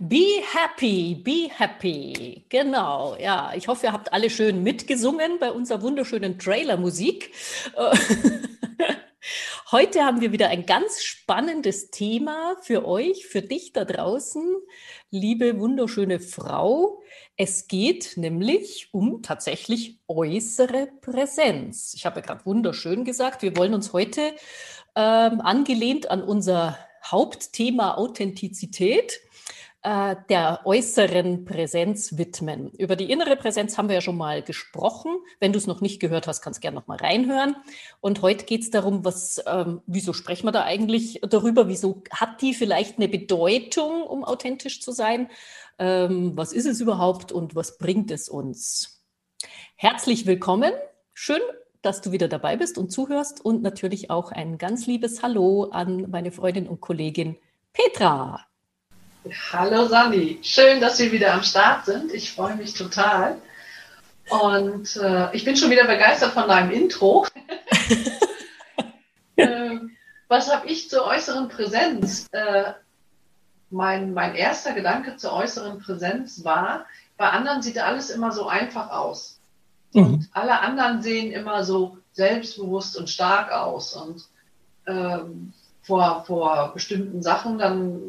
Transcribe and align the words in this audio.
Be 0.00 0.42
happy, 0.52 1.14
be 1.14 1.48
happy. 1.56 2.44
Genau, 2.48 3.16
ja. 3.16 3.52
Ich 3.54 3.68
hoffe, 3.68 3.86
ihr 3.86 3.92
habt 3.92 4.12
alle 4.12 4.28
schön 4.28 4.62
mitgesungen 4.62 5.38
bei 5.38 5.52
unserer 5.52 5.82
wunderschönen 5.82 6.38
Trailer-Musik. 6.38 7.32
Heute 9.70 10.04
haben 10.04 10.20
wir 10.20 10.32
wieder 10.32 10.48
ein 10.48 10.66
ganz 10.66 11.02
spannendes 11.02 11.90
Thema 11.90 12.56
für 12.62 12.86
euch, 12.86 13.26
für 13.26 13.42
dich 13.42 13.72
da 13.72 13.84
draußen, 13.84 14.56
liebe 15.10 15.58
wunderschöne 15.58 16.20
Frau. 16.20 17.02
Es 17.36 17.68
geht 17.68 18.16
nämlich 18.16 18.88
um 18.92 19.22
tatsächlich 19.22 20.00
äußere 20.08 20.88
Präsenz. 21.00 21.94
Ich 21.94 22.04
habe 22.04 22.20
ja 22.20 22.26
gerade 22.26 22.46
wunderschön 22.46 23.04
gesagt, 23.04 23.42
wir 23.42 23.56
wollen 23.56 23.74
uns 23.74 23.92
heute 23.92 24.34
ähm, 24.96 25.40
angelehnt 25.40 26.10
an 26.10 26.22
unser 26.22 26.78
Hauptthema 27.04 27.94
Authentizität 27.94 29.20
äh, 29.84 30.16
der 30.30 30.62
äußeren 30.64 31.44
Präsenz 31.44 32.16
widmen. 32.16 32.70
Über 32.70 32.96
die 32.96 33.10
innere 33.10 33.36
Präsenz 33.36 33.76
haben 33.76 33.88
wir 33.88 33.96
ja 33.96 34.00
schon 34.00 34.16
mal 34.16 34.42
gesprochen. 34.42 35.18
Wenn 35.40 35.52
du 35.52 35.58
es 35.58 35.66
noch 35.66 35.82
nicht 35.82 36.00
gehört 36.00 36.26
hast, 36.26 36.40
kannst 36.40 36.58
du 36.58 36.62
gerne 36.62 36.76
noch 36.76 36.86
mal 36.86 36.96
reinhören. 36.96 37.54
Und 38.00 38.22
heute 38.22 38.46
geht 38.46 38.62
es 38.62 38.70
darum, 38.70 39.04
was, 39.04 39.44
ähm, 39.46 39.82
wieso 39.86 40.14
sprechen 40.14 40.46
wir 40.46 40.52
da 40.52 40.64
eigentlich 40.64 41.20
darüber? 41.28 41.68
Wieso 41.68 42.02
hat 42.10 42.40
die 42.40 42.54
vielleicht 42.54 42.96
eine 42.96 43.08
Bedeutung, 43.08 44.02
um 44.04 44.24
authentisch 44.24 44.80
zu 44.80 44.90
sein? 44.90 45.28
Ähm, 45.78 46.32
was 46.34 46.54
ist 46.54 46.66
es 46.66 46.80
überhaupt 46.80 47.30
und 47.30 47.54
was 47.54 47.76
bringt 47.76 48.10
es 48.10 48.30
uns? 48.30 49.04
Herzlich 49.76 50.24
willkommen. 50.24 50.72
Schön, 51.12 51.42
dass 51.82 52.00
du 52.00 52.10
wieder 52.10 52.28
dabei 52.28 52.56
bist 52.56 52.78
und 52.78 52.90
zuhörst 52.90 53.44
und 53.44 53.62
natürlich 53.62 54.08
auch 54.08 54.32
ein 54.32 54.56
ganz 54.56 54.86
liebes 54.86 55.22
Hallo 55.22 55.64
an 55.64 56.10
meine 56.10 56.32
Freundin 56.32 56.68
und 56.68 56.80
Kollegin 56.80 57.36
Petra. 57.74 58.46
Hallo 59.52 59.86
Sani, 59.86 60.38
schön, 60.42 60.82
dass 60.82 60.98
wir 60.98 61.10
wieder 61.10 61.32
am 61.32 61.42
Start 61.42 61.86
sind. 61.86 62.12
Ich 62.12 62.32
freue 62.32 62.56
mich 62.56 62.74
total. 62.74 63.40
Und 64.28 64.96
äh, 64.96 65.34
ich 65.34 65.46
bin 65.46 65.56
schon 65.56 65.70
wieder 65.70 65.86
begeistert 65.86 66.32
von 66.32 66.46
deinem 66.46 66.70
Intro. 66.70 67.26
äh, 69.36 69.78
was 70.28 70.52
habe 70.52 70.66
ich 70.66 70.90
zur 70.90 71.06
äußeren 71.06 71.48
Präsenz? 71.48 72.26
Äh, 72.32 72.74
mein, 73.70 74.12
mein 74.12 74.34
erster 74.34 74.74
Gedanke 74.74 75.16
zur 75.16 75.32
äußeren 75.32 75.78
Präsenz 75.78 76.44
war, 76.44 76.84
bei 77.16 77.30
anderen 77.30 77.62
sieht 77.62 77.78
alles 77.78 78.10
immer 78.10 78.30
so 78.30 78.46
einfach 78.46 78.90
aus. 78.90 79.40
Mhm. 79.94 80.04
Und 80.04 80.28
alle 80.32 80.60
anderen 80.60 81.00
sehen 81.00 81.32
immer 81.32 81.64
so 81.64 81.96
selbstbewusst 82.12 82.98
und 82.98 83.08
stark 83.08 83.52
aus. 83.52 83.94
Und 83.94 84.26
ähm, 84.86 85.54
vor, 85.84 86.24
vor 86.26 86.72
bestimmten 86.72 87.22
Sachen 87.22 87.58
dann 87.58 88.00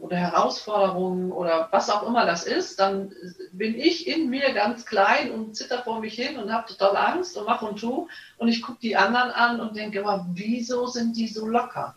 oder 0.00 0.16
Herausforderungen 0.16 1.32
oder 1.32 1.68
was 1.72 1.90
auch 1.90 2.06
immer 2.06 2.26
das 2.26 2.44
ist, 2.44 2.78
dann 2.78 3.12
bin 3.52 3.74
ich 3.74 4.06
in 4.06 4.30
mir 4.30 4.52
ganz 4.52 4.86
klein 4.86 5.32
und 5.32 5.56
zitter 5.56 5.82
vor 5.82 6.00
mich 6.00 6.14
hin 6.14 6.38
und 6.38 6.52
habe 6.52 6.68
total 6.68 6.96
Angst 6.96 7.36
und 7.36 7.46
mache 7.46 7.66
und 7.66 7.80
tu 7.80 8.08
und 8.38 8.48
ich 8.48 8.62
gucke 8.62 8.78
die 8.80 8.96
anderen 8.96 9.30
an 9.30 9.60
und 9.60 9.76
denke 9.76 10.00
immer, 10.00 10.26
wieso 10.32 10.86
sind 10.86 11.16
die 11.16 11.26
so 11.26 11.46
locker? 11.46 11.96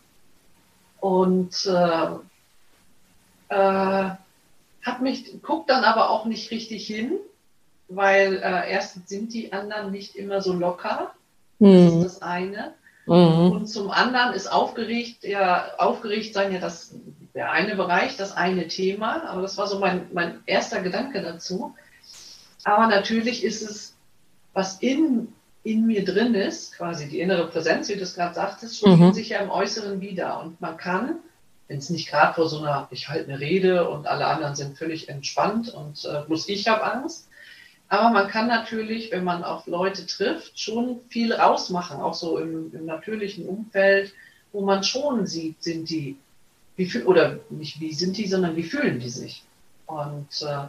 Und 1.00 1.66
äh, 1.66 2.08
äh, 3.48 4.10
hab 4.82 5.00
mich, 5.00 5.40
guck 5.42 5.66
dann 5.68 5.84
aber 5.84 6.10
auch 6.10 6.24
nicht 6.24 6.50
richtig 6.50 6.86
hin, 6.86 7.18
weil 7.88 8.36
äh, 8.36 8.72
erstens 8.72 9.08
sind 9.08 9.32
die 9.32 9.52
anderen 9.52 9.92
nicht 9.92 10.16
immer 10.16 10.40
so 10.40 10.52
locker. 10.52 11.12
Das 11.60 11.92
ist 11.94 12.04
das 12.04 12.22
eine. 12.22 12.74
Mhm. 13.08 13.52
Und 13.52 13.66
zum 13.66 13.90
anderen 13.90 14.34
ist 14.34 14.50
aufgeregt, 14.50 15.24
ja, 15.24 15.66
aufgeregt 15.78 16.34
sein 16.34 16.52
ja 16.52 16.60
das, 16.60 16.94
der 17.34 17.50
eine 17.52 17.74
Bereich, 17.76 18.16
das 18.16 18.36
eine 18.36 18.68
Thema. 18.68 19.24
Aber 19.28 19.42
das 19.42 19.56
war 19.56 19.66
so 19.66 19.78
mein, 19.78 20.06
mein 20.12 20.40
erster 20.46 20.80
Gedanke 20.80 21.22
dazu. 21.22 21.74
Aber 22.64 22.86
natürlich 22.86 23.44
ist 23.44 23.62
es, 23.62 23.96
was 24.52 24.78
in, 24.80 25.28
in 25.62 25.86
mir 25.86 26.04
drin 26.04 26.34
ist, 26.34 26.76
quasi 26.76 27.08
die 27.08 27.20
innere 27.20 27.48
Präsenz, 27.48 27.88
wie 27.88 27.96
du 27.96 28.02
es 28.02 28.14
gerade 28.14 28.34
sagtest, 28.34 28.78
spiegelt 28.78 29.00
mhm. 29.00 29.12
sich 29.12 29.30
ja 29.30 29.40
im 29.40 29.50
Äußeren 29.50 30.00
wieder. 30.00 30.40
Und 30.40 30.60
man 30.60 30.76
kann, 30.76 31.16
wenn 31.68 31.78
es 31.78 31.90
nicht 31.90 32.10
gerade 32.10 32.34
vor 32.34 32.48
so 32.48 32.58
einer, 32.58 32.88
ich 32.90 33.08
halte 33.08 33.30
eine 33.30 33.40
Rede 33.40 33.88
und 33.88 34.06
alle 34.06 34.26
anderen 34.26 34.54
sind 34.54 34.76
völlig 34.76 35.08
entspannt 35.08 35.68
und 35.72 36.04
äh, 36.04 36.22
bloß 36.26 36.48
ich 36.48 36.68
habe 36.68 36.84
Angst, 36.84 37.27
aber 37.88 38.10
man 38.10 38.28
kann 38.28 38.48
natürlich, 38.48 39.10
wenn 39.12 39.24
man 39.24 39.44
auf 39.44 39.66
Leute 39.66 40.06
trifft, 40.06 40.58
schon 40.60 41.00
viel 41.08 41.32
rausmachen, 41.32 42.00
auch 42.00 42.14
so 42.14 42.38
im, 42.38 42.74
im 42.74 42.84
natürlichen 42.84 43.46
Umfeld, 43.46 44.12
wo 44.52 44.64
man 44.64 44.84
schon 44.84 45.26
sieht, 45.26 45.62
sind 45.62 45.88
die, 45.88 46.16
wie 46.76 46.86
viel, 46.86 47.04
oder 47.04 47.40
nicht 47.48 47.80
wie 47.80 47.94
sind 47.94 48.16
die, 48.16 48.26
sondern 48.26 48.56
wie 48.56 48.62
fühlen 48.62 49.00
die 49.00 49.08
sich. 49.08 49.42
Und 49.86 50.28
äh, 50.42 50.66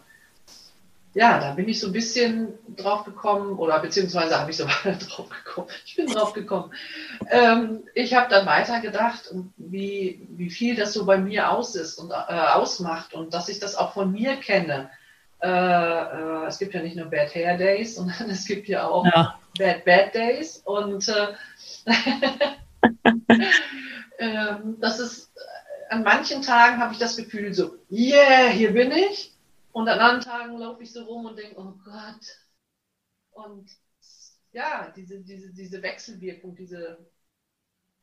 ja, 1.13 1.39
da 1.39 1.53
bin 1.55 1.67
ich 1.67 1.79
so 1.79 1.87
ein 1.87 1.93
bisschen 1.93 2.53
drauf 2.77 3.03
gekommen, 3.03 3.57
oder 3.57 3.79
beziehungsweise 3.79 4.39
habe 4.39 4.51
ich 4.51 4.57
so 4.57 4.65
weiter 4.67 4.93
drauf 5.05 5.27
gekommen. 5.29 5.67
Ich 5.85 5.97
bin 5.97 6.07
drauf 6.07 6.31
gekommen. 6.31 6.71
Ähm, 7.29 7.83
ich 7.95 8.13
habe 8.13 8.29
dann 8.29 8.45
weiter 8.45 8.79
gedacht, 8.79 9.33
wie, 9.57 10.25
wie 10.29 10.49
viel 10.49 10.77
das 10.77 10.93
so 10.93 11.05
bei 11.05 11.17
mir 11.17 11.51
aus 11.51 11.75
ist 11.75 11.97
und 11.97 12.11
äh, 12.11 12.13
ausmacht 12.13 13.13
und 13.13 13.33
dass 13.33 13.49
ich 13.49 13.59
das 13.59 13.75
auch 13.75 13.93
von 13.93 14.11
mir 14.13 14.37
kenne 14.37 14.89
äh, 15.41 15.47
äh, 15.47 16.45
es 16.47 16.59
gibt 16.59 16.73
ja 16.73 16.81
nicht 16.81 16.95
nur 16.95 17.05
Bad 17.07 17.33
Hair 17.33 17.57
Days, 17.57 17.95
sondern 17.97 18.29
es 18.29 18.45
gibt 18.45 18.67
ja 18.67 18.87
auch 18.87 19.05
ja. 19.05 19.39
Bad 19.57 19.85
Bad 19.85 20.13
Days. 20.13 20.57
Und 20.65 21.07
äh, 21.07 21.33
ähm, 24.19 24.77
das 24.79 24.99
ist, 24.99 25.31
äh, 25.35 25.93
an 25.93 26.03
manchen 26.03 26.41
Tagen 26.41 26.77
habe 26.77 26.93
ich 26.93 26.99
das 26.99 27.17
Gefühl 27.17 27.53
so, 27.53 27.77
yeah, 27.89 28.47
hier 28.47 28.73
bin 28.73 28.91
ich. 28.91 29.33
Und 29.71 29.87
an 29.87 29.99
anderen 29.99 30.21
Tagen 30.21 30.57
laufe 30.57 30.83
ich 30.83 30.91
so 30.91 31.03
rum 31.03 31.25
und 31.25 31.37
denke, 31.37 31.59
oh 31.59 31.73
Gott. 31.85 32.39
Und 33.31 33.69
ja, 34.51 34.91
diese, 34.95 35.19
diese, 35.21 35.53
diese 35.53 35.81
Wechselwirkung, 35.81 36.55
diese 36.55 36.97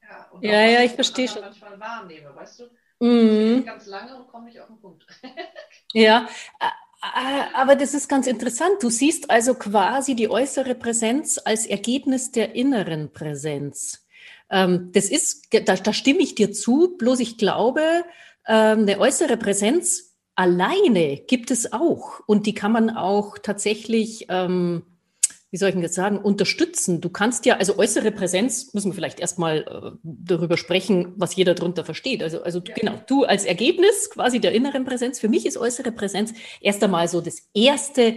ja, 0.08 0.28
ja, 0.40 0.66
ja, 0.66 0.80
ich 0.82 0.92
verstehe 0.92 1.28
schon. 1.28 1.42
manchmal 1.42 1.78
wahrnehme, 1.80 2.34
weißt 2.34 2.60
du? 2.60 2.70
Mhm. 2.98 3.64
ganz 3.64 3.86
lange 3.86 4.16
und 4.16 4.28
komme 4.28 4.46
nicht 4.46 4.58
auf 4.58 4.68
den 4.68 4.80
Punkt. 4.80 5.06
ja, 5.92 6.26
aber 7.00 7.76
das 7.76 7.94
ist 7.94 8.08
ganz 8.08 8.26
interessant. 8.26 8.82
Du 8.82 8.90
siehst 8.90 9.30
also 9.30 9.54
quasi 9.54 10.14
die 10.14 10.30
äußere 10.30 10.74
Präsenz 10.74 11.38
als 11.44 11.66
Ergebnis 11.66 12.32
der 12.32 12.54
inneren 12.54 13.12
Präsenz. 13.12 14.06
Ähm, 14.50 14.90
das 14.92 15.08
ist, 15.08 15.48
da, 15.52 15.74
da 15.74 15.92
stimme 15.92 16.20
ich 16.20 16.34
dir 16.34 16.52
zu, 16.52 16.96
bloß 16.98 17.20
ich 17.20 17.38
glaube, 17.38 17.82
ähm, 18.46 18.80
eine 18.80 18.98
äußere 18.98 19.36
Präsenz 19.36 20.16
alleine 20.34 21.18
gibt 21.18 21.50
es 21.50 21.72
auch. 21.72 22.20
Und 22.26 22.46
die 22.46 22.54
kann 22.54 22.72
man 22.72 22.90
auch 22.90 23.38
tatsächlich 23.38 24.26
ähm, 24.28 24.84
wie 25.50 25.58
soll 25.58 25.68
ich 25.68 25.74
denn 25.74 25.82
das 25.82 25.94
sagen, 25.94 26.18
unterstützen. 26.18 27.00
Du 27.00 27.08
kannst 27.08 27.46
ja, 27.46 27.56
also 27.56 27.78
äußere 27.78 28.10
Präsenz, 28.10 28.74
müssen 28.74 28.90
wir 28.90 28.94
vielleicht 28.94 29.20
erstmal 29.20 29.58
äh, 29.58 29.98
darüber 30.02 30.56
sprechen, 30.56 31.14
was 31.16 31.36
jeder 31.36 31.54
darunter 31.54 31.84
versteht. 31.84 32.22
Also, 32.22 32.42
also 32.42 32.60
ja. 32.66 32.74
genau, 32.74 33.00
du 33.06 33.24
als 33.24 33.44
Ergebnis 33.44 34.10
quasi 34.10 34.40
der 34.40 34.52
inneren 34.52 34.84
Präsenz. 34.84 35.20
Für 35.20 35.28
mich 35.28 35.46
ist 35.46 35.56
äußere 35.56 35.92
Präsenz 35.92 36.34
erst 36.60 36.82
einmal 36.82 37.06
so 37.08 37.20
das 37.20 37.48
erste, 37.54 38.16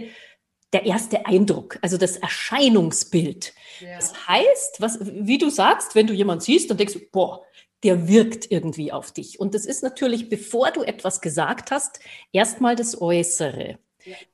der 0.72 0.86
erste 0.86 1.26
Eindruck, 1.26 1.78
also 1.82 1.96
das 1.96 2.16
Erscheinungsbild. 2.16 3.54
Ja. 3.80 3.96
Das 3.96 4.26
heißt, 4.26 4.80
was, 4.80 4.98
wie 5.00 5.38
du 5.38 5.50
sagst, 5.50 5.94
wenn 5.94 6.08
du 6.08 6.14
jemanden 6.14 6.42
siehst, 6.42 6.68
dann 6.68 6.78
denkst 6.78 6.94
du, 6.94 7.00
boah, 7.12 7.42
der 7.84 8.08
wirkt 8.08 8.50
irgendwie 8.50 8.92
auf 8.92 9.12
dich. 9.12 9.40
Und 9.40 9.54
das 9.54 9.64
ist 9.64 9.82
natürlich, 9.82 10.28
bevor 10.28 10.70
du 10.70 10.82
etwas 10.82 11.20
gesagt 11.20 11.70
hast, 11.70 12.00
erstmal 12.32 12.76
das 12.76 13.00
Äußere. 13.00 13.78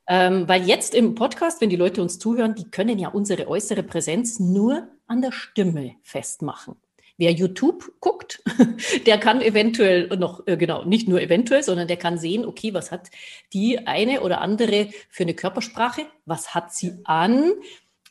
Ähm, 0.07 0.47
weil 0.47 0.65
jetzt 0.65 0.95
im 0.95 1.15
Podcast, 1.15 1.61
wenn 1.61 1.69
die 1.69 1.75
Leute 1.75 2.01
uns 2.01 2.19
zuhören, 2.19 2.55
die 2.55 2.69
können 2.69 2.99
ja 2.99 3.09
unsere 3.09 3.47
äußere 3.47 3.83
Präsenz 3.83 4.39
nur 4.39 4.87
an 5.07 5.21
der 5.21 5.31
Stimme 5.31 5.95
festmachen. 6.03 6.75
Wer 7.17 7.31
YouTube 7.31 7.91
guckt, 7.99 8.43
der 9.07 9.17
kann 9.17 9.41
eventuell 9.41 10.07
noch, 10.17 10.45
äh, 10.45 10.55
genau, 10.55 10.83
nicht 10.85 11.07
nur 11.07 11.19
eventuell, 11.19 11.63
sondern 11.63 11.87
der 11.87 11.97
kann 11.97 12.19
sehen, 12.19 12.45
okay, 12.45 12.75
was 12.75 12.91
hat 12.91 13.09
die 13.53 13.87
eine 13.87 14.21
oder 14.21 14.41
andere 14.41 14.89
für 15.09 15.23
eine 15.23 15.33
Körpersprache? 15.33 16.05
Was 16.25 16.53
hat 16.53 16.73
sie 16.73 16.93
an? 17.05 17.53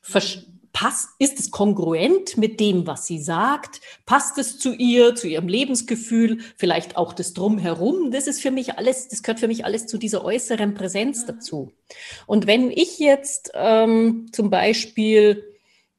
Vers 0.03 0.47
passt, 0.77 1.09
ist 1.19 1.41
es 1.41 1.51
kongruent 1.51 2.37
mit 2.37 2.61
dem, 2.61 2.87
was 2.87 3.07
sie 3.07 3.19
sagt? 3.19 3.81
Passt 4.05 4.37
es 4.37 4.59
zu 4.59 4.75
ihr, 4.75 5.15
zu 5.15 5.27
ihrem 5.27 5.49
Lebensgefühl, 5.49 6.41
vielleicht 6.59 6.99
auch 6.99 7.15
das 7.15 7.33
Drumherum? 7.33 8.11
Das 8.11 8.27
ist 8.27 8.43
für 8.43 8.51
mich 8.51 8.77
alles, 8.77 9.09
das 9.09 9.23
gehört 9.23 9.41
für 9.41 9.49
mich 9.49 9.65
alles 9.65 9.87
zu 9.87 9.97
dieser 9.97 10.23
äußeren 10.23 10.75
Präsenz 10.75 11.23
mhm. 11.23 11.27
dazu. 11.29 11.73
Und 12.27 12.47
wenn 12.47 12.71
ich 12.71 12.99
jetzt 12.99 13.53
ähm, 13.55 14.27
zum 14.33 14.51
Beispiel, 14.51 15.45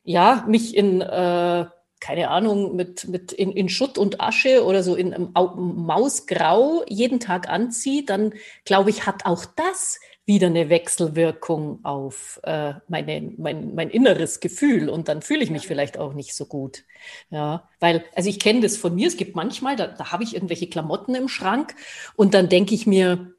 ja, 0.03 0.45
mich 0.47 0.77
in, 0.77 1.01
äh, 1.01 1.65
keine 1.99 2.29
Ahnung, 2.29 2.75
mit, 2.75 3.07
mit 3.07 3.31
in, 3.31 3.53
in 3.53 3.69
Schutt 3.69 3.97
und 3.97 4.21
Asche 4.21 4.63
oder 4.63 4.83
so 4.83 4.93
in 4.93 5.31
Mausgrau 5.33 6.83
jeden 6.87 7.19
Tag 7.19 7.49
anziehe, 7.49 8.03
dann 8.03 8.31
glaube 8.63 8.91
ich, 8.91 9.07
hat 9.07 9.25
auch 9.25 9.43
das 9.43 9.99
wieder 10.27 10.47
eine 10.47 10.69
Wechselwirkung 10.69 11.83
auf 11.85 12.39
äh, 12.43 12.73
meine, 12.89 13.33
mein, 13.37 13.73
mein 13.73 13.89
inneres 13.89 14.41
Gefühl 14.41 14.89
und 14.89 15.07
dann 15.07 15.21
fühle 15.21 15.41
ich 15.41 15.49
mich 15.49 15.65
vielleicht 15.65 15.97
auch 15.97 16.13
nicht 16.13 16.35
so 16.35 16.45
gut. 16.45 16.83
Ja, 17.29 17.69
weil, 17.79 18.03
also 18.13 18.29
ich 18.29 18.37
kenne 18.37 18.59
das 18.59 18.75
von 18.75 18.93
mir, 18.93 19.07
es 19.07 19.15
gibt 19.15 19.37
manchmal, 19.37 19.77
da, 19.77 19.87
da 19.87 20.11
habe 20.11 20.25
ich 20.25 20.35
irgendwelche 20.35 20.67
Klamotten 20.67 21.15
im 21.15 21.29
Schrank 21.29 21.75
und 22.17 22.33
dann 22.33 22.49
denke 22.49 22.75
ich 22.75 22.85
mir, 22.85 23.33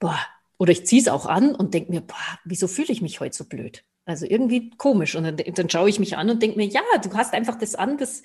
boah, 0.00 0.18
oder 0.56 0.72
ich 0.72 0.86
ziehe 0.86 1.02
es 1.02 1.08
auch 1.08 1.26
an 1.26 1.54
und 1.54 1.74
denke 1.74 1.92
mir, 1.92 2.00
boah, 2.00 2.38
wieso 2.46 2.66
fühle 2.66 2.90
ich 2.90 3.02
mich 3.02 3.20
heute 3.20 3.36
so 3.36 3.44
blöd? 3.44 3.84
Also 4.06 4.24
irgendwie 4.24 4.70
komisch. 4.70 5.14
Und 5.14 5.24
dann, 5.24 5.36
dann 5.36 5.68
schaue 5.68 5.90
ich 5.90 5.98
mich 5.98 6.16
an 6.16 6.30
und 6.30 6.42
denke 6.42 6.56
mir, 6.56 6.66
ja, 6.66 6.82
du 7.02 7.12
hast 7.12 7.34
einfach 7.34 7.58
das 7.58 7.74
an, 7.74 7.98
das, 7.98 8.22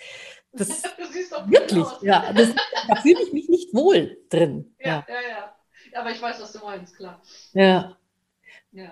das 0.54 0.84
wirklich, 1.48 1.88
ja, 2.04 2.32
das, 2.32 2.50
da 2.88 2.96
fühle 3.02 3.22
ich 3.22 3.34
mich 3.34 3.50
nicht 3.50 3.74
wohl 3.74 4.18
drin. 4.30 4.74
Ja, 4.80 5.06
ja, 5.10 5.16
ja. 5.16 5.30
ja. 5.30 5.59
Aber 5.95 6.12
ich 6.12 6.21
weiß, 6.21 6.41
was 6.41 6.53
du 6.53 6.59
meinst, 6.59 6.95
klar. 6.95 7.21
Ja. 7.53 7.97
ja. 8.71 8.91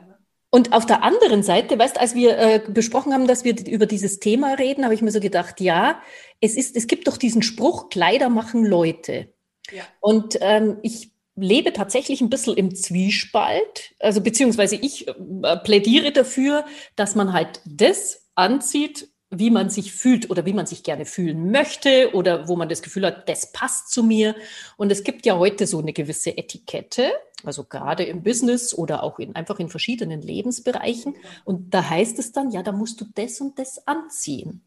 Und 0.49 0.73
auf 0.73 0.85
der 0.85 1.03
anderen 1.03 1.43
Seite, 1.43 1.77
weißt, 1.77 1.99
als 1.99 2.15
wir 2.15 2.37
äh, 2.37 2.61
besprochen 2.67 3.13
haben, 3.13 3.27
dass 3.27 3.43
wir 3.43 3.55
über 3.67 3.85
dieses 3.85 4.19
Thema 4.19 4.53
reden, 4.53 4.85
habe 4.85 4.93
ich 4.93 5.01
mir 5.01 5.11
so 5.11 5.19
gedacht, 5.19 5.59
ja, 5.59 6.01
es 6.39 6.55
ist, 6.55 6.75
es 6.75 6.87
gibt 6.87 7.07
doch 7.07 7.17
diesen 7.17 7.41
Spruch, 7.41 7.89
Kleider 7.89 8.29
machen 8.29 8.65
Leute. 8.65 9.33
Ja. 9.71 9.83
Und 9.99 10.37
ähm, 10.41 10.77
ich 10.83 11.11
lebe 11.35 11.73
tatsächlich 11.73 12.21
ein 12.21 12.29
bisschen 12.29 12.55
im 12.55 12.73
Zwiespalt, 12.75 13.93
also 13.99 14.21
beziehungsweise 14.21 14.75
ich 14.75 15.07
äh, 15.07 15.57
plädiere 15.57 16.11
dafür, 16.11 16.65
dass 16.95 17.15
man 17.15 17.33
halt 17.33 17.61
das 17.65 18.27
anzieht, 18.35 19.09
wie 19.29 19.49
man 19.49 19.69
sich 19.69 19.91
fühlt 19.91 20.29
oder 20.29 20.45
wie 20.45 20.53
man 20.53 20.65
sich 20.65 20.83
gerne 20.83 21.05
fühlen 21.05 21.51
möchte 21.51 22.11
oder 22.13 22.47
wo 22.47 22.55
man 22.55 22.69
das 22.69 22.81
Gefühl 22.81 23.05
hat, 23.05 23.27
das 23.27 23.51
passt 23.51 23.91
zu 23.91 24.03
mir. 24.03 24.35
Und 24.77 24.91
es 24.91 25.03
gibt 25.03 25.25
ja 25.25 25.37
heute 25.37 25.67
so 25.67 25.79
eine 25.79 25.91
gewisse 25.91 26.37
Etikette, 26.37 27.11
also 27.43 27.65
gerade 27.65 28.03
im 28.03 28.23
Business 28.23 28.73
oder 28.73 29.03
auch 29.03 29.19
in, 29.19 29.35
einfach 29.35 29.59
in 29.59 29.69
verschiedenen 29.69 30.21
Lebensbereichen. 30.21 31.15
Und 31.43 31.73
da 31.73 31.89
heißt 31.89 32.19
es 32.19 32.31
dann, 32.31 32.51
ja, 32.51 32.63
da 32.63 32.71
musst 32.71 33.01
du 33.01 33.05
das 33.15 33.41
und 33.41 33.59
das 33.59 33.85
anziehen. 33.85 34.61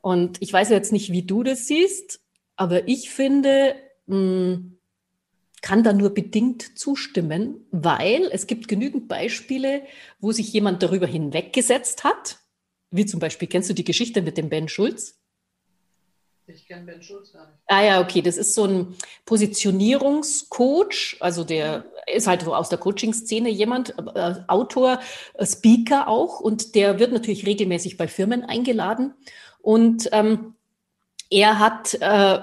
Und 0.00 0.40
ich 0.40 0.52
weiß 0.52 0.68
jetzt 0.70 0.92
nicht, 0.92 1.10
wie 1.10 1.24
du 1.24 1.42
das 1.42 1.66
siehst, 1.66 2.20
aber 2.54 2.86
ich 2.86 3.10
finde, 3.10 3.74
hm, 4.06 4.78
kann 5.60 5.82
da 5.82 5.92
nur 5.92 6.10
bedingt 6.14 6.78
zustimmen, 6.78 7.66
weil 7.70 8.28
es 8.32 8.46
gibt 8.46 8.68
genügend 8.68 9.08
Beispiele, 9.08 9.82
wo 10.20 10.32
sich 10.32 10.52
jemand 10.52 10.82
darüber 10.82 11.06
hinweggesetzt 11.06 12.04
hat 12.04 12.41
wie 12.92 13.06
zum 13.06 13.18
Beispiel, 13.20 13.48
kennst 13.48 13.68
du 13.70 13.74
die 13.74 13.84
Geschichte 13.84 14.22
mit 14.22 14.36
dem 14.36 14.48
Ben 14.48 14.68
Schulz? 14.68 15.18
Ich 16.46 16.66
kenne 16.66 16.84
Ben 16.84 17.02
Schulz 17.02 17.32
gar 17.32 17.46
nicht. 17.46 17.58
Ah 17.66 17.82
ja, 17.82 18.00
okay, 18.00 18.20
das 18.20 18.36
ist 18.36 18.54
so 18.54 18.64
ein 18.64 18.94
Positionierungscoach, 19.24 21.16
also 21.20 21.44
der 21.44 21.86
ist 22.12 22.26
halt 22.26 22.46
aus 22.46 22.68
der 22.68 22.78
Coaching-Szene 22.78 23.48
jemand, 23.48 23.94
äh, 24.14 24.34
Autor, 24.48 25.00
äh, 25.34 25.46
Speaker 25.46 26.08
auch 26.08 26.40
und 26.40 26.74
der 26.74 26.98
wird 26.98 27.12
natürlich 27.12 27.46
regelmäßig 27.46 27.96
bei 27.96 28.08
Firmen 28.08 28.44
eingeladen 28.44 29.14
und 29.60 30.08
ähm, 30.12 30.54
er 31.30 31.58
hat, 31.58 31.94
äh, 31.94 32.40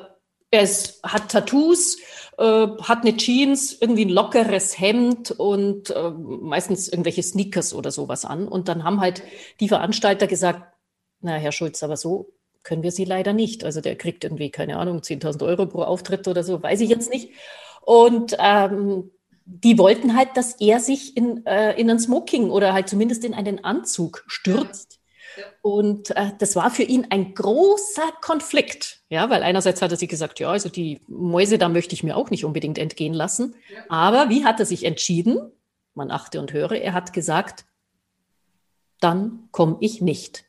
er 0.51 0.61
ist, 0.61 1.03
hat 1.03 1.29
Tattoos, 1.29 1.97
äh, 2.39 2.67
hat 2.81 3.01
eine 3.01 3.17
Jeans, 3.17 3.77
irgendwie 3.79 4.05
ein 4.05 4.09
lockeres 4.09 4.79
Hemd 4.79 5.31
und 5.31 5.89
äh, 5.89 6.09
meistens 6.09 6.87
irgendwelche 6.87 7.21
Sneakers 7.21 7.73
oder 7.73 7.91
sowas 7.91 8.23
an. 8.23 8.47
Und 8.47 8.69
dann 8.69 8.83
haben 8.85 9.01
halt 9.01 9.23
die 9.59 9.67
Veranstalter 9.67 10.25
gesagt, 10.25 10.63
na, 11.21 11.33
Herr 11.33 11.51
Schulz, 11.51 11.83
aber 11.83 11.97
so 11.97 12.31
können 12.63 12.81
wir 12.81 12.91
Sie 12.91 13.03
leider 13.03 13.33
nicht. 13.33 13.65
Also 13.65 13.81
der 13.81 13.97
kriegt 13.97 14.23
irgendwie, 14.23 14.51
keine 14.51 14.77
Ahnung, 14.77 14.99
10.000 14.99 15.45
Euro 15.45 15.65
pro 15.65 15.81
Auftritt 15.81 16.27
oder 16.27 16.43
so, 16.43 16.63
weiß 16.63 16.79
ich 16.81 16.89
jetzt 16.89 17.11
nicht. 17.11 17.31
Und 17.81 18.37
ähm, 18.39 19.11
die 19.43 19.77
wollten 19.77 20.15
halt, 20.15 20.37
dass 20.37 20.53
er 20.61 20.79
sich 20.79 21.17
in, 21.17 21.45
äh, 21.45 21.73
in 21.79 21.89
ein 21.89 21.99
Smoking 21.99 22.51
oder 22.51 22.71
halt 22.71 22.87
zumindest 22.87 23.25
in 23.25 23.33
einen 23.33 23.63
Anzug 23.63 24.23
stürzt. 24.27 24.98
Und 25.61 26.15
äh, 26.15 26.31
das 26.37 26.55
war 26.55 26.71
für 26.71 26.83
ihn 26.83 27.07
ein 27.09 27.33
großer 27.33 28.11
Konflikt, 28.21 29.01
ja, 29.09 29.29
weil 29.29 29.43
einerseits 29.43 29.81
hat 29.81 29.91
er 29.91 29.97
sich 29.97 30.09
gesagt, 30.09 30.39
ja, 30.39 30.49
also 30.49 30.69
die 30.69 31.01
Mäuse, 31.07 31.57
da 31.57 31.69
möchte 31.69 31.93
ich 31.93 32.03
mir 32.03 32.15
auch 32.15 32.29
nicht 32.29 32.45
unbedingt 32.45 32.77
entgehen 32.77 33.13
lassen. 33.13 33.55
Ja. 33.73 33.83
Aber 33.89 34.29
wie 34.29 34.45
hat 34.45 34.59
er 34.59 34.65
sich 34.65 34.85
entschieden? 34.85 35.51
Man 35.93 36.11
achte 36.11 36.39
und 36.39 36.53
höre, 36.53 36.73
er 36.73 36.93
hat 36.93 37.13
gesagt, 37.13 37.65
dann 38.99 39.49
komme 39.51 39.77
ich 39.79 40.01
nicht. 40.01 40.45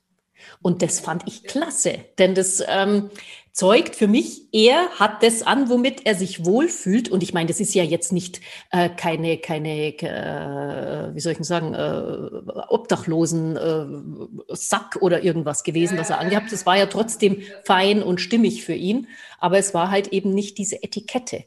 Und 0.62 0.82
das 0.82 1.00
fand 1.00 1.26
ich 1.26 1.44
klasse, 1.44 1.98
denn 2.18 2.34
das 2.34 2.62
ähm, 2.66 3.10
zeugt 3.52 3.96
für 3.96 4.08
mich, 4.08 4.42
er 4.52 4.88
hat 4.98 5.22
das 5.22 5.42
an, 5.42 5.68
womit 5.68 6.06
er 6.06 6.14
sich 6.14 6.44
wohlfühlt. 6.44 7.08
Und 7.08 7.22
ich 7.22 7.34
meine, 7.34 7.48
das 7.48 7.60
ist 7.60 7.74
ja 7.74 7.82
jetzt 7.82 8.12
nicht 8.12 8.40
äh, 8.70 8.88
keine, 8.88 9.38
keine 9.38 9.98
äh, 9.98 11.14
wie 11.14 11.20
soll 11.20 11.32
ich 11.32 11.38
denn 11.38 11.44
sagen, 11.44 11.74
äh, 11.74 12.62
Obdachlosen 12.68 13.56
äh, 13.56 14.54
Sack 14.54 14.98
oder 15.00 15.22
irgendwas 15.22 15.64
gewesen, 15.64 15.98
was 15.98 16.10
er 16.10 16.20
angehabt 16.20 16.46
hat. 16.46 16.52
Es 16.52 16.66
war 16.66 16.76
ja 16.76 16.86
trotzdem 16.86 17.42
fein 17.64 18.02
und 18.02 18.20
stimmig 18.20 18.64
für 18.64 18.74
ihn, 18.74 19.08
aber 19.38 19.58
es 19.58 19.74
war 19.74 19.90
halt 19.90 20.08
eben 20.08 20.32
nicht 20.32 20.58
diese 20.58 20.82
Etikette. 20.82 21.44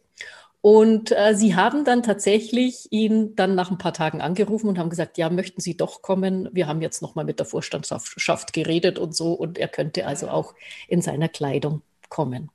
Und 0.65 1.11
äh, 1.11 1.35
sie 1.35 1.57
haben 1.57 1.83
dann 1.83 2.03
tatsächlich 2.03 2.87
ihn 2.89 3.35
dann 3.35 3.53
nach 3.53 3.69
ein 3.69 3.77
paar 3.77 3.91
Tagen 3.91 4.21
angerufen 4.21 4.69
und 4.69 4.79
haben 4.79 4.89
gesagt, 4.89 5.17
ja, 5.17 5.29
möchten 5.29 5.59
Sie 5.59 5.75
doch 5.75 6.01
kommen? 6.01 6.47
Wir 6.53 6.67
haben 6.67 6.81
jetzt 6.81 7.01
nochmal 7.01 7.25
mit 7.25 7.39
der 7.39 7.45
Vorstandschaft 7.45 8.53
geredet 8.53 8.97
und 8.97 9.13
so. 9.13 9.33
Und 9.33 9.57
er 9.57 9.67
könnte 9.67 10.07
also 10.07 10.29
auch 10.29 10.53
in 10.87 11.01
seiner 11.01 11.27
Kleidung 11.27 11.81
kommen. 12.13 12.51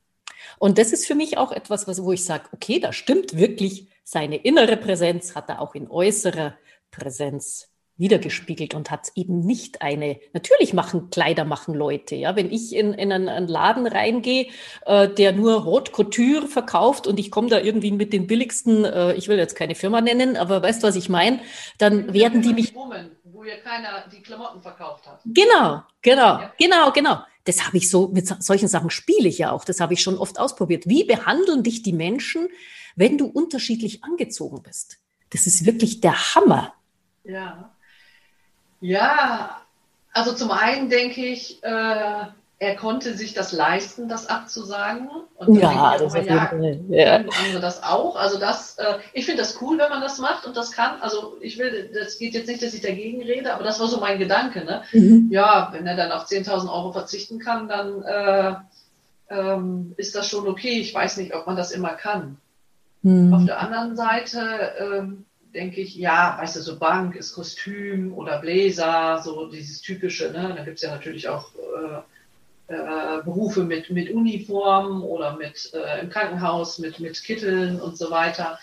Und 0.58 0.78
das 0.78 0.92
ist 0.92 1.06
für 1.06 1.16
mich 1.16 1.36
auch 1.36 1.50
etwas, 1.50 1.88
was, 1.88 2.02
wo 2.02 2.12
ich 2.12 2.24
sage, 2.24 2.44
okay, 2.52 2.78
da 2.78 2.92
stimmt 2.92 3.36
wirklich, 3.36 3.88
seine 4.04 4.36
innere 4.36 4.76
Präsenz 4.76 5.34
hat 5.34 5.48
er 5.48 5.60
auch 5.60 5.74
in 5.74 5.90
äußerer 5.90 6.54
Präsenz 6.90 7.68
wiedergespiegelt 7.98 8.74
und 8.74 8.92
hat 8.92 9.08
eben 9.16 9.40
nicht 9.40 9.82
eine, 9.82 10.20
natürlich 10.32 10.72
machen 10.72 11.10
Kleider 11.10 11.44
machen 11.44 11.74
Leute, 11.74 12.14
ja, 12.14 12.36
wenn 12.36 12.52
ich 12.52 12.74
in, 12.74 12.94
in 12.94 13.12
einen, 13.12 13.28
einen 13.28 13.48
Laden 13.48 13.88
reingehe, 13.88 14.46
äh, 14.86 15.08
der 15.08 15.32
nur 15.32 15.64
Haute 15.64 15.90
Couture 15.90 16.46
verkauft 16.46 17.08
und 17.08 17.18
ich 17.18 17.32
komme 17.32 17.48
da 17.48 17.58
irgendwie 17.58 17.90
mit 17.90 18.12
den 18.12 18.28
billigsten, 18.28 18.84
äh, 18.84 19.14
ich 19.14 19.26
will 19.26 19.36
jetzt 19.36 19.56
keine 19.56 19.74
Firma 19.74 20.00
nennen, 20.00 20.36
aber 20.36 20.62
weißt 20.62 20.82
du, 20.82 20.86
was 20.86 20.94
ich 20.94 21.08
meine, 21.08 21.40
dann 21.78 22.14
werden 22.14 22.40
die 22.40 22.54
mich... 22.54 22.72
Wo 22.74 23.44
ja 23.44 23.56
keiner 23.56 24.04
die 24.12 24.22
Klamotten 24.22 24.60
verkauft 24.60 25.06
hat. 25.06 25.20
Genau, 25.24 25.82
genau, 26.02 26.40
ja. 26.40 26.52
genau, 26.58 26.90
genau. 26.92 27.18
Das 27.48 27.66
habe 27.66 27.78
ich 27.78 27.88
so, 27.88 28.08
mit 28.08 28.26
solchen 28.42 28.68
Sachen 28.68 28.90
spiele 28.90 29.26
ich 29.26 29.38
ja 29.38 29.52
auch, 29.52 29.64
das 29.64 29.80
habe 29.80 29.94
ich 29.94 30.02
schon 30.02 30.18
oft 30.18 30.38
ausprobiert. 30.38 30.86
Wie 30.86 31.04
behandeln 31.04 31.62
dich 31.62 31.82
die 31.82 31.94
Menschen, 31.94 32.50
wenn 32.94 33.16
du 33.16 33.24
unterschiedlich 33.24 34.04
angezogen 34.04 34.62
bist? 34.62 34.98
Das 35.30 35.46
ist 35.46 35.64
wirklich 35.64 36.02
der 36.02 36.34
Hammer. 36.34 36.74
Ja. 37.24 37.74
Ja, 38.82 39.62
also 40.12 40.34
zum 40.34 40.50
einen 40.50 40.90
denke 40.90 41.24
ich, 41.24 41.62
äh, 41.62 42.26
er 42.60 42.74
konnte 42.74 43.14
sich 43.14 43.34
das 43.34 43.52
leisten, 43.52 44.08
das 44.08 44.26
abzusagen. 44.26 45.08
Und 45.36 45.54
ja, 45.54 45.96
das 45.96 46.12
ist 46.14 46.26
ja, 46.26 46.52
ja. 46.88 47.16
andere 47.16 47.60
das 47.60 47.84
auch. 47.84 48.16
Also 48.16 48.38
das, 48.38 48.76
äh, 48.78 48.98
ich 49.12 49.26
finde 49.26 49.42
das 49.42 49.62
cool, 49.62 49.78
wenn 49.78 49.90
man 49.90 50.00
das 50.00 50.18
macht 50.18 50.44
und 50.44 50.56
das 50.56 50.72
kann. 50.72 51.00
Also 51.00 51.36
ich 51.40 51.58
will, 51.58 51.90
das 51.94 52.18
geht 52.18 52.34
jetzt 52.34 52.48
nicht, 52.48 52.60
dass 52.60 52.74
ich 52.74 52.80
dagegen 52.80 53.22
rede, 53.22 53.54
aber 53.54 53.62
das 53.62 53.78
war 53.78 53.86
so 53.86 54.00
mein 54.00 54.18
Gedanke. 54.18 54.64
Ne? 54.64 54.82
Mhm. 54.92 55.28
Ja, 55.30 55.70
wenn 55.72 55.86
er 55.86 55.96
dann 55.96 56.10
auf 56.10 56.26
10.000 56.26 56.68
Euro 56.68 56.92
verzichten 56.92 57.38
kann, 57.38 57.68
dann 57.68 58.02
äh, 58.02 58.54
ähm, 59.30 59.94
ist 59.96 60.16
das 60.16 60.28
schon 60.28 60.48
okay. 60.48 60.80
Ich 60.80 60.92
weiß 60.92 61.18
nicht, 61.18 61.36
ob 61.36 61.46
man 61.46 61.56
das 61.56 61.70
immer 61.70 61.94
kann. 61.94 62.38
Mhm. 63.02 63.34
Auf 63.34 63.44
der 63.44 63.60
anderen 63.60 63.94
Seite 63.94 64.72
ähm, 64.80 65.24
denke 65.54 65.80
ich, 65.80 65.94
ja, 65.94 66.36
weißt 66.40 66.56
du, 66.56 66.60
so 66.60 66.76
Bank 66.80 67.14
ist 67.14 67.34
Kostüm 67.34 68.12
oder 68.14 68.40
Bläser, 68.40 69.20
so 69.22 69.46
dieses 69.46 69.80
typische, 69.80 70.32
ne? 70.32 70.54
Da 70.56 70.64
gibt 70.64 70.78
es 70.78 70.82
ja 70.82 70.90
natürlich 70.90 71.28
auch 71.28 71.54
äh, 71.54 72.00
äh, 72.68 73.22
Berufe 73.24 73.64
mit, 73.64 73.90
mit 73.90 74.10
Uniform 74.10 75.02
oder 75.02 75.36
mit 75.36 75.72
äh, 75.74 76.02
im 76.02 76.10
Krankenhaus, 76.10 76.78
mit, 76.78 77.00
mit 77.00 77.22
Kitteln 77.22 77.80
und 77.80 77.96
so 77.96 78.10
weiter. 78.10 78.58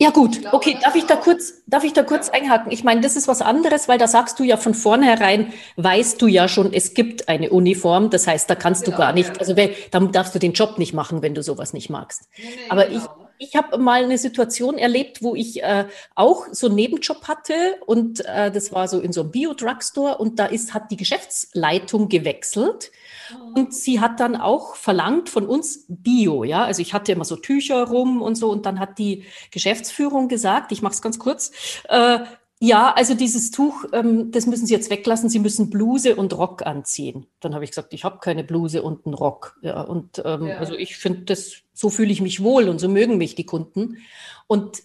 Ja 0.00 0.10
gut, 0.10 0.40
glaube, 0.40 0.56
okay, 0.56 0.76
darf 0.82 0.96
ich 0.96 1.04
da 1.04 1.14
kurz, 1.14 1.62
darf 1.66 1.84
ich 1.84 1.92
da 1.92 2.02
kurz 2.02 2.28
ja. 2.28 2.34
einhaken? 2.34 2.72
Ich 2.72 2.82
meine, 2.82 3.00
das 3.00 3.14
ist 3.14 3.28
was 3.28 3.42
anderes, 3.42 3.88
weil 3.88 3.98
da 3.98 4.08
sagst 4.08 4.38
du 4.40 4.44
ja 4.44 4.56
von 4.56 4.74
vornherein, 4.74 5.52
weißt 5.76 6.20
du 6.20 6.26
ja 6.26 6.48
schon, 6.48 6.72
es 6.72 6.94
gibt 6.94 7.28
eine 7.28 7.50
Uniform, 7.50 8.10
das 8.10 8.26
heißt, 8.26 8.50
da 8.50 8.56
kannst 8.56 8.84
genau, 8.84 8.96
du 8.96 9.02
gar 9.02 9.12
nicht, 9.12 9.28
ja. 9.28 9.40
also 9.40 9.54
dann 9.92 10.10
darfst 10.10 10.34
du 10.34 10.38
den 10.40 10.52
Job 10.52 10.78
nicht 10.78 10.94
machen, 10.94 11.22
wenn 11.22 11.34
du 11.34 11.42
sowas 11.42 11.72
nicht 11.72 11.90
magst. 11.90 12.28
Nee, 12.36 12.44
nee, 12.44 12.70
Aber 12.70 12.86
genau. 12.86 12.98
ich, 12.98 13.23
ich 13.38 13.56
habe 13.56 13.78
mal 13.78 14.04
eine 14.04 14.18
Situation 14.18 14.78
erlebt, 14.78 15.22
wo 15.22 15.34
ich 15.34 15.62
äh, 15.62 15.86
auch 16.14 16.46
so 16.52 16.66
einen 16.66 16.76
Nebenjob 16.76 17.26
hatte 17.28 17.54
und 17.86 18.24
äh, 18.26 18.50
das 18.50 18.72
war 18.72 18.88
so 18.88 19.00
in 19.00 19.12
so 19.12 19.22
einem 19.22 19.30
Bio-Drugstore 19.30 20.18
und 20.18 20.38
da 20.38 20.46
ist, 20.46 20.74
hat 20.74 20.90
die 20.90 20.96
Geschäftsleitung 20.96 22.08
gewechselt 22.08 22.90
oh. 23.32 23.58
und 23.58 23.74
sie 23.74 24.00
hat 24.00 24.20
dann 24.20 24.36
auch 24.36 24.76
verlangt 24.76 25.28
von 25.28 25.46
uns 25.46 25.84
Bio, 25.88 26.44
ja, 26.44 26.64
also 26.64 26.82
ich 26.82 26.94
hatte 26.94 27.12
immer 27.12 27.24
so 27.24 27.36
Tücher 27.36 27.84
rum 27.84 28.22
und 28.22 28.36
so 28.36 28.50
und 28.50 28.66
dann 28.66 28.78
hat 28.78 28.98
die 28.98 29.24
Geschäftsführung 29.50 30.28
gesagt, 30.28 30.72
ich 30.72 30.82
mache 30.82 30.94
es 30.94 31.02
ganz 31.02 31.18
kurz, 31.18 31.50
äh, 31.88 32.20
ja, 32.64 32.94
also 32.94 33.12
dieses 33.14 33.50
Tuch, 33.50 33.84
ähm, 33.92 34.30
das 34.30 34.46
müssen 34.46 34.66
Sie 34.66 34.72
jetzt 34.72 34.88
weglassen. 34.88 35.28
Sie 35.28 35.38
müssen 35.38 35.68
Bluse 35.68 36.16
und 36.16 36.32
Rock 36.32 36.64
anziehen. 36.64 37.26
Dann 37.40 37.54
habe 37.54 37.64
ich 37.64 37.70
gesagt, 37.70 37.92
ich 37.92 38.04
habe 38.04 38.20
keine 38.20 38.42
Bluse 38.42 38.82
und 38.82 39.04
einen 39.04 39.14
Rock. 39.14 39.58
Ja, 39.60 39.82
und 39.82 40.22
ähm, 40.24 40.46
ja. 40.46 40.56
also 40.56 40.74
ich 40.74 40.96
finde 40.96 41.22
das, 41.22 41.56
so 41.74 41.90
fühle 41.90 42.10
ich 42.10 42.22
mich 42.22 42.42
wohl 42.42 42.70
und 42.70 42.78
so 42.78 42.88
mögen 42.88 43.18
mich 43.18 43.34
die 43.34 43.44
Kunden. 43.44 43.98
Und 44.46 44.82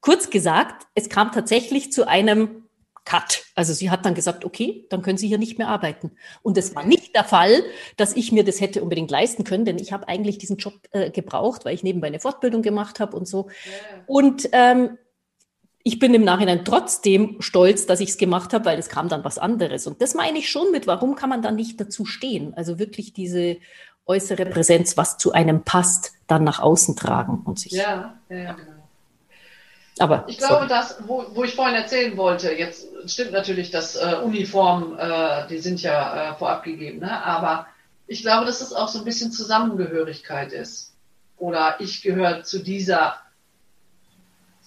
kurz 0.00 0.30
gesagt, 0.30 0.86
es 0.94 1.08
kam 1.08 1.32
tatsächlich 1.32 1.90
zu 1.90 2.06
einem 2.06 2.62
Cut. 3.04 3.44
Also 3.56 3.72
sie 3.72 3.90
hat 3.90 4.06
dann 4.06 4.14
gesagt, 4.14 4.44
okay, 4.44 4.86
dann 4.88 5.02
können 5.02 5.18
Sie 5.18 5.26
hier 5.26 5.38
nicht 5.38 5.58
mehr 5.58 5.68
arbeiten. 5.68 6.12
Und 6.42 6.56
es 6.56 6.76
war 6.76 6.84
nicht 6.84 7.16
der 7.16 7.24
Fall, 7.24 7.64
dass 7.96 8.14
ich 8.14 8.30
mir 8.30 8.44
das 8.44 8.60
hätte 8.60 8.82
unbedingt 8.82 9.10
leisten 9.10 9.42
können, 9.42 9.64
denn 9.64 9.78
ich 9.78 9.92
habe 9.92 10.06
eigentlich 10.06 10.38
diesen 10.38 10.58
Job 10.58 10.74
äh, 10.92 11.10
gebraucht, 11.10 11.64
weil 11.64 11.74
ich 11.74 11.82
nebenbei 11.82 12.06
eine 12.06 12.20
Fortbildung 12.20 12.62
gemacht 12.62 13.00
habe 13.00 13.16
und 13.16 13.26
so. 13.26 13.48
Ja. 13.48 14.02
Und 14.06 14.48
ähm, 14.52 14.98
ich 15.86 16.00
bin 16.00 16.12
im 16.14 16.24
Nachhinein 16.24 16.64
trotzdem 16.64 17.36
stolz, 17.38 17.86
dass 17.86 18.00
ich 18.00 18.08
es 18.08 18.18
gemacht 18.18 18.52
habe, 18.52 18.64
weil 18.64 18.76
es 18.76 18.88
kam 18.88 19.08
dann 19.08 19.22
was 19.22 19.38
anderes. 19.38 19.86
Und 19.86 20.02
das 20.02 20.14
meine 20.14 20.36
ich 20.36 20.50
schon 20.50 20.72
mit, 20.72 20.88
warum 20.88 21.14
kann 21.14 21.28
man 21.28 21.42
dann 21.42 21.54
nicht 21.54 21.80
dazu 21.80 22.04
stehen? 22.04 22.54
Also 22.56 22.80
wirklich 22.80 23.12
diese 23.12 23.58
äußere 24.04 24.46
Präsenz, 24.46 24.96
was 24.96 25.16
zu 25.16 25.30
einem 25.30 25.62
passt, 25.62 26.14
dann 26.26 26.42
nach 26.42 26.58
außen 26.58 26.96
tragen 26.96 27.42
und 27.44 27.60
sich. 27.60 27.70
Ja, 27.70 28.18
ja, 28.28 28.36
ja 28.36 28.52
genau. 28.54 28.88
Aber 30.00 30.24
ich 30.26 30.38
glaube, 30.38 30.62
so. 30.62 30.68
dass, 30.68 30.96
wo, 31.06 31.24
wo, 31.34 31.44
ich 31.44 31.54
vorhin 31.54 31.76
erzählen 31.76 32.16
wollte, 32.16 32.50
jetzt 32.50 32.88
stimmt 33.06 33.30
natürlich, 33.30 33.70
dass 33.70 33.94
äh, 33.94 34.16
Uniformen, 34.24 34.98
äh, 34.98 35.46
die 35.46 35.58
sind 35.58 35.80
ja 35.82 36.32
äh, 36.32 36.34
vorab 36.34 36.64
gegeben, 36.64 36.98
ne? 36.98 37.24
aber 37.24 37.68
ich 38.08 38.22
glaube, 38.22 38.44
dass 38.44 38.60
es 38.60 38.72
auch 38.72 38.88
so 38.88 38.98
ein 38.98 39.04
bisschen 39.04 39.30
Zusammengehörigkeit 39.30 40.52
ist. 40.52 40.94
Oder 41.36 41.76
ich 41.78 42.02
gehöre 42.02 42.42
zu 42.42 42.58
dieser 42.58 43.18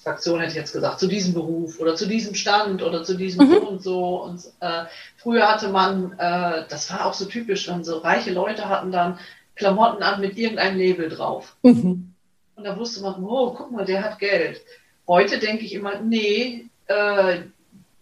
Fraktion 0.10 0.40
hätte 0.40 0.52
ich 0.52 0.58
jetzt 0.58 0.74
gesagt, 0.74 1.00
zu 1.00 1.08
diesem 1.08 1.36
Beruf 1.36 1.80
oder 1.80 1.96
zu 1.96 2.08
diesem 2.08 2.34
Stand 2.34 2.82
oder 2.82 3.04
zu 3.04 3.16
diesem 3.16 3.48
mhm. 3.48 3.52
so 3.52 3.68
und 3.68 3.84
so. 3.84 4.24
Und 4.24 4.42
äh, 4.60 4.86
früher 5.18 5.48
hatte 5.48 5.70
man, 5.70 6.14
äh, 6.14 6.64
das 6.68 6.92
war 6.92 7.06
auch 7.06 7.14
so 7.14 7.26
typisch, 7.26 7.68
wenn 7.68 7.84
so 7.84 8.00
reiche 8.00 8.32
Leute 8.32 8.68
hatten 8.68 8.92
dann 8.92 9.20
Klamotten 9.56 10.02
an 10.02 10.20
mit 10.20 10.36
irgendeinem 10.36 10.78
Label 10.80 11.10
drauf. 11.10 11.56
Mhm. 11.62 12.14
Und 12.56 12.64
da 12.64 12.76
wusste 12.76 13.02
man, 13.02 13.24
oh, 13.24 13.54
guck 13.54 13.72
mal, 13.72 13.86
der 13.86 14.04
hat 14.04 14.18
Geld. 14.18 14.62
Heute 15.08 15.38
denke 15.38 15.64
ich 15.64 15.74
immer, 15.74 16.00
nee, 16.00 16.66
äh, 16.88 17.42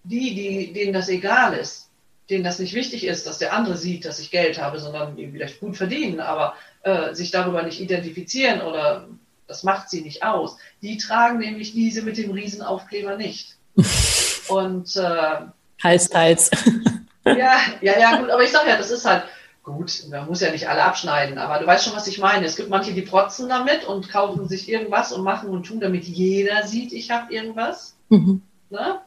die, 0.06 0.34
die, 0.34 0.72
denen 0.72 0.94
das 0.94 1.10
egal 1.10 1.58
ist, 1.58 1.90
denen 2.30 2.46
das 2.46 2.60
nicht 2.60 2.74
wichtig 2.74 3.06
ist, 3.06 3.28
dass 3.28 3.38
der 3.38 3.54
andere 3.54 3.76
sieht, 3.76 4.06
dass 4.06 4.20
ich 4.20 4.32
Geld 4.32 4.62
habe, 4.62 4.80
sondern 4.80 5.18
die 5.18 5.28
vielleicht 5.28 5.60
gut 5.60 5.76
verdienen, 5.76 6.22
aber 6.22 6.54
äh, 6.84 7.14
sich 7.14 7.32
darüber 7.32 7.64
nicht 7.64 7.82
identifizieren 7.82 8.62
oder 8.62 9.10
das 9.48 9.64
macht 9.64 9.90
sie 9.90 10.02
nicht 10.02 10.24
aus. 10.24 10.58
Die 10.82 10.98
tragen 10.98 11.40
nämlich 11.40 11.74
diese 11.74 12.02
mit 12.02 12.18
dem 12.18 12.32
Riesenaufkleber 12.32 13.18
nicht. 13.18 13.56
Und 14.50 14.96
äh, 14.96 15.42
Hals, 15.84 16.10
teils. 16.10 16.50
ja, 17.26 17.58
ja, 17.82 18.00
ja, 18.00 18.18
gut, 18.20 18.30
aber 18.30 18.44
ich 18.44 18.52
sage 18.52 18.70
ja, 18.70 18.78
das 18.78 18.92
ist 18.92 19.06
halt 19.06 19.24
gut, 19.64 20.04
man 20.10 20.28
muss 20.28 20.42
ja 20.42 20.50
nicht 20.50 20.70
alle 20.70 20.84
abschneiden, 20.84 21.38
aber 21.38 21.60
du 21.60 21.68
weißt 21.68 21.86
schon, 21.86 21.96
was 21.96 22.08
ich 22.08 22.20
meine. 22.20 22.46
Es 22.46 22.56
gibt 22.56 22.70
manche, 22.70 22.94
die 22.94 23.02
protzen 23.02 23.50
damit 23.50 23.86
und 23.86 24.10
kaufen 24.10 24.48
sich 24.48 24.70
irgendwas 24.70 25.12
und 25.12 25.24
machen 25.24 25.50
und 25.50 25.66
tun, 25.66 25.82
damit 25.82 26.06
jeder 26.06 26.66
sieht, 26.66 26.94
ich 26.94 27.12
habe 27.12 27.34
irgendwas. 27.34 27.96
Mhm. 28.10 28.42
Ne? 28.70 29.00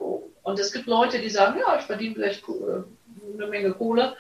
Und 0.43 0.59
es 0.59 0.73
gibt 0.73 0.87
Leute, 0.87 1.19
die 1.19 1.31
sagen, 1.31 1.59
ja, 1.59 1.79
ich 1.79 1.87
verdiene 1.87 2.15
vielleicht 2.15 2.43
äh, 2.47 3.35
eine 3.35 3.47
Menge 3.47 3.73
Kohle, 3.73 4.15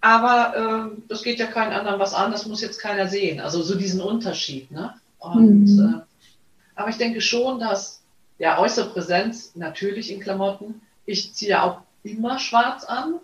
aber 0.00 0.90
äh, 0.92 1.02
das 1.08 1.22
geht 1.22 1.38
ja 1.38 1.46
keinen 1.46 1.72
anderen 1.72 2.00
was 2.00 2.14
an, 2.14 2.32
das 2.32 2.46
muss 2.46 2.62
jetzt 2.62 2.80
keiner 2.80 3.08
sehen. 3.08 3.40
Also 3.40 3.62
so 3.62 3.76
diesen 3.76 4.00
Unterschied. 4.00 4.70
Ne? 4.70 4.94
Und, 5.18 5.64
mhm. 5.64 6.02
äh, 6.02 6.02
aber 6.74 6.88
ich 6.90 6.98
denke 6.98 7.20
schon, 7.20 7.58
dass 7.58 8.02
ja 8.38 8.58
äußere 8.58 8.90
Präsenz 8.90 9.54
natürlich 9.56 10.12
in 10.12 10.20
Klamotten. 10.20 10.82
Ich 11.04 11.34
ziehe 11.34 11.62
auch 11.62 11.80
immer 12.02 12.38
schwarz 12.38 12.84
an, 12.84 13.20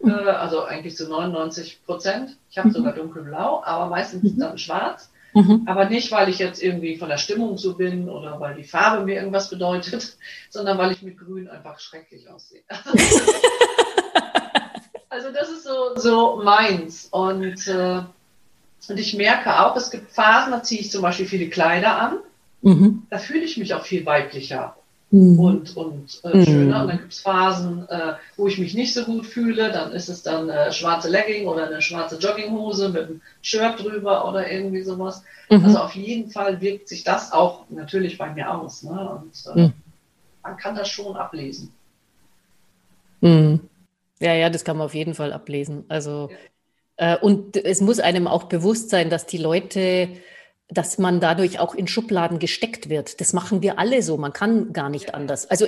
mhm. 0.00 0.10
äh, 0.10 0.30
also 0.30 0.64
eigentlich 0.64 0.96
zu 0.96 1.08
99 1.08 1.84
Prozent. 1.84 2.36
Ich 2.50 2.58
habe 2.58 2.68
mhm. 2.68 2.72
sogar 2.72 2.92
dunkelblau, 2.92 3.62
aber 3.64 3.86
meistens 3.86 4.34
mhm. 4.34 4.38
dann 4.38 4.58
schwarz. 4.58 5.10
Mhm. 5.34 5.64
Aber 5.66 5.86
nicht, 5.86 6.12
weil 6.12 6.28
ich 6.30 6.38
jetzt 6.38 6.62
irgendwie 6.62 6.96
von 6.96 7.10
der 7.10 7.18
Stimmung 7.18 7.58
so 7.58 7.74
bin 7.74 8.08
oder 8.08 8.40
weil 8.40 8.54
die 8.54 8.64
Farbe 8.64 9.04
mir 9.04 9.16
irgendwas 9.16 9.50
bedeutet, 9.50 10.16
sondern 10.50 10.78
weil 10.78 10.92
ich 10.92 11.02
mit 11.02 11.18
Grün 11.18 11.48
einfach 11.48 11.78
schrecklich 11.78 12.30
aussehe. 12.30 12.62
also 15.10 15.30
das 15.32 15.50
ist 15.50 15.64
so, 15.64 15.94
so 15.96 16.40
meins. 16.42 17.08
Und 17.10 17.68
äh, 17.68 18.02
und 18.90 18.98
ich 18.98 19.14
merke 19.14 19.60
auch, 19.60 19.76
es 19.76 19.90
gibt 19.90 20.10
Phasen, 20.10 20.52
da 20.52 20.62
ziehe 20.62 20.80
ich 20.80 20.90
zum 20.90 21.02
Beispiel 21.02 21.26
viele 21.26 21.48
Kleider 21.48 21.98
an. 22.00 22.18
Mhm. 22.62 23.02
Da 23.10 23.18
fühle 23.18 23.44
ich 23.44 23.56
mich 23.56 23.74
auch 23.74 23.84
viel 23.84 24.04
weiblicher 24.06 24.76
mhm. 25.10 25.38
und, 25.38 25.76
und 25.76 26.24
äh, 26.24 26.44
schöner. 26.44 26.82
Und 26.82 26.88
dann 26.88 26.98
gibt 26.98 27.12
es 27.12 27.20
Phasen, 27.20 27.88
äh, 27.88 28.14
wo 28.36 28.46
ich 28.48 28.58
mich 28.58 28.74
nicht 28.74 28.94
so 28.94 29.04
gut 29.04 29.26
fühle. 29.26 29.70
Dann 29.72 29.92
ist 29.92 30.08
es 30.08 30.22
dann 30.22 30.48
äh, 30.48 30.72
schwarze 30.72 31.08
Legging 31.08 31.46
oder 31.46 31.66
eine 31.66 31.82
schwarze 31.82 32.16
Jogginghose 32.16 32.88
mit 32.90 33.02
einem 33.04 33.20
Shirt 33.42 33.82
drüber 33.82 34.28
oder 34.28 34.50
irgendwie 34.50 34.82
sowas. 34.82 35.22
Mhm. 35.50 35.64
Also 35.64 35.78
auf 35.78 35.94
jeden 35.94 36.30
Fall 36.30 36.60
wirkt 36.60 36.88
sich 36.88 37.04
das 37.04 37.32
auch 37.32 37.64
natürlich 37.70 38.18
bei 38.18 38.32
mir 38.32 38.52
aus. 38.52 38.82
Ne? 38.82 39.20
Und 39.20 39.54
äh, 39.54 39.66
mhm. 39.66 39.72
man 40.42 40.56
kann 40.56 40.74
das 40.74 40.88
schon 40.88 41.16
ablesen. 41.16 41.72
Mhm. 43.20 43.60
Ja, 44.20 44.34
ja, 44.34 44.48
das 44.50 44.64
kann 44.64 44.78
man 44.78 44.86
auf 44.86 44.94
jeden 44.94 45.14
Fall 45.14 45.32
ablesen. 45.32 45.84
Also 45.88 46.28
ja. 46.30 46.36
Äh, 46.96 47.16
und 47.18 47.56
es 47.56 47.80
muss 47.80 48.00
einem 48.00 48.26
auch 48.26 48.44
bewusst 48.44 48.90
sein, 48.90 49.10
dass 49.10 49.26
die 49.26 49.38
Leute, 49.38 50.08
dass 50.68 50.98
man 50.98 51.20
dadurch 51.20 51.58
auch 51.58 51.74
in 51.74 51.86
Schubladen 51.86 52.38
gesteckt 52.38 52.88
wird. 52.88 53.20
Das 53.20 53.32
machen 53.32 53.62
wir 53.62 53.78
alle 53.78 54.02
so. 54.02 54.16
Man 54.16 54.32
kann 54.32 54.72
gar 54.72 54.88
nicht 54.88 55.14
anders. 55.14 55.48
Also 55.50 55.66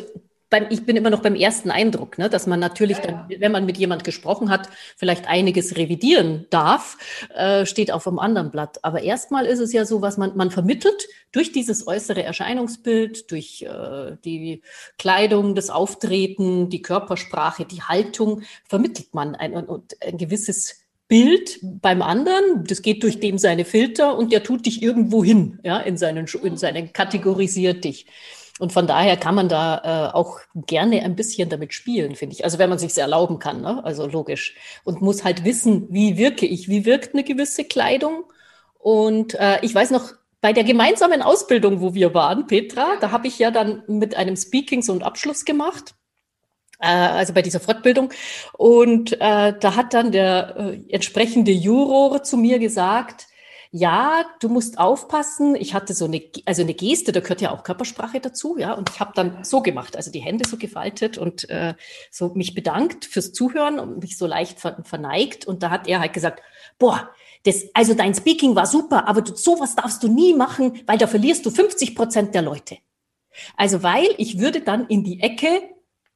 beim, 0.50 0.66
ich 0.70 0.86
bin 0.86 0.96
immer 0.96 1.10
noch 1.10 1.20
beim 1.20 1.34
ersten 1.34 1.70
Eindruck, 1.70 2.18
ne, 2.18 2.30
dass 2.30 2.46
man 2.46 2.58
natürlich, 2.58 2.98
dann, 2.98 3.28
wenn 3.28 3.52
man 3.52 3.66
mit 3.66 3.76
jemand 3.76 4.04
gesprochen 4.04 4.50
hat, 4.50 4.68
vielleicht 4.96 5.28
einiges 5.28 5.76
revidieren 5.76 6.46
darf, 6.50 6.96
äh, 7.34 7.66
steht 7.66 7.92
auf 7.92 8.06
einem 8.06 8.18
anderen 8.18 8.50
Blatt. 8.50 8.82
Aber 8.82 9.02
erstmal 9.02 9.44
ist 9.44 9.58
es 9.58 9.72
ja 9.72 9.84
so, 9.84 10.00
was 10.00 10.16
man, 10.16 10.36
man 10.36 10.50
vermittelt 10.50 11.06
durch 11.32 11.52
dieses 11.52 11.86
äußere 11.86 12.22
Erscheinungsbild, 12.22 13.30
durch 13.30 13.62
äh, 13.62 14.16
die 14.24 14.62
Kleidung, 14.98 15.54
das 15.54 15.68
Auftreten, 15.68 16.70
die 16.70 16.82
Körpersprache, 16.82 17.66
die 17.66 17.82
Haltung, 17.82 18.42
vermittelt 18.64 19.12
man 19.12 19.34
ein, 19.34 19.54
ein, 19.54 19.68
ein 20.00 20.16
gewisses 20.16 20.87
Bild 21.08 21.58
beim 21.62 22.02
anderen, 22.02 22.64
das 22.66 22.82
geht 22.82 23.02
durch 23.02 23.18
dem 23.18 23.38
seine 23.38 23.64
Filter 23.64 24.16
und 24.16 24.30
der 24.30 24.42
tut 24.42 24.66
dich 24.66 24.82
irgendwo 24.82 25.24
hin, 25.24 25.58
ja, 25.64 25.78
in 25.78 25.96
seinen, 25.96 26.26
in 26.42 26.56
seinen 26.58 26.92
kategorisiert 26.92 27.82
dich. 27.84 28.06
Und 28.58 28.72
von 28.72 28.86
daher 28.86 29.16
kann 29.16 29.34
man 29.34 29.48
da 29.48 30.10
äh, 30.10 30.14
auch 30.14 30.40
gerne 30.54 31.02
ein 31.02 31.16
bisschen 31.16 31.48
damit 31.48 31.72
spielen, 31.72 32.16
finde 32.16 32.34
ich. 32.34 32.44
Also 32.44 32.58
wenn 32.58 32.68
man 32.68 32.78
sich 32.78 32.96
erlauben 32.98 33.38
kann, 33.38 33.62
ne? 33.62 33.82
also 33.84 34.06
logisch. 34.06 34.56
Und 34.84 35.00
muss 35.00 35.24
halt 35.24 35.44
wissen, 35.44 35.86
wie 35.90 36.16
wirke 36.18 36.44
ich, 36.44 36.68
wie 36.68 36.84
wirkt 36.84 37.14
eine 37.14 37.22
gewisse 37.22 37.64
Kleidung. 37.64 38.24
Und 38.78 39.34
äh, 39.34 39.58
ich 39.62 39.74
weiß 39.74 39.92
noch, 39.92 40.12
bei 40.40 40.52
der 40.52 40.64
gemeinsamen 40.64 41.22
Ausbildung, 41.22 41.80
wo 41.80 41.94
wir 41.94 42.14
waren, 42.14 42.46
Petra, 42.48 42.96
da 43.00 43.12
habe 43.12 43.28
ich 43.28 43.38
ja 43.38 43.50
dann 43.50 43.84
mit 43.86 44.16
einem 44.16 44.36
Speaking 44.36 44.82
so 44.82 44.92
einen 44.92 45.02
Abschluss 45.02 45.44
gemacht 45.44 45.94
also 46.86 47.32
bei 47.32 47.42
dieser 47.42 47.60
Fortbildung. 47.60 48.10
Und 48.52 49.12
äh, 49.20 49.54
da 49.58 49.76
hat 49.76 49.94
dann 49.94 50.12
der 50.12 50.56
äh, 50.56 50.80
entsprechende 50.92 51.52
Juror 51.52 52.22
zu 52.22 52.36
mir 52.36 52.58
gesagt, 52.58 53.26
ja, 53.70 54.24
du 54.40 54.48
musst 54.48 54.78
aufpassen. 54.78 55.54
Ich 55.54 55.74
hatte 55.74 55.92
so 55.92 56.06
eine, 56.06 56.22
also 56.46 56.62
eine 56.62 56.72
Geste, 56.72 57.12
da 57.12 57.20
gehört 57.20 57.42
ja 57.42 57.52
auch 57.52 57.64
Körpersprache 57.64 58.20
dazu, 58.20 58.56
ja. 58.58 58.72
Und 58.72 58.88
ich 58.88 58.98
habe 58.98 59.12
dann 59.14 59.44
so 59.44 59.60
gemacht, 59.60 59.94
also 59.96 60.10
die 60.10 60.20
Hände 60.20 60.48
so 60.48 60.56
gefaltet 60.56 61.18
und 61.18 61.48
äh, 61.50 61.74
so 62.10 62.32
mich 62.34 62.54
bedankt 62.54 63.04
fürs 63.04 63.32
Zuhören 63.32 63.78
und 63.78 64.02
mich 64.02 64.16
so 64.16 64.26
leicht 64.26 64.58
verneigt. 64.58 65.46
Und 65.46 65.62
da 65.62 65.70
hat 65.70 65.86
er 65.86 66.00
halt 66.00 66.14
gesagt, 66.14 66.42
boah, 66.78 67.10
das, 67.44 67.64
also 67.74 67.94
dein 67.94 68.14
Speaking 68.14 68.54
war 68.56 68.66
super, 68.66 69.06
aber 69.06 69.20
du, 69.20 69.36
sowas 69.36 69.74
darfst 69.74 70.02
du 70.02 70.08
nie 70.08 70.34
machen, 70.34 70.80
weil 70.86 70.98
da 70.98 71.06
verlierst 71.06 71.44
du 71.44 71.50
50 71.50 71.94
Prozent 71.94 72.34
der 72.34 72.42
Leute. 72.42 72.78
Also 73.56 73.82
weil 73.82 74.08
ich 74.16 74.38
würde 74.38 74.60
dann 74.60 74.86
in 74.86 75.04
die 75.04 75.20
Ecke 75.20 75.62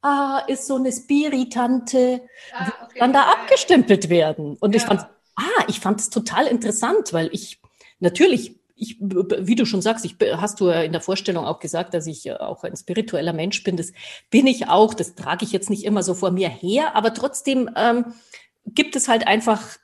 ah, 0.02 0.42
ist 0.49 0.66
so 0.66 0.76
eine 0.76 0.92
Spiritante, 0.92 2.23
ah, 2.52 2.71
okay. 2.85 2.99
dann 2.99 3.12
da 3.12 3.23
abgestempelt 3.32 4.09
werden. 4.09 4.56
Und 4.59 4.75
ja. 4.75 4.80
ich 4.80 4.87
fand, 4.87 5.06
ah, 5.37 5.64
ich 5.68 5.80
fand 5.80 6.00
es 6.00 6.11
total 6.11 6.47
interessant, 6.47 7.12
weil 7.12 7.30
ich 7.32 7.61
natürlich 8.00 8.61
ich, 8.82 8.99
wie 9.00 9.54
du 9.54 9.64
schon 9.64 9.80
sagst, 9.80 10.04
ich, 10.04 10.16
hast 10.37 10.61
du 10.61 10.68
in 10.68 10.90
der 10.90 11.00
Vorstellung 11.00 11.47
auch 11.47 11.61
gesagt, 11.61 11.94
dass 11.94 12.06
ich 12.09 12.32
auch 12.32 12.64
ein 12.64 12.76
spiritueller 12.76 13.32
Mensch 13.32 13.62
bin. 13.62 13.76
Das 13.76 13.92
bin 14.28 14.47
ich 14.49 14.68
auch. 14.68 14.92
Das 14.92 15.14
trage 15.14 15.44
ich 15.44 15.52
jetzt 15.52 15.71
nicht 15.71 15.85
immer 15.85 16.02
so 16.02 16.14
vor 16.14 16.32
mir 16.32 16.49
her, 16.49 16.97
aber 16.97 17.14
trotzdem 17.14 17.71
ähm, 17.76 18.06
gibt 18.66 18.97
es 18.97 19.09
halt 19.09 19.26
einfach 19.26 19.76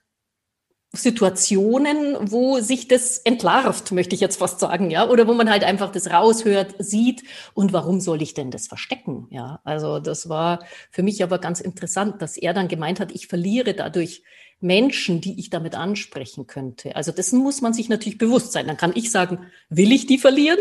Situationen, 0.99 2.17
wo 2.31 2.61
sich 2.61 2.88
das 2.88 3.19
entlarvt, 3.19 3.93
möchte 3.93 4.14
ich 4.14 4.21
jetzt 4.21 4.38
fast 4.38 4.61
sagen, 4.61 4.90
ja, 4.90 5.09
oder 5.09 5.26
wo 5.26 5.35
man 5.35 5.50
halt 5.50 5.64
einfach 5.64 5.90
das 5.90 6.11
raushört, 6.11 6.75
sieht 6.78 7.23
und 7.55 7.73
warum 7.73 8.00
soll 8.00 8.23
ich 8.23 8.35
denn 8.35 8.50
das 8.50 8.67
verstecken, 8.67 9.26
ja? 9.31 9.61
Also 9.64 9.99
das 9.99 10.28
war 10.28 10.61
für 10.90 11.02
mich 11.02 11.23
aber 11.23 11.38
ganz 11.38 11.61
interessant, 11.61 12.21
dass 12.23 12.37
er 12.37 12.55
dann 12.55 12.69
gemeint 12.69 13.00
hat, 13.00 13.12
ich 13.12 13.26
verliere 13.28 13.75
dadurch 13.75 14.23
Menschen, 14.60 15.20
die 15.20 15.38
ich 15.38 15.50
damit 15.50 15.76
ansprechen 15.76 16.48
könnte. 16.48 16.96
Also 16.96 17.12
dessen 17.12 17.38
muss 17.38 17.60
man 17.60 17.72
sich 17.72 17.88
natürlich 17.88 18.18
bewusst 18.18 18.52
sein. 18.52 18.66
Dann 18.66 18.76
kann 18.76 18.92
ich 18.94 19.12
sagen, 19.12 19.46
will 19.68 19.92
ich 19.92 20.06
die 20.06 20.18
verlieren 20.18 20.58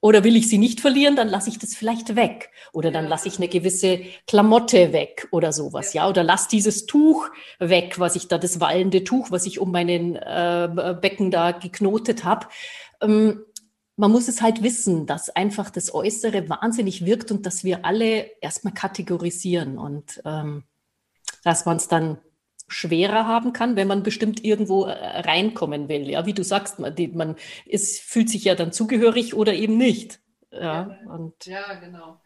oder 0.00 0.22
will 0.22 0.36
ich 0.36 0.48
sie 0.48 0.58
nicht 0.58 0.80
verlieren, 0.80 1.16
dann 1.16 1.28
lasse 1.28 1.50
ich 1.50 1.58
das 1.58 1.74
vielleicht 1.74 2.14
weg 2.14 2.50
oder 2.72 2.92
dann 2.92 3.08
lasse 3.08 3.26
ich 3.26 3.38
eine 3.38 3.48
gewisse 3.48 4.02
Klamotte 4.28 4.92
weg 4.92 5.26
oder 5.32 5.52
sowas, 5.52 5.94
ja, 5.94 6.08
oder 6.08 6.22
lass 6.22 6.46
dieses 6.46 6.86
Tuch 6.86 7.28
weg, 7.58 7.98
was 7.98 8.14
ich 8.14 8.28
da, 8.28 8.38
das 8.38 8.60
wallende 8.60 9.02
Tuch, 9.02 9.32
was 9.32 9.46
ich 9.46 9.58
um 9.58 9.72
meinen 9.72 10.14
äh, 10.14 10.96
Becken 11.00 11.32
da 11.32 11.50
geknotet 11.50 12.24
habe. 12.24 12.46
Ähm, 13.00 13.44
man 13.96 14.12
muss 14.12 14.28
es 14.28 14.40
halt 14.40 14.62
wissen, 14.62 15.06
dass 15.06 15.28
einfach 15.28 15.70
das 15.70 15.92
Äußere 15.92 16.48
wahnsinnig 16.48 17.04
wirkt 17.04 17.30
und 17.32 17.44
dass 17.44 17.64
wir 17.64 17.84
alle 17.84 18.30
erstmal 18.40 18.72
kategorisieren 18.72 19.76
und 19.76 20.22
ähm, 20.24 20.64
dass 21.42 21.66
man 21.66 21.76
es 21.76 21.88
dann 21.88 22.18
schwerer 22.70 23.26
haben 23.26 23.52
kann, 23.52 23.76
wenn 23.76 23.88
man 23.88 24.02
bestimmt 24.02 24.44
irgendwo 24.44 24.84
äh, 24.84 24.92
reinkommen 25.20 25.88
will. 25.88 26.08
Ja, 26.08 26.26
wie 26.26 26.32
du 26.32 26.44
sagst, 26.44 26.78
man, 26.78 26.94
die, 26.94 27.08
man 27.08 27.36
ist, 27.66 28.00
fühlt 28.00 28.30
sich 28.30 28.44
ja 28.44 28.54
dann 28.54 28.72
zugehörig 28.72 29.34
oder 29.34 29.54
eben 29.54 29.76
nicht. 29.76 30.20
Ja, 30.52 30.98
und 31.06 31.46
ja, 31.46 31.74
genau. 31.74 32.20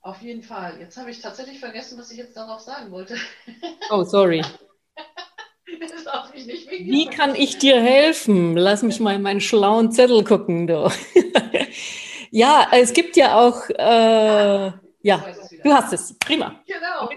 Auf 0.00 0.20
jeden 0.22 0.42
Fall. 0.42 0.80
Jetzt 0.80 0.96
habe 0.96 1.10
ich 1.10 1.20
tatsächlich 1.20 1.60
vergessen, 1.60 1.98
was 1.98 2.10
ich 2.10 2.18
jetzt 2.18 2.36
darauf 2.36 2.60
sagen 2.60 2.90
wollte. 2.90 3.16
Oh, 3.90 4.02
sorry. 4.02 4.42
Wie 6.34 7.06
kann 7.06 7.34
ich 7.34 7.58
dir 7.58 7.80
helfen? 7.80 8.56
Lass 8.56 8.82
mich 8.82 9.00
mal 9.00 9.14
in 9.14 9.22
meinen 9.22 9.40
schlauen 9.40 9.92
Zettel 9.92 10.24
gucken. 10.24 10.66
Du. 10.66 10.90
ja, 12.30 12.68
es 12.72 12.92
gibt 12.92 13.16
ja 13.16 13.38
auch. 13.38 13.68
Äh, 13.70 14.72
ja, 15.04 15.24
du 15.62 15.72
hast 15.72 15.92
es. 15.92 16.18
Prima. 16.18 16.60
Genau. 16.66 17.08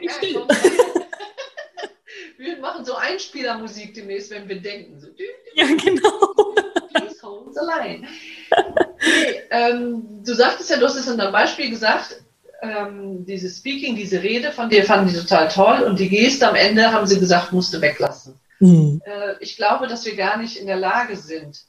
So 2.85 2.95
Einspielermusik 2.95 3.93
demnächst, 3.93 4.29
wenn 4.31 4.47
wir 4.47 4.61
denken. 4.61 4.99
So, 4.99 5.07
ja, 5.55 5.65
genau. 5.65 6.35
Please 6.93 7.21
hold 7.23 7.53
the 7.53 7.61
line. 7.65 8.07
Okay, 8.51 9.41
ähm, 9.49 10.23
du 10.23 10.33
sagtest 10.33 10.69
ja, 10.69 10.77
du 10.77 10.85
hast 10.85 10.95
es 10.95 11.07
in 11.07 11.19
einem 11.19 11.31
Beispiel 11.31 11.69
gesagt, 11.69 12.21
ähm, 12.61 13.25
diese 13.25 13.49
Speaking, 13.49 13.95
diese 13.95 14.21
Rede 14.21 14.51
von 14.51 14.69
dir 14.69 14.83
fanden 14.83 15.13
die 15.13 15.19
total 15.19 15.49
toll 15.49 15.81
und 15.81 15.99
die 15.99 16.09
Geste 16.09 16.47
am 16.47 16.55
Ende 16.55 16.91
haben 16.91 17.07
sie 17.07 17.19
gesagt, 17.19 17.51
musst 17.51 17.73
du 17.73 17.81
weglassen. 17.81 18.39
Mhm. 18.59 19.01
Äh, 19.05 19.35
ich 19.39 19.57
glaube, 19.57 19.87
dass 19.87 20.05
wir 20.05 20.15
gar 20.15 20.37
nicht 20.37 20.57
in 20.57 20.67
der 20.67 20.77
Lage 20.77 21.15
sind, 21.15 21.61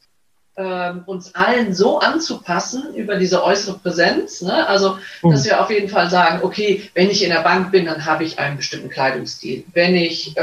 ähm, 0.58 1.02
uns 1.04 1.34
allen 1.34 1.74
so 1.74 1.98
anzupassen 1.98 2.94
über 2.94 3.16
diese 3.16 3.44
äußere 3.44 3.78
Präsenz. 3.78 4.40
Ne? 4.40 4.66
Also, 4.66 4.96
mhm. 5.22 5.30
dass 5.30 5.44
wir 5.44 5.60
auf 5.60 5.70
jeden 5.70 5.88
Fall 5.88 6.08
sagen, 6.08 6.40
okay, 6.42 6.90
wenn 6.94 7.10
ich 7.10 7.22
in 7.22 7.30
der 7.30 7.42
Bank 7.42 7.72
bin, 7.72 7.84
dann 7.84 8.06
habe 8.06 8.24
ich 8.24 8.38
einen 8.38 8.56
bestimmten 8.56 8.88
Kleidungsstil. 8.88 9.64
Wenn 9.74 9.94
ich, 9.94 10.36
äh, 10.36 10.42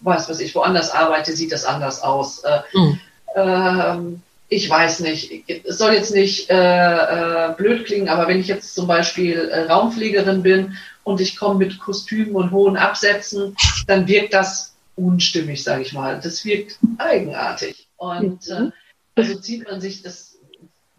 was 0.00 0.28
weiß 0.28 0.40
ich, 0.40 0.54
woanders 0.54 0.90
arbeite, 0.90 1.32
sieht 1.32 1.52
das 1.52 1.64
anders 1.64 2.02
aus. 2.02 2.40
Äh, 2.40 2.60
mhm. 2.72 3.00
äh, 3.34 4.18
ich 4.48 4.68
weiß 4.68 5.00
nicht, 5.00 5.44
es 5.48 5.78
soll 5.78 5.92
jetzt 5.92 6.14
nicht 6.14 6.50
äh, 6.50 6.54
äh, 6.54 7.54
blöd 7.54 7.84
klingen, 7.84 8.08
aber 8.08 8.26
wenn 8.28 8.40
ich 8.40 8.48
jetzt 8.48 8.74
zum 8.74 8.86
Beispiel 8.86 9.48
äh, 9.48 9.70
Raumfliegerin 9.70 10.42
bin 10.42 10.76
und 11.04 11.20
ich 11.20 11.36
komme 11.36 11.58
mit 11.58 11.78
Kostümen 11.78 12.34
und 12.34 12.50
hohen 12.50 12.76
Absätzen, 12.76 13.56
dann 13.86 14.08
wirkt 14.08 14.32
das 14.32 14.74
unstimmig, 14.96 15.62
sage 15.62 15.82
ich 15.82 15.92
mal. 15.92 16.18
Das 16.20 16.44
wirkt 16.44 16.78
eigenartig. 16.96 17.88
Und 17.96 18.48
mhm. 18.48 18.72
Also 19.18 19.64
man 19.70 19.80
sich 19.80 20.02
das, 20.02 20.36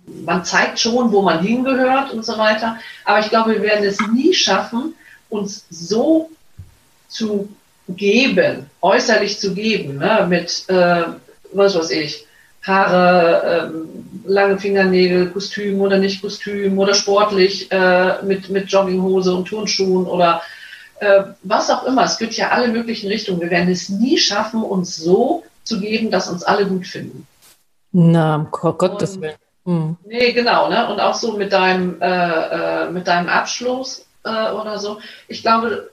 man 0.06 0.44
zeigt 0.46 0.80
schon, 0.80 1.12
wo 1.12 1.22
man 1.22 1.42
hingehört 1.44 2.12
und 2.12 2.26
so 2.26 2.38
weiter. 2.38 2.78
Aber 3.06 3.20
ich 3.20 3.30
glaube, 3.30 3.54
wir 3.54 3.62
werden 3.62 3.86
es 3.86 4.00
nie 4.14 4.34
schaffen, 4.34 4.94
uns 5.30 5.66
so 5.70 6.30
zu 7.08 7.50
geben, 7.88 8.70
äußerlich 8.82 9.40
zu 9.40 9.54
geben, 9.54 9.98
ne? 9.98 10.26
mit, 10.30 10.66
äh, 10.68 11.04
was 11.54 11.76
weiß 11.76 11.92
ich, 11.92 12.26
Haare, 12.62 13.72
ähm, 13.74 13.90
lange 14.26 14.60
Fingernägel, 14.60 15.30
Kostüm 15.32 15.80
oder 15.82 15.98
nicht 15.98 16.22
Kostüm 16.22 16.78
oder 16.78 16.94
sportlich 16.94 17.72
äh, 17.72 18.22
mit, 18.24 18.50
mit 18.50 18.70
Jogginghose 18.70 19.34
und 19.34 19.46
Turnschuhen 19.46 20.06
oder 20.06 20.42
äh, 21.00 21.24
was 21.44 21.70
auch 21.70 21.86
immer. 21.86 22.04
Es 22.04 22.18
gibt 22.18 22.34
ja 22.34 22.50
alle 22.50 22.68
möglichen 22.68 23.08
Richtungen. 23.08 23.40
Wir 23.40 23.50
werden 23.50 23.72
es 23.72 23.90
nie 23.90 24.18
schaffen, 24.18 24.62
uns 24.62 24.98
so 24.98 25.44
zu 25.64 25.80
geben, 25.80 26.12
dass 26.12 26.30
uns 26.30 26.44
alle 26.44 26.66
gut 26.66 26.86
finden. 26.86 27.26
Na, 27.92 28.36
um 28.36 28.52
Gottes 28.52 29.20
Willen. 29.20 29.36
Hm. 29.66 29.98
Nee, 30.06 30.32
genau, 30.32 30.70
ne? 30.70 30.90
Und 30.92 31.00
auch 31.00 31.16
so 31.16 31.38
mit 31.38 31.52
deinem, 31.54 32.02
äh, 32.02 32.86
äh, 32.86 32.90
mit 32.92 33.08
deinem 33.08 33.30
Abschluss 33.30 34.06
äh, 34.24 34.52
oder 34.52 34.80
so. 34.80 35.00
Ich 35.28 35.42
glaube, 35.42 35.90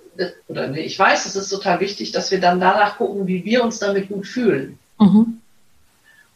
oder 0.48 0.68
nee, 0.68 0.80
ich 0.80 0.98
weiß, 0.98 1.26
es 1.26 1.36
ist 1.36 1.50
total 1.50 1.80
wichtig, 1.80 2.12
dass 2.12 2.30
wir 2.30 2.40
dann 2.40 2.60
danach 2.60 2.96
gucken, 2.96 3.26
wie 3.26 3.44
wir 3.44 3.62
uns 3.62 3.78
damit 3.78 4.08
gut 4.08 4.26
fühlen. 4.26 4.78
Mhm. 4.98 5.40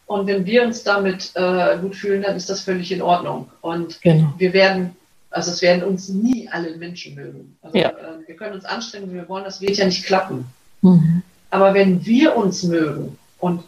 Und 0.06 0.26
wenn 0.26 0.44
wir 0.44 0.64
uns 0.64 0.82
damit 0.82 1.30
äh, 1.34 1.78
gut 1.78 1.94
fühlen, 1.94 2.22
dann 2.22 2.36
ist 2.36 2.50
das 2.50 2.62
völlig 2.62 2.90
in 2.90 3.00
Ordnung. 3.00 3.48
Und 3.60 4.02
genau. 4.02 4.34
wir 4.38 4.52
werden, 4.52 4.96
also 5.30 5.52
es 5.52 5.62
werden 5.62 5.84
uns 5.84 6.08
nie 6.08 6.48
alle 6.50 6.76
Menschen 6.76 7.14
mögen. 7.14 7.56
Also 7.62 7.78
ja. 7.78 7.90
äh, 7.90 8.26
wir 8.26 8.34
können 8.34 8.54
uns 8.54 8.64
anstrengen, 8.64 9.10
wie 9.10 9.14
wir 9.14 9.28
wollen, 9.28 9.44
das 9.44 9.60
wird 9.60 9.76
ja 9.76 9.86
nicht 9.86 10.04
klappen. 10.04 10.46
Mhm. 10.82 11.22
Aber 11.50 11.74
wenn 11.74 12.04
wir 12.04 12.36
uns 12.36 12.64
mögen 12.64 13.18
und 13.38 13.62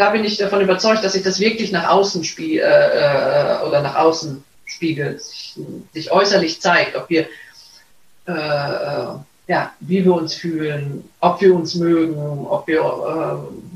da 0.00 0.08
bin 0.08 0.24
ich 0.24 0.38
davon 0.38 0.62
überzeugt, 0.62 1.04
dass 1.04 1.12
sich 1.12 1.22
das 1.22 1.40
wirklich 1.40 1.72
nach 1.72 1.90
außen 1.90 2.24
spiel, 2.24 2.60
äh, 2.60 2.62
äh, 2.62 3.66
oder 3.66 3.82
nach 3.82 3.96
außen 3.96 4.42
spiegelt, 4.64 5.20
sich, 5.20 5.58
sich 5.92 6.10
äußerlich 6.10 6.62
zeigt, 6.62 6.96
ob 6.96 7.10
wir 7.10 7.26
äh, 8.26 8.32
äh, 8.32 9.14
ja, 9.46 9.72
wie 9.80 10.02
wir 10.02 10.14
uns 10.14 10.34
fühlen, 10.34 11.10
ob 11.20 11.42
wir 11.42 11.54
uns 11.54 11.74
mögen, 11.74 12.46
ob 12.46 12.66
wir 12.66 12.80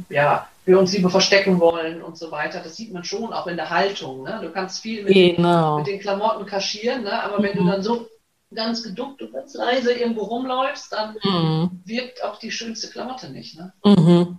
äh, 0.08 0.14
ja, 0.14 0.48
wir 0.64 0.78
uns 0.78 0.94
lieber 0.94 1.10
verstecken 1.10 1.60
wollen 1.60 2.00
und 2.00 2.16
so 2.16 2.30
weiter. 2.30 2.60
Das 2.60 2.76
sieht 2.76 2.90
man 2.90 3.04
schon 3.04 3.34
auch 3.34 3.46
in 3.46 3.56
der 3.56 3.68
Haltung. 3.68 4.22
Ne? 4.22 4.38
Du 4.40 4.50
kannst 4.50 4.80
viel 4.80 5.04
mit, 5.04 5.12
genau. 5.12 5.76
mit 5.76 5.88
den 5.88 6.00
Klamotten 6.00 6.46
kaschieren, 6.46 7.02
ne? 7.02 7.22
aber 7.22 7.42
wenn 7.42 7.52
mhm. 7.52 7.66
du 7.66 7.70
dann 7.70 7.82
so 7.82 8.06
ganz 8.54 8.82
geduckt 8.82 9.20
und 9.20 9.32
ganz 9.32 9.52
leise 9.52 9.92
irgendwo 9.92 10.22
rumläufst, 10.22 10.90
dann 10.90 11.16
mhm. 11.22 11.82
wirkt 11.84 12.24
auch 12.24 12.38
die 12.38 12.50
schönste 12.50 12.88
Klamotte 12.88 13.28
nicht. 13.30 13.58
Ne? 13.58 13.74
Mhm. 13.84 14.38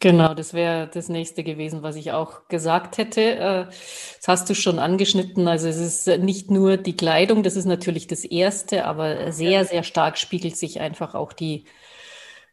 Genau, 0.00 0.34
das 0.34 0.52
wäre 0.52 0.88
das 0.92 1.08
nächste 1.08 1.42
gewesen, 1.42 1.82
was 1.82 1.96
ich 1.96 2.12
auch 2.12 2.48
gesagt 2.48 2.98
hätte. 2.98 3.20
Äh, 3.36 3.64
das 3.66 4.28
hast 4.28 4.50
du 4.50 4.54
schon 4.54 4.78
angeschnitten. 4.78 5.48
Also 5.48 5.68
es 5.68 5.78
ist 5.78 6.06
nicht 6.20 6.50
nur 6.50 6.76
die 6.76 6.96
Kleidung, 6.96 7.42
das 7.42 7.56
ist 7.56 7.64
natürlich 7.64 8.06
das 8.06 8.24
Erste, 8.24 8.84
aber 8.84 9.32
sehr, 9.32 9.64
sehr 9.64 9.82
stark 9.82 10.18
spiegelt 10.18 10.56
sich 10.56 10.80
einfach 10.80 11.14
auch 11.14 11.32
die 11.32 11.64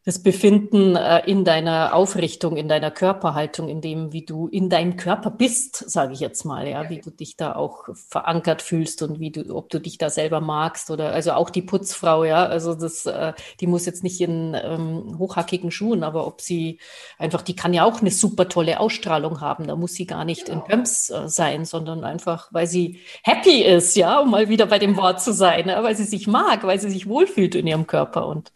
das 0.06 0.22
Befinden 0.22 0.98
äh, 0.98 1.22
in 1.26 1.46
deiner 1.46 1.96
Aufrichtung, 1.96 2.58
in 2.58 2.68
deiner 2.68 2.92
Körperhaltung, 2.92 3.70
in 3.70 3.80
dem, 3.80 4.12
wie 4.12 4.26
du 4.26 4.48
in 4.48 4.70
deinem 4.70 4.98
Körper 4.98 5.32
bist, 5.32 5.90
sage 5.90 6.12
ich 6.12 6.20
jetzt 6.20 6.44
mal, 6.44 6.68
ja, 6.68 6.90
wie 6.90 7.00
du 7.00 7.10
dich 7.10 7.38
da 7.38 7.56
auch 7.56 7.88
verankert 8.10 8.62
fühlst 8.62 9.02
und 9.02 9.22
wie 9.22 9.32
du, 9.32 9.56
ob 9.56 9.70
du 9.70 9.80
dich 9.80 9.98
da 9.98 10.10
selber 10.10 10.42
magst 10.42 10.92
oder 10.92 11.14
also 11.14 11.32
auch 11.32 11.50
die 11.50 11.62
Putzfrau, 11.62 12.26
ja, 12.26 12.46
also 12.46 12.76
das, 12.76 13.06
äh, 13.06 13.32
die 13.62 13.68
muss 13.68 13.86
jetzt 13.86 14.04
nicht 14.04 14.20
in 14.20 14.58
ähm, 14.62 15.18
hochhackigen 15.18 15.72
Schuhen, 15.72 16.04
aber 16.04 16.28
ob 16.28 16.42
sie 16.42 16.80
einfach, 17.18 17.42
die 17.42 17.56
kann 17.56 17.74
ja 17.74 17.86
auch 17.86 18.02
eine 18.02 18.12
super 18.12 18.50
tolle 18.50 18.82
Ausstrahlung 18.82 19.40
haben. 19.40 19.68
Da 19.68 19.78
muss 19.78 19.94
sie 19.94 20.06
gar 20.06 20.26
nicht 20.26 20.50
in 20.50 20.64
Pumps 20.66 21.12
äh, 21.12 21.30
sein, 21.30 21.64
sondern 21.64 22.04
einfach, 22.04 22.50
weil 22.52 22.68
sie 22.68 23.00
happy 23.24 23.64
ist, 23.64 23.96
ja, 23.96 24.20
um 24.20 24.32
mal 24.32 24.50
wieder 24.50 24.66
bei 24.66 24.80
dem 24.80 24.98
Wort 24.98 25.22
zu 25.22 25.32
sein, 25.34 25.70
ja, 25.70 25.82
weil 25.82 25.96
sie 25.96 26.04
sich 26.04 26.28
mag, 26.28 26.66
weil 26.66 26.80
sie 26.80 26.90
sich 26.90 27.08
wohlfühlt 27.08 27.56
in 27.56 27.68
ihrem 27.68 27.88
Körper 27.88 28.28
und 28.28 28.52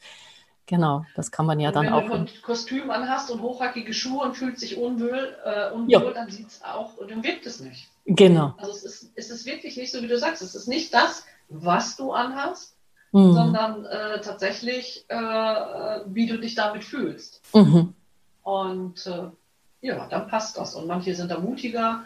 Genau, 0.67 1.05
das 1.15 1.31
kann 1.31 1.45
man 1.45 1.61
ja 1.61 1.69
und 1.69 1.75
dann 1.75 1.89
auch. 1.89 2.01
Wenn 2.01 2.09
du 2.09 2.15
ein 2.15 2.29
Kostüm 2.41 2.91
anhast 2.91 3.31
und 3.31 3.41
hochhackige 3.41 3.93
Schuhe 3.93 4.25
und 4.25 4.35
fühlt 4.35 4.59
sich 4.59 4.77
unwohl, 4.77 5.35
äh, 5.45 5.71
unwohl 5.71 6.13
dann 6.13 6.29
sieht 6.29 6.49
es 6.49 6.61
auch 6.61 6.97
und 6.97 7.09
dann 7.09 7.23
wirkt 7.23 7.45
es 7.45 7.61
nicht. 7.61 7.87
Genau. 8.05 8.53
Also 8.57 8.71
es 8.71 8.83
ist, 8.83 9.11
es 9.15 9.29
ist 9.29 9.45
wirklich 9.45 9.77
nicht 9.77 9.93
so, 9.93 10.01
wie 10.01 10.07
du 10.07 10.17
sagst. 10.17 10.41
Es 10.41 10.55
ist 10.55 10.67
nicht 10.67 10.93
das, 10.93 11.25
was 11.47 11.95
du 11.95 12.11
anhast, 12.11 12.75
mhm. 13.13 13.33
sondern 13.33 13.85
äh, 13.85 14.19
tatsächlich, 14.19 15.05
äh, 15.07 15.15
wie 15.15 16.27
du 16.27 16.37
dich 16.37 16.55
damit 16.55 16.83
fühlst. 16.83 17.41
Mhm. 17.55 17.93
Und 18.43 19.07
äh, 19.07 19.29
ja, 19.79 20.07
dann 20.07 20.27
passt 20.27 20.57
das. 20.57 20.75
Und 20.75 20.85
manche 20.85 21.15
sind 21.15 21.31
da 21.31 21.39
mutiger. 21.39 22.03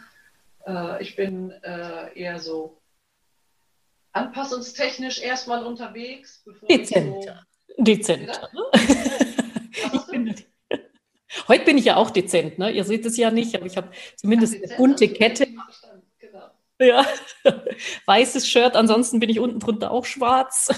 Äh, 0.67 1.01
ich 1.01 1.15
bin 1.15 1.49
äh, 1.63 2.13
eher 2.13 2.37
so 2.39 2.77
anpassungstechnisch 4.11 5.19
erstmal 5.19 5.65
unterwegs. 5.65 6.43
Bevor 6.45 6.67
Dezenter. 6.67 7.43
Dezent. 7.83 8.41
bin, 10.11 10.35
heute 11.47 11.65
bin 11.65 11.77
ich 11.77 11.85
ja 11.85 11.95
auch 11.95 12.11
dezent, 12.11 12.59
ne? 12.59 12.71
Ihr 12.71 12.83
seht 12.83 13.05
es 13.05 13.17
ja 13.17 13.31
nicht, 13.31 13.55
aber 13.55 13.65
ich 13.65 13.77
habe 13.77 13.89
zumindest 14.15 14.55
eine 14.55 14.75
bunte 14.75 15.07
Kette. 15.07 15.47
Genau. 16.19 16.43
Ja, 16.79 17.05
weißes 18.05 18.47
Shirt, 18.47 18.75
ansonsten 18.75 19.19
bin 19.19 19.29
ich 19.29 19.39
unten 19.39 19.59
drunter 19.59 19.91
auch 19.91 20.05
schwarz. 20.05 20.69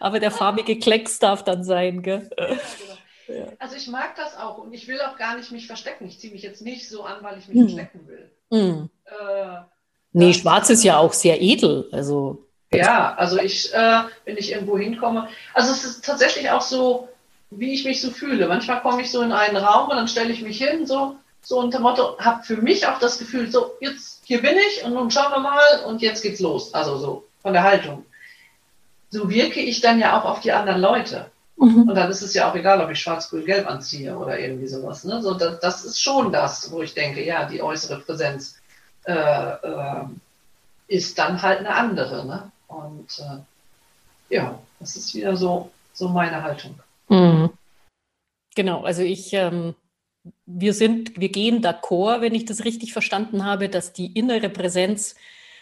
aber 0.00 0.20
der 0.20 0.30
farbige 0.30 0.78
Klecks 0.78 1.18
darf 1.18 1.44
dann 1.44 1.64
sein, 1.64 2.02
gell? 2.02 2.30
Ja, 2.38 2.46
genau. 2.46 3.52
also 3.58 3.76
ich 3.76 3.88
mag 3.88 4.14
das 4.16 4.36
auch 4.36 4.58
und 4.58 4.72
ich 4.72 4.86
will 4.88 5.00
auch 5.00 5.16
gar 5.16 5.36
nicht 5.36 5.50
mich 5.52 5.66
verstecken. 5.66 6.06
Ich 6.06 6.20
ziehe 6.20 6.32
mich 6.32 6.42
jetzt 6.42 6.62
nicht 6.62 6.88
so 6.88 7.02
an, 7.02 7.22
weil 7.22 7.38
ich 7.38 7.48
mich 7.48 7.56
mhm. 7.56 7.68
verstecken 7.68 8.06
will. 8.06 8.30
Mhm. 8.50 8.90
Äh, 9.06 9.62
nee, 10.12 10.34
schwarz 10.34 10.70
ist 10.70 10.84
ja 10.84 10.98
auch 10.98 11.12
sehr 11.12 11.40
edel. 11.40 11.88
Also 11.90 12.48
ja, 12.74 13.14
also 13.14 13.38
ich, 13.38 13.72
äh, 13.74 14.02
wenn 14.24 14.36
ich 14.36 14.52
irgendwo 14.52 14.78
hinkomme, 14.78 15.28
also 15.54 15.72
es 15.72 15.84
ist 15.84 16.04
tatsächlich 16.04 16.50
auch 16.50 16.62
so, 16.62 17.08
wie 17.50 17.74
ich 17.74 17.84
mich 17.84 18.00
so 18.00 18.10
fühle. 18.10 18.48
Manchmal 18.48 18.80
komme 18.80 19.02
ich 19.02 19.10
so 19.10 19.20
in 19.22 19.32
einen 19.32 19.56
Raum 19.56 19.90
und 19.90 19.96
dann 19.96 20.08
stelle 20.08 20.32
ich 20.32 20.42
mich 20.42 20.58
hin, 20.58 20.86
so, 20.86 21.16
so 21.42 21.58
unter 21.58 21.80
Motto, 21.80 22.18
habe 22.18 22.42
für 22.42 22.56
mich 22.56 22.86
auch 22.86 22.98
das 22.98 23.18
Gefühl, 23.18 23.50
so, 23.50 23.72
jetzt, 23.80 24.22
hier 24.24 24.40
bin 24.40 24.56
ich 24.68 24.84
und 24.84 24.94
nun 24.94 25.10
schauen 25.10 25.32
wir 25.32 25.40
mal 25.40 25.84
und 25.86 26.00
jetzt 26.02 26.22
geht's 26.22 26.40
los. 26.40 26.72
Also 26.72 26.96
so, 26.96 27.24
von 27.42 27.52
der 27.52 27.62
Haltung. 27.62 28.04
So 29.10 29.28
wirke 29.28 29.60
ich 29.60 29.80
dann 29.80 30.00
ja 30.00 30.18
auch 30.18 30.24
auf 30.24 30.40
die 30.40 30.52
anderen 30.52 30.80
Leute. 30.80 31.30
Mhm. 31.56 31.88
Und 31.88 31.94
dann 31.94 32.10
ist 32.10 32.22
es 32.22 32.32
ja 32.32 32.50
auch 32.50 32.54
egal, 32.54 32.80
ob 32.80 32.90
ich 32.90 33.00
schwarz, 33.00 33.28
grün, 33.28 33.44
gelb 33.44 33.68
anziehe 33.68 34.16
oder 34.16 34.38
irgendwie 34.38 34.68
sowas. 34.68 35.04
Ne? 35.04 35.20
So, 35.20 35.34
das, 35.34 35.60
das 35.60 35.84
ist 35.84 36.00
schon 36.00 36.32
das, 36.32 36.70
wo 36.70 36.82
ich 36.82 36.94
denke, 36.94 37.24
ja, 37.24 37.44
die 37.44 37.62
äußere 37.62 38.00
Präsenz 38.00 38.56
äh, 39.04 39.12
äh, 39.12 40.04
ist 40.88 41.18
dann 41.18 41.42
halt 41.42 41.60
eine 41.60 41.74
andere. 41.74 42.26
Ne? 42.26 42.50
Und 42.72 43.08
äh, 43.18 44.34
ja, 44.34 44.58
das 44.80 44.96
ist 44.96 45.14
wieder 45.14 45.36
so, 45.36 45.70
so 45.92 46.08
meine 46.08 46.42
Haltung. 46.42 46.78
Mhm. 47.08 47.50
Genau, 48.54 48.82
also 48.82 49.02
ich, 49.02 49.32
ähm, 49.32 49.74
wir 50.46 50.74
sind, 50.74 51.18
wir 51.18 51.30
gehen 51.30 51.62
d'accord, 51.62 52.20
wenn 52.20 52.34
ich 52.34 52.44
das 52.44 52.64
richtig 52.64 52.92
verstanden 52.92 53.44
habe, 53.44 53.68
dass 53.68 53.92
die 53.92 54.12
innere 54.12 54.48
Präsenz 54.48 55.14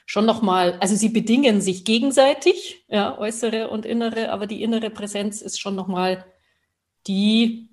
schon 0.06 0.26
nochmal, 0.26 0.76
also 0.80 0.96
sie 0.96 1.08
bedingen 1.08 1.60
sich 1.60 1.84
gegenseitig, 1.84 2.84
ja, 2.88 3.16
äußere 3.16 3.70
und 3.70 3.86
innere, 3.86 4.32
aber 4.32 4.46
die 4.46 4.62
innere 4.62 4.90
Präsenz 4.90 5.40
ist 5.40 5.60
schon 5.60 5.76
nochmal 5.76 6.24
die, 7.06 7.68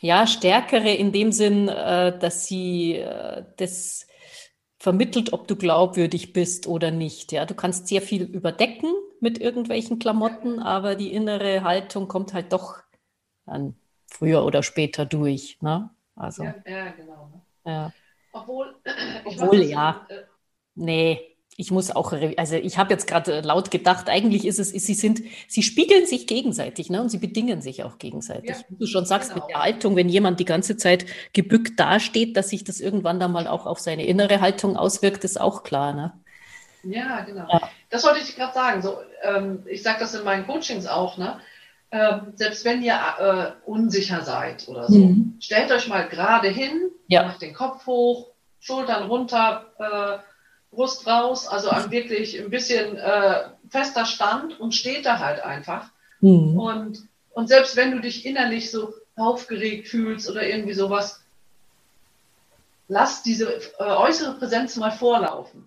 ja, 0.00 0.26
stärkere 0.26 0.92
in 0.92 1.12
dem 1.12 1.32
Sinn, 1.32 1.68
äh, 1.68 2.16
dass 2.18 2.46
sie 2.46 2.94
äh, 2.94 3.44
das 3.56 4.03
vermittelt, 4.84 5.32
ob 5.32 5.48
du 5.48 5.56
glaubwürdig 5.56 6.34
bist 6.34 6.66
oder 6.66 6.90
nicht. 6.90 7.32
Ja, 7.32 7.46
du 7.46 7.54
kannst 7.54 7.88
sehr 7.88 8.02
viel 8.02 8.22
überdecken 8.24 8.92
mit 9.18 9.38
irgendwelchen 9.40 9.98
Klamotten, 9.98 10.58
aber 10.58 10.94
die 10.94 11.10
innere 11.10 11.64
Haltung 11.64 12.06
kommt 12.06 12.34
halt 12.34 12.52
doch 12.52 12.82
dann 13.46 13.76
früher 14.06 14.44
oder 14.44 14.62
später 14.62 15.06
durch. 15.06 15.56
Ne? 15.62 15.88
Also, 16.14 16.44
ja, 16.44 16.54
ja 16.66 16.90
genau. 16.90 17.30
Ne? 17.64 17.72
Ja. 17.72 17.92
Obwohl, 18.32 18.74
Obwohl 19.24 19.62
ja. 19.62 20.06
Äh, 20.10 20.24
nee, 20.74 21.33
ich 21.56 21.70
muss 21.70 21.90
auch, 21.90 22.12
also 22.36 22.56
ich 22.56 22.78
habe 22.78 22.92
jetzt 22.92 23.06
gerade 23.06 23.40
laut 23.40 23.70
gedacht, 23.70 24.08
eigentlich 24.08 24.44
ist 24.44 24.58
es, 24.58 24.70
sie 24.70 24.94
sind, 24.94 25.22
sie 25.46 25.62
spiegeln 25.62 26.06
sich 26.06 26.26
gegenseitig, 26.26 26.90
ne? 26.90 27.00
Und 27.00 27.10
sie 27.10 27.18
bedingen 27.18 27.62
sich 27.62 27.84
auch 27.84 27.98
gegenseitig. 27.98 28.50
Ja, 28.50 28.56
Wie 28.68 28.76
du 28.76 28.86
schon 28.86 29.06
sagst, 29.06 29.32
genau. 29.32 29.44
mit 29.44 29.54
der 29.54 29.62
Haltung, 29.62 29.94
wenn 29.94 30.08
jemand 30.08 30.40
die 30.40 30.44
ganze 30.44 30.76
Zeit 30.76 31.06
gebückt 31.32 31.78
dasteht, 31.78 32.36
dass 32.36 32.48
sich 32.48 32.64
das 32.64 32.80
irgendwann 32.80 33.20
dann 33.20 33.32
mal 33.32 33.46
auch 33.46 33.66
auf 33.66 33.78
seine 33.78 34.04
innere 34.04 34.40
Haltung 34.40 34.76
auswirkt, 34.76 35.22
ist 35.22 35.40
auch 35.40 35.62
klar, 35.62 35.92
ne? 35.94 36.12
Ja, 36.82 37.20
genau. 37.20 37.46
Ja. 37.50 37.70
Das 37.90 38.04
wollte 38.04 38.20
ich 38.20 38.34
gerade 38.34 38.52
sagen. 38.52 38.82
So, 38.82 38.98
ähm, 39.22 39.62
ich 39.66 39.82
sage 39.82 40.00
das 40.00 40.14
in 40.14 40.24
meinen 40.24 40.46
Coachings 40.46 40.86
auch, 40.86 41.16
ne? 41.18 41.40
Ähm, 41.90 42.32
selbst 42.34 42.64
wenn 42.64 42.82
ihr 42.82 42.98
äh, 43.18 43.70
unsicher 43.70 44.22
seid 44.22 44.66
oder 44.66 44.88
so, 44.88 44.98
mhm. 44.98 45.38
stellt 45.40 45.70
euch 45.70 45.86
mal 45.86 46.08
gerade 46.08 46.48
hin, 46.48 46.90
ja. 47.06 47.22
macht 47.22 47.40
den 47.40 47.54
Kopf 47.54 47.86
hoch, 47.86 48.30
Schultern 48.58 49.04
runter, 49.04 49.66
äh, 49.78 50.18
Brust 50.74 51.06
raus, 51.06 51.46
also 51.46 51.70
an 51.70 51.90
wirklich 51.90 52.40
ein 52.40 52.50
bisschen 52.50 52.96
äh, 52.96 53.44
fester 53.68 54.04
Stand 54.04 54.58
und 54.60 54.74
steht 54.74 55.06
da 55.06 55.18
halt 55.18 55.42
einfach. 55.42 55.90
Mhm. 56.20 56.58
Und, 56.58 57.08
und 57.30 57.48
selbst 57.48 57.76
wenn 57.76 57.92
du 57.92 58.00
dich 58.00 58.26
innerlich 58.26 58.70
so 58.70 58.94
aufgeregt 59.16 59.88
fühlst 59.88 60.28
oder 60.30 60.46
irgendwie 60.46 60.74
sowas, 60.74 61.22
lass 62.88 63.22
diese 63.22 63.54
äh, 63.78 63.84
äußere 63.84 64.34
Präsenz 64.38 64.76
mal 64.76 64.90
vorlaufen. 64.90 65.66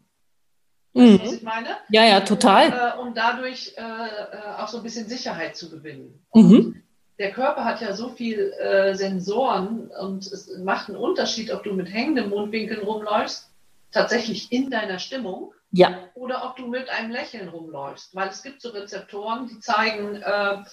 Weißt 0.93 1.11
mhm. 1.11 1.21
was 1.21 1.33
ich 1.33 1.43
meine? 1.43 1.69
Ja, 1.89 2.05
ja, 2.05 2.21
total. 2.21 2.67
Äh, 2.69 2.99
um 2.99 3.13
dadurch 3.13 3.73
äh, 3.77 3.81
äh, 3.81 4.57
auch 4.57 4.67
so 4.67 4.77
ein 4.77 4.83
bisschen 4.83 5.07
Sicherheit 5.07 5.55
zu 5.55 5.69
gewinnen. 5.69 6.19
Mhm. 6.33 6.81
Der 7.19 7.31
Körper 7.31 7.65
hat 7.65 7.81
ja 7.81 7.93
so 7.93 8.09
viel 8.09 8.53
äh, 8.59 8.93
Sensoren 8.93 9.89
und 9.99 10.25
es 10.27 10.55
macht 10.59 10.89
einen 10.89 10.97
Unterschied, 10.97 11.51
ob 11.51 11.63
du 11.63 11.73
mit 11.73 11.91
hängendem 11.91 12.29
Mundwinkel 12.29 12.79
rumläufst 12.79 13.49
tatsächlich 13.91 14.51
in 14.51 14.69
deiner 14.69 14.99
Stimmung 14.99 15.53
ja. 15.71 16.09
oder 16.13 16.45
ob 16.45 16.55
du 16.55 16.67
mit 16.67 16.89
einem 16.89 17.11
Lächeln 17.11 17.49
rumläufst. 17.49 18.15
Weil 18.15 18.29
es 18.29 18.43
gibt 18.43 18.61
so 18.61 18.69
Rezeptoren, 18.69 19.47
die 19.47 19.59
zeigen, 19.59 20.15
äh, 20.15 20.63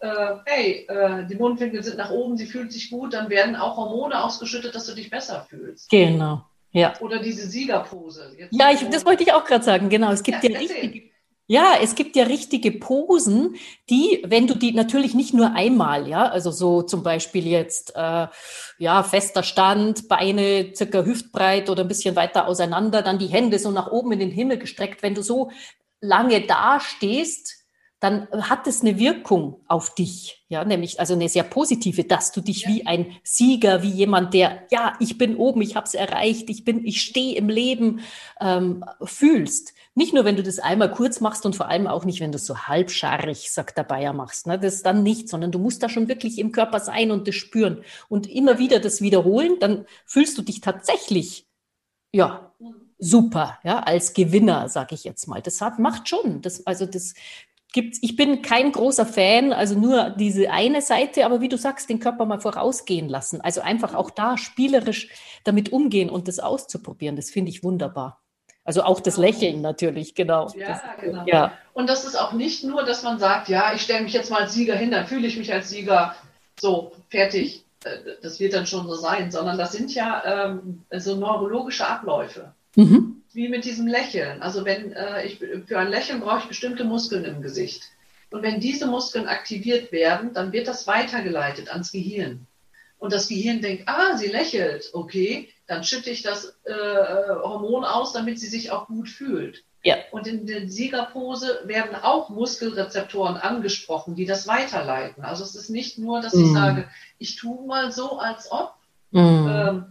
äh, 0.00 0.36
hey, 0.46 0.86
äh, 0.88 1.26
die 1.26 1.36
Mundwinkel 1.36 1.82
sind 1.82 1.96
nach 1.98 2.10
oben, 2.10 2.36
sie 2.36 2.46
fühlt 2.46 2.72
sich 2.72 2.90
gut, 2.90 3.14
dann 3.14 3.30
werden 3.30 3.56
auch 3.56 3.76
Hormone 3.76 4.22
ausgeschüttet, 4.22 4.74
dass 4.74 4.86
du 4.86 4.94
dich 4.94 5.10
besser 5.10 5.46
fühlst. 5.48 5.90
Genau. 5.90 6.44
Ja. 6.72 6.94
Oder 7.00 7.18
diese 7.18 7.46
Siegerpose. 7.46 8.34
Jetzt 8.36 8.58
ja, 8.58 8.70
ich, 8.70 8.88
das 8.88 9.04
wollte 9.04 9.22
ich 9.22 9.32
auch 9.32 9.44
gerade 9.44 9.62
sagen. 9.62 9.90
Genau, 9.90 10.10
es 10.10 10.22
gibt 10.22 10.42
ja, 10.42 10.50
ja 10.50 10.58
richtige, 10.58 11.11
ja, 11.52 11.74
es 11.82 11.94
gibt 11.94 12.16
ja 12.16 12.24
richtige 12.24 12.72
Posen, 12.72 13.56
die, 13.90 14.24
wenn 14.26 14.46
du 14.46 14.54
die 14.54 14.72
natürlich 14.72 15.12
nicht 15.12 15.34
nur 15.34 15.52
einmal, 15.52 16.08
ja, 16.08 16.24
also 16.24 16.50
so 16.50 16.80
zum 16.80 17.02
Beispiel 17.02 17.46
jetzt, 17.46 17.94
äh, 17.94 18.28
ja, 18.78 19.02
fester 19.02 19.42
Stand, 19.42 20.08
Beine 20.08 20.72
circa 20.74 21.04
hüftbreit 21.04 21.68
oder 21.68 21.82
ein 21.82 21.88
bisschen 21.88 22.16
weiter 22.16 22.48
auseinander, 22.48 23.02
dann 23.02 23.18
die 23.18 23.26
Hände 23.26 23.58
so 23.58 23.70
nach 23.70 23.92
oben 23.92 24.12
in 24.12 24.20
den 24.20 24.30
Himmel 24.30 24.56
gestreckt. 24.56 25.02
Wenn 25.02 25.14
du 25.14 25.22
so 25.22 25.50
lange 26.00 26.40
da 26.46 26.80
stehst, 26.80 27.66
dann 28.00 28.28
hat 28.30 28.66
es 28.66 28.80
eine 28.80 28.98
Wirkung 28.98 29.60
auf 29.68 29.94
dich, 29.94 30.46
ja, 30.48 30.64
nämlich 30.64 31.00
also 31.00 31.12
eine 31.12 31.28
sehr 31.28 31.44
positive, 31.44 32.04
dass 32.04 32.32
du 32.32 32.40
dich 32.40 32.62
ja. 32.62 32.68
wie 32.70 32.86
ein 32.86 33.14
Sieger, 33.24 33.82
wie 33.82 33.90
jemand, 33.90 34.32
der, 34.32 34.66
ja, 34.70 34.94
ich 35.00 35.18
bin 35.18 35.36
oben, 35.36 35.60
ich 35.60 35.76
habe 35.76 35.86
es 35.86 35.92
erreicht, 35.92 36.48
ich 36.48 36.64
bin, 36.64 36.82
ich 36.86 37.02
stehe 37.02 37.36
im 37.36 37.50
Leben, 37.50 38.00
ähm, 38.40 38.86
fühlst. 39.04 39.74
Nicht 39.94 40.14
nur, 40.14 40.24
wenn 40.24 40.36
du 40.36 40.42
das 40.42 40.58
einmal 40.58 40.90
kurz 40.90 41.20
machst 41.20 41.44
und 41.44 41.54
vor 41.54 41.68
allem 41.68 41.86
auch 41.86 42.06
nicht, 42.06 42.20
wenn 42.20 42.32
du 42.32 42.36
es 42.36 42.46
so 42.46 42.56
halbscharrig, 42.56 43.50
sagt 43.50 43.76
der 43.76 43.84
Bayer, 43.84 44.14
machst. 44.14 44.46
Ne? 44.46 44.58
Das 44.58 44.82
dann 44.82 45.02
nicht, 45.02 45.28
sondern 45.28 45.52
du 45.52 45.58
musst 45.58 45.82
da 45.82 45.90
schon 45.90 46.08
wirklich 46.08 46.38
im 46.38 46.50
Körper 46.50 46.80
sein 46.80 47.10
und 47.10 47.28
das 47.28 47.34
spüren. 47.34 47.84
Und 48.08 48.26
immer 48.26 48.58
wieder 48.58 48.80
das 48.80 49.02
wiederholen, 49.02 49.56
dann 49.60 49.84
fühlst 50.06 50.38
du 50.38 50.42
dich 50.42 50.62
tatsächlich, 50.62 51.46
ja, 52.12 52.54
super, 52.98 53.58
ja, 53.64 53.80
als 53.80 54.14
Gewinner, 54.14 54.68
sage 54.70 54.94
ich 54.94 55.04
jetzt 55.04 55.26
mal. 55.26 55.42
Das 55.42 55.60
hat, 55.60 55.78
macht 55.78 56.08
schon. 56.08 56.40
Das, 56.40 56.66
also 56.66 56.86
das 56.86 57.14
gibt, 57.72 57.98
ich 58.00 58.16
bin 58.16 58.40
kein 58.40 58.72
großer 58.72 59.04
Fan, 59.04 59.52
also 59.52 59.78
nur 59.78 60.10
diese 60.10 60.50
eine 60.50 60.80
Seite, 60.80 61.26
aber 61.26 61.40
wie 61.40 61.48
du 61.48 61.58
sagst, 61.58 61.90
den 61.90 62.00
Körper 62.00 62.24
mal 62.24 62.40
vorausgehen 62.40 63.08
lassen. 63.08 63.40
Also 63.40 63.60
einfach 63.60 63.94
auch 63.94 64.10
da 64.10 64.38
spielerisch 64.38 65.08
damit 65.44 65.70
umgehen 65.70 66.08
und 66.08 66.28
das 66.28 66.38
auszuprobieren. 66.38 67.16
Das 67.16 67.30
finde 67.30 67.50
ich 67.50 67.62
wunderbar. 67.64 68.22
Also 68.64 68.82
auch 68.82 69.00
das 69.00 69.16
Lächeln 69.16 69.60
natürlich, 69.60 70.14
genau. 70.14 70.48
Ja, 70.56 70.68
das, 70.68 70.80
genau. 71.00 71.24
Ja. 71.26 71.52
Und 71.72 71.88
das 71.88 72.04
ist 72.04 72.14
auch 72.14 72.32
nicht 72.32 72.62
nur, 72.64 72.84
dass 72.84 73.02
man 73.02 73.18
sagt, 73.18 73.48
ja, 73.48 73.74
ich 73.74 73.82
stelle 73.82 74.02
mich 74.02 74.12
jetzt 74.12 74.30
mal 74.30 74.42
als 74.42 74.54
Sieger 74.54 74.76
hin, 74.76 74.90
dann 74.90 75.06
fühle 75.06 75.26
ich 75.26 75.36
mich 75.36 75.52
als 75.52 75.68
Sieger 75.68 76.14
so 76.60 76.92
fertig. 77.08 77.64
Äh, 77.84 77.98
das 78.22 78.38
wird 78.38 78.54
dann 78.54 78.66
schon 78.66 78.86
so 78.86 78.94
sein, 78.94 79.30
sondern 79.30 79.58
das 79.58 79.72
sind 79.72 79.92
ja 79.94 80.50
ähm, 80.50 80.84
so 80.90 81.16
neurologische 81.16 81.86
Abläufe. 81.86 82.52
Mhm. 82.76 83.22
Wie 83.32 83.48
mit 83.48 83.64
diesem 83.64 83.86
Lächeln. 83.86 84.42
Also 84.42 84.64
wenn 84.64 84.92
äh, 84.92 85.24
ich 85.26 85.38
für 85.66 85.78
ein 85.78 85.88
Lächeln 85.88 86.20
brauche 86.20 86.40
ich 86.40 86.48
bestimmte 86.48 86.84
Muskeln 86.84 87.24
im 87.24 87.42
Gesicht. 87.42 87.82
Und 88.30 88.42
wenn 88.42 88.60
diese 88.60 88.86
Muskeln 88.86 89.26
aktiviert 89.26 89.92
werden, 89.92 90.32
dann 90.32 90.52
wird 90.52 90.68
das 90.68 90.86
weitergeleitet 90.86 91.68
ans 91.70 91.92
Gehirn. 91.92 92.46
Und 93.02 93.12
das 93.12 93.26
Gehirn 93.26 93.60
denkt, 93.60 93.88
ah, 93.88 94.16
sie 94.16 94.28
lächelt, 94.28 94.90
okay, 94.92 95.48
dann 95.66 95.82
schütte 95.82 96.08
ich 96.10 96.22
das 96.22 96.56
äh, 96.62 96.72
Hormon 97.42 97.84
aus, 97.84 98.12
damit 98.12 98.38
sie 98.38 98.46
sich 98.46 98.70
auch 98.70 98.86
gut 98.86 99.08
fühlt. 99.08 99.64
Ja. 99.82 99.96
Und 100.12 100.28
in 100.28 100.46
der 100.46 100.68
Siegerpose 100.68 101.62
werden 101.64 101.96
auch 101.96 102.28
Muskelrezeptoren 102.28 103.36
angesprochen, 103.38 104.14
die 104.14 104.24
das 104.24 104.46
weiterleiten. 104.46 105.24
Also 105.24 105.42
es 105.42 105.56
ist 105.56 105.68
nicht 105.68 105.98
nur, 105.98 106.20
dass 106.20 106.32
mm. 106.32 106.44
ich 106.44 106.52
sage, 106.52 106.88
ich 107.18 107.34
tue 107.34 107.66
mal 107.66 107.90
so, 107.90 108.20
als 108.20 108.52
ob. 108.52 108.74
Mm. 109.10 109.18
Ähm, 109.18 109.84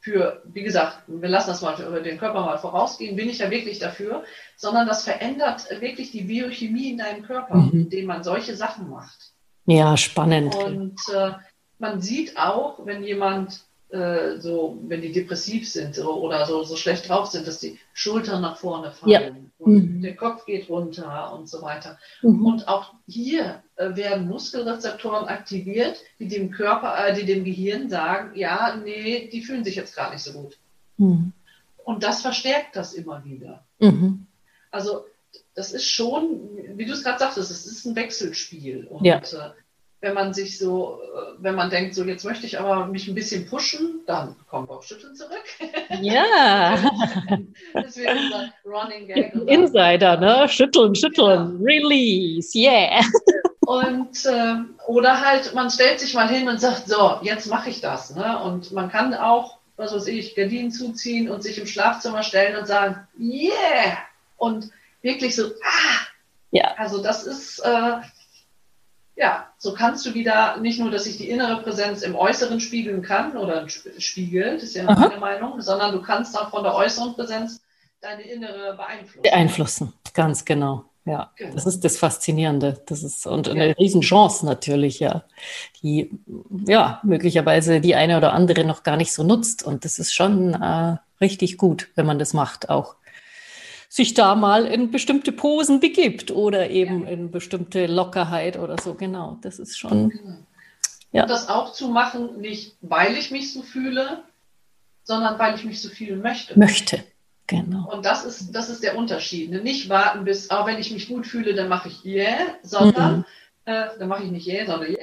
für, 0.00 0.42
wie 0.44 0.64
gesagt, 0.64 1.04
wir 1.06 1.28
lassen 1.30 1.48
das 1.48 1.62
mal 1.62 1.74
für 1.74 2.02
den 2.02 2.18
Körper 2.18 2.42
mal 2.42 2.58
vorausgehen, 2.58 3.16
bin 3.16 3.30
ich 3.30 3.38
ja 3.38 3.50
wirklich 3.50 3.78
dafür, 3.78 4.24
sondern 4.58 4.86
das 4.86 5.04
verändert 5.04 5.66
wirklich 5.80 6.10
die 6.10 6.24
Biochemie 6.24 6.90
in 6.90 6.98
deinem 6.98 7.22
Körper, 7.22 7.56
mhm. 7.56 7.70
indem 7.72 8.06
man 8.06 8.22
solche 8.22 8.54
Sachen 8.56 8.90
macht. 8.90 9.32
Ja, 9.68 9.98
spannend. 9.98 10.54
Und 10.54 10.98
äh, 11.14 11.32
man 11.78 12.00
sieht 12.00 12.36
auch, 12.36 12.84
wenn 12.86 13.02
jemand 13.02 13.62
äh, 13.90 14.38
so, 14.38 14.78
wenn 14.82 15.00
die 15.00 15.12
depressiv 15.12 15.70
sind 15.70 15.98
oder 15.98 16.44
so, 16.44 16.62
so 16.62 16.76
schlecht 16.76 17.08
drauf 17.08 17.26
sind, 17.28 17.46
dass 17.46 17.58
die 17.58 17.78
Schultern 17.94 18.42
nach 18.42 18.58
vorne 18.58 18.90
fallen 18.90 19.10
ja. 19.10 19.30
und 19.58 19.96
mhm. 19.96 20.02
der 20.02 20.14
Kopf 20.14 20.44
geht 20.44 20.68
runter 20.68 21.32
und 21.32 21.48
so 21.48 21.62
weiter. 21.62 21.98
Mhm. 22.20 22.44
Und 22.44 22.68
auch 22.68 22.92
hier 23.06 23.62
äh, 23.76 23.96
werden 23.96 24.28
Muskelrezeptoren 24.28 25.26
aktiviert, 25.28 26.02
die 26.18 26.28
dem 26.28 26.50
Körper, 26.50 27.08
äh, 27.08 27.14
die 27.14 27.24
dem 27.24 27.44
Gehirn 27.44 27.88
sagen, 27.88 28.36
ja, 28.36 28.76
nee, 28.76 29.30
die 29.32 29.42
fühlen 29.42 29.64
sich 29.64 29.76
jetzt 29.76 29.96
gar 29.96 30.12
nicht 30.12 30.22
so 30.22 30.32
gut. 30.32 30.58
Mhm. 30.98 31.32
Und 31.82 32.02
das 32.02 32.20
verstärkt 32.20 32.76
das 32.76 32.92
immer 32.92 33.24
wieder. 33.24 33.64
Mhm. 33.78 34.26
Also 34.70 35.06
das 35.54 35.72
ist 35.72 35.88
schon, 35.88 36.40
wie 36.74 36.84
du 36.84 36.92
es 36.92 37.02
gerade 37.02 37.18
sagtest, 37.18 37.50
es 37.50 37.64
ist 37.64 37.86
ein 37.86 37.96
Wechselspiel. 37.96 38.86
Und 38.86 39.04
ja. 39.04 39.22
Wenn 40.00 40.14
man 40.14 40.32
sich 40.32 40.58
so, 40.58 41.00
äh, 41.02 41.42
wenn 41.42 41.56
man 41.56 41.70
denkt, 41.70 41.94
so 41.94 42.04
jetzt 42.04 42.24
möchte 42.24 42.46
ich 42.46 42.60
aber 42.60 42.86
mich 42.86 43.08
ein 43.08 43.14
bisschen 43.14 43.46
pushen, 43.46 44.00
dann 44.06 44.36
kommt 44.48 44.68
Bauchschütteln 44.68 45.14
zurück. 45.16 45.44
Ja. 46.00 46.76
das 47.74 47.96
wäre 47.96 48.16
unser 48.16 48.52
Running 48.64 49.06
Gag. 49.08 49.34
Insider, 49.46 50.16
ne? 50.16 50.48
Schütteln, 50.48 50.94
schütteln, 50.94 51.58
genau. 51.58 51.64
Release, 51.64 52.56
yeah. 52.56 53.00
Und 53.68 54.24
äh, 54.24 54.54
oder 54.86 55.20
halt, 55.20 55.54
man 55.54 55.68
stellt 55.68 56.00
sich 56.00 56.14
mal 56.14 56.28
hin 56.28 56.48
und 56.48 56.58
sagt, 56.58 56.88
so, 56.88 57.18
jetzt 57.20 57.48
mache 57.48 57.68
ich 57.68 57.82
das. 57.82 58.14
Ne? 58.14 58.42
Und 58.42 58.72
man 58.72 58.88
kann 58.88 59.12
auch, 59.12 59.58
was 59.76 59.92
weiß 59.92 60.06
ich, 60.06 60.34
Gardinen 60.34 60.70
zuziehen 60.70 61.28
und 61.28 61.42
sich 61.42 61.58
im 61.58 61.66
Schlafzimmer 61.66 62.22
stellen 62.22 62.56
und 62.56 62.66
sagen, 62.66 63.06
yeah! 63.20 63.98
Und 64.38 64.70
wirklich 65.02 65.36
so, 65.36 65.44
ah! 65.44 66.06
Ja. 66.50 66.72
Also 66.78 67.02
das 67.02 67.24
ist, 67.24 67.58
äh, 67.58 67.96
ja, 69.18 69.48
so 69.58 69.74
kannst 69.74 70.06
du 70.06 70.14
wieder 70.14 70.58
nicht 70.58 70.78
nur, 70.78 70.92
dass 70.92 71.04
sich 71.04 71.18
die 71.18 71.28
innere 71.28 71.60
Präsenz 71.62 72.02
im 72.02 72.14
Äußeren 72.14 72.60
spiegeln 72.60 73.02
kann 73.02 73.36
oder 73.36 73.68
spiegelt, 73.68 74.62
ist 74.62 74.76
ja 74.76 74.86
Aha. 74.86 75.08
meine 75.08 75.18
Meinung, 75.18 75.60
sondern 75.60 75.92
du 75.92 76.00
kannst 76.00 76.38
auch 76.38 76.50
von 76.50 76.62
der 76.62 76.74
äußeren 76.74 77.14
Präsenz 77.14 77.60
deine 78.00 78.22
innere 78.22 78.76
beeinflussen. 78.76 79.22
Beeinflussen, 79.22 79.92
ganz 80.14 80.44
genau. 80.44 80.84
Ja, 81.04 81.32
genau. 81.36 81.54
das 81.54 81.66
ist 81.66 81.84
das 81.84 81.96
Faszinierende. 81.96 82.80
Das 82.86 83.02
ist 83.02 83.26
und 83.26 83.48
eine 83.48 83.68
ja. 83.68 83.74
Riesenchance 83.74 84.46
natürlich, 84.46 85.00
ja, 85.00 85.24
die 85.82 86.10
ja 86.66 87.00
möglicherweise 87.02 87.80
die 87.80 87.96
eine 87.96 88.18
oder 88.18 88.34
andere 88.34 88.64
noch 88.64 88.84
gar 88.84 88.96
nicht 88.96 89.12
so 89.12 89.24
nutzt. 89.24 89.64
Und 89.64 89.84
das 89.84 89.98
ist 89.98 90.14
schon 90.14 90.54
äh, 90.54 90.96
richtig 91.20 91.56
gut, 91.56 91.88
wenn 91.96 92.06
man 92.06 92.20
das 92.20 92.34
macht, 92.34 92.68
auch 92.68 92.94
sich 93.88 94.14
da 94.14 94.34
mal 94.34 94.66
in 94.66 94.90
bestimmte 94.90 95.32
Posen 95.32 95.80
begibt 95.80 96.30
oder 96.30 96.70
eben 96.70 97.04
ja. 97.04 97.10
in 97.10 97.30
bestimmte 97.30 97.86
Lockerheit 97.86 98.58
oder 98.58 98.76
so. 98.80 98.94
Genau, 98.94 99.38
das 99.42 99.58
ist 99.58 99.78
schon. 99.78 100.10
Genau. 100.10 100.36
Ja. 101.12 101.22
Und 101.22 101.30
das 101.30 101.48
auch 101.48 101.72
zu 101.72 101.88
machen, 101.88 102.40
nicht 102.40 102.76
weil 102.82 103.16
ich 103.16 103.30
mich 103.30 103.52
so 103.52 103.62
fühle, 103.62 104.22
sondern 105.04 105.38
weil 105.38 105.54
ich 105.54 105.64
mich 105.64 105.80
so 105.80 105.88
fühlen 105.88 106.20
möchte. 106.20 106.58
Möchte, 106.58 107.02
genau. 107.46 107.90
Und 107.90 108.04
das 108.04 108.26
ist, 108.26 108.52
das 108.52 108.68
ist 108.68 108.82
der 108.82 108.96
Unterschied. 108.96 109.50
Ne? 109.50 109.62
Nicht 109.62 109.88
warten 109.88 110.24
bis, 110.24 110.50
auch 110.50 110.66
wenn 110.66 110.78
ich 110.78 110.90
mich 110.90 111.08
gut 111.08 111.26
fühle, 111.26 111.54
dann 111.54 111.68
mache 111.68 111.88
ich 111.88 112.04
yeah, 112.04 112.56
sondern 112.62 113.18
mhm. 113.18 113.24
äh, 113.64 113.86
dann 113.98 114.08
mache 114.08 114.24
ich 114.24 114.30
nicht 114.30 114.46
yeah, 114.46 114.66
sondern 114.66 114.90
yeah. 114.90 115.00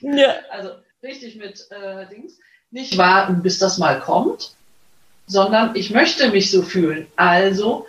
ja. 0.00 0.34
Also 0.50 0.70
richtig 1.04 1.36
mit 1.36 1.64
äh, 1.70 2.08
Dings. 2.08 2.38
Nicht 2.70 2.98
warten, 2.98 3.42
bis 3.42 3.58
das 3.58 3.78
mal 3.78 3.98
kommt, 4.00 4.54
sondern 5.28 5.76
ich 5.76 5.90
möchte 5.90 6.30
mich 6.30 6.50
so 6.50 6.62
fühlen. 6.62 7.06
Also 7.16 7.86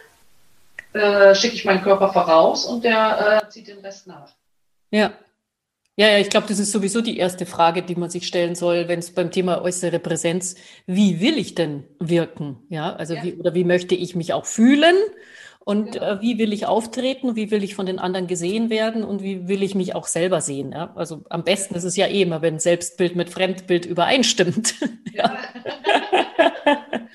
äh, 0.93 1.33
schicke 1.33 1.55
ich 1.55 1.65
meinen 1.65 1.81
Körper 1.81 2.11
voraus 2.13 2.65
und 2.65 2.83
der 2.83 3.41
äh, 3.43 3.49
zieht 3.49 3.67
den 3.67 3.79
Rest 3.79 4.07
nach. 4.07 4.33
Ja. 4.91 5.13
Ja, 5.95 6.07
ja, 6.07 6.17
ich 6.19 6.29
glaube, 6.29 6.47
das 6.47 6.59
ist 6.59 6.71
sowieso 6.71 7.01
die 7.01 7.17
erste 7.17 7.45
Frage, 7.45 7.81
die 7.81 7.95
man 7.95 8.09
sich 8.09 8.25
stellen 8.25 8.55
soll, 8.55 8.87
wenn 8.87 8.99
es 8.99 9.13
beim 9.13 9.31
Thema 9.31 9.61
äußere 9.61 9.99
Präsenz, 9.99 10.55
wie 10.85 11.19
will 11.19 11.37
ich 11.37 11.55
denn 11.55 11.83
wirken? 11.99 12.57
Ja, 12.69 12.95
also 12.95 13.15
ja. 13.15 13.23
wie 13.23 13.33
oder 13.33 13.53
wie 13.53 13.65
möchte 13.65 13.95
ich 13.95 14.15
mich 14.15 14.31
auch 14.31 14.45
fühlen? 14.45 14.95
Und 15.59 15.91
genau. 15.91 16.05
äh, 16.05 16.21
wie 16.21 16.37
will 16.37 16.53
ich 16.53 16.65
auftreten? 16.65 17.35
Wie 17.35 17.51
will 17.51 17.63
ich 17.63 17.75
von 17.75 17.85
den 17.85 17.99
anderen 17.99 18.27
gesehen 18.27 18.69
werden? 18.69 19.03
Und 19.03 19.21
wie 19.21 19.47
will 19.49 19.61
ich 19.61 19.75
mich 19.75 19.93
auch 19.93 20.07
selber 20.07 20.39
sehen? 20.39 20.71
Ja? 20.71 20.93
Also 20.95 21.25
am 21.29 21.43
besten 21.43 21.75
ist 21.75 21.83
es 21.83 21.97
ja 21.97 22.07
eh 22.07 22.21
immer, 22.21 22.41
wenn 22.41 22.59
Selbstbild 22.59 23.15
mit 23.15 23.29
Fremdbild 23.29 23.85
übereinstimmt. 23.85 24.75
ja. 25.13 25.37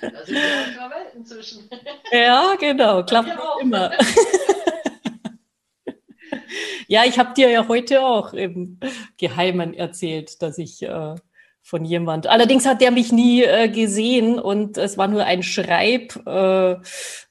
Da 0.00 0.24
sind 0.26 0.36
wir 0.36 0.90
Welten 0.90 1.24
zwischen. 1.24 1.68
Ja, 2.14 2.54
genau, 2.60 3.02
klappt 3.02 3.32
immer. 3.60 3.90
ja, 6.86 7.04
ich 7.04 7.18
habe 7.18 7.34
dir 7.34 7.50
ja 7.50 7.66
heute 7.66 8.06
auch 8.06 8.32
im 8.32 8.78
Geheimen 9.18 9.74
erzählt, 9.74 10.40
dass 10.40 10.58
ich 10.58 10.82
äh, 10.82 11.16
von 11.60 11.84
jemand, 11.84 12.28
allerdings 12.28 12.66
hat 12.66 12.80
der 12.80 12.92
mich 12.92 13.10
nie 13.10 13.42
äh, 13.42 13.68
gesehen 13.68 14.38
und 14.38 14.78
es 14.78 14.96
war 14.96 15.08
nur 15.08 15.24
ein 15.24 15.42
Schreib. 15.42 16.24
Äh, 16.24 16.76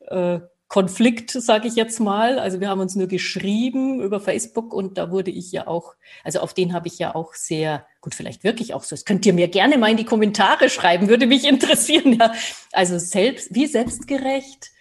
äh, 0.08 0.42
sage 1.28 1.68
ich 1.68 1.76
jetzt 1.76 2.00
mal. 2.00 2.40
Also 2.40 2.60
wir 2.60 2.68
haben 2.68 2.82
uns 2.82 2.96
nur 2.96 3.08
geschrieben 3.08 4.02
über 4.02 4.20
Facebook 4.20 4.74
und 4.74 4.98
da 4.98 5.12
wurde 5.12 5.30
ich 5.30 5.52
ja 5.52 5.68
auch, 5.68 5.94
also 6.24 6.40
auf 6.40 6.56
den 6.56 6.74
habe 6.74 6.88
ich 6.88 6.98
ja 6.98 7.14
auch 7.14 7.36
sehr, 7.36 7.86
gut, 8.02 8.16
vielleicht 8.16 8.44
wirklich 8.44 8.74
auch 8.74 8.84
so. 8.84 8.96
Das 8.96 9.06
könnt 9.06 9.24
ihr 9.28 9.34
mir 9.34 9.50
gerne 9.50 9.78
mal 9.78 9.92
in 9.92 9.98
die 9.98 10.04
Kommentare 10.04 10.70
schreiben, 10.70 11.10
würde 11.10 11.28
mich 11.28 11.48
interessieren. 11.48 12.14
Ja. 12.14 12.34
Also 12.72 12.98
selbst, 12.98 13.54
wie 13.54 13.68
selbstgerecht, 13.68 14.73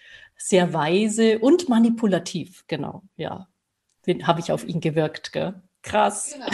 sehr 0.43 0.73
weise 0.73 1.39
und 1.39 1.69
manipulativ, 1.69 2.65
genau, 2.67 3.03
ja. 3.15 3.47
Den 4.05 4.27
habe 4.27 4.41
ich 4.41 4.51
auf 4.51 4.65
ihn 4.65 4.81
gewirkt, 4.81 5.31
gell? 5.31 5.61
Krass. 5.81 6.33
Genau. 6.33 6.47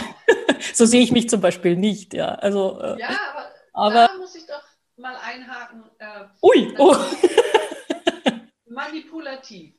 so 0.74 0.86
sehe 0.86 1.02
ich 1.02 1.10
mich 1.10 1.28
zum 1.28 1.40
Beispiel 1.40 1.74
nicht, 1.74 2.14
ja. 2.14 2.36
Also, 2.36 2.80
äh, 2.80 3.00
ja, 3.00 3.08
aber, 3.08 3.50
aber 3.72 4.06
da 4.06 4.16
muss 4.16 4.36
ich 4.36 4.46
doch 4.46 4.62
mal 4.96 5.16
einhaken. 5.16 5.82
Äh, 5.98 6.24
ui, 6.40 6.72
oh. 6.78 6.96
manipulativ. 8.66 9.74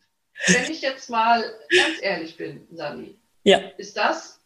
Wenn 0.47 0.69
ich 0.69 0.81
jetzt 0.81 1.09
mal 1.09 1.41
ganz 1.73 2.01
ehrlich 2.01 2.35
bin, 2.35 2.67
Sani, 2.71 3.17
ja. 3.43 3.59
ist 3.77 3.95
das 3.95 4.41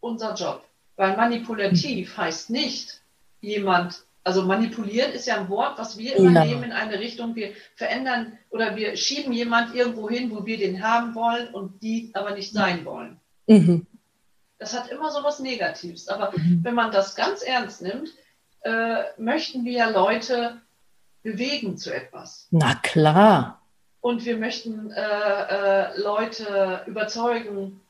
unser 0.00 0.32
Job. 0.34 0.66
Weil 0.96 1.18
manipulativ 1.18 2.16
heißt 2.16 2.48
nicht 2.48 3.02
jemand, 3.42 4.04
also 4.24 4.42
manipulieren 4.42 5.12
ist 5.12 5.26
ja 5.26 5.36
ein 5.36 5.48
Wort, 5.48 5.78
was 5.78 5.98
wir 5.98 6.16
immer 6.16 6.32
ja. 6.32 6.44
nehmen 6.44 6.64
in 6.64 6.72
eine 6.72 6.98
Richtung, 6.98 7.34
wir 7.34 7.52
verändern 7.74 8.38
oder 8.50 8.76
wir 8.76 8.96
schieben 8.96 9.32
jemand 9.32 9.74
irgendwo 9.74 10.08
hin, 10.08 10.30
wo 10.30 10.46
wir 10.46 10.58
den 10.58 10.82
haben 10.82 11.14
wollen 11.14 11.48
und 11.48 11.82
die 11.82 12.10
aber 12.14 12.34
nicht 12.34 12.52
sein 12.52 12.84
wollen. 12.84 13.18
Mhm. 13.46 13.86
Das 14.58 14.78
hat 14.78 14.90
immer 14.90 15.10
so 15.10 15.24
was 15.24 15.40
Negatives. 15.40 16.08
Aber 16.08 16.32
mhm. 16.36 16.60
wenn 16.62 16.74
man 16.74 16.92
das 16.92 17.16
ganz 17.16 17.42
ernst 17.42 17.82
nimmt, 17.82 18.10
äh, 18.62 19.02
möchten 19.18 19.64
wir 19.64 19.72
ja 19.72 19.90
Leute 19.90 20.60
bewegen 21.24 21.76
zu 21.76 21.92
etwas. 21.92 22.46
Na 22.50 22.76
klar 22.76 23.62
und 24.02 24.24
wir 24.24 24.36
möchten 24.36 24.90
äh, 24.90 25.00
äh, 25.00 26.00
Leute 26.00 26.82
überzeugen, 26.86 27.80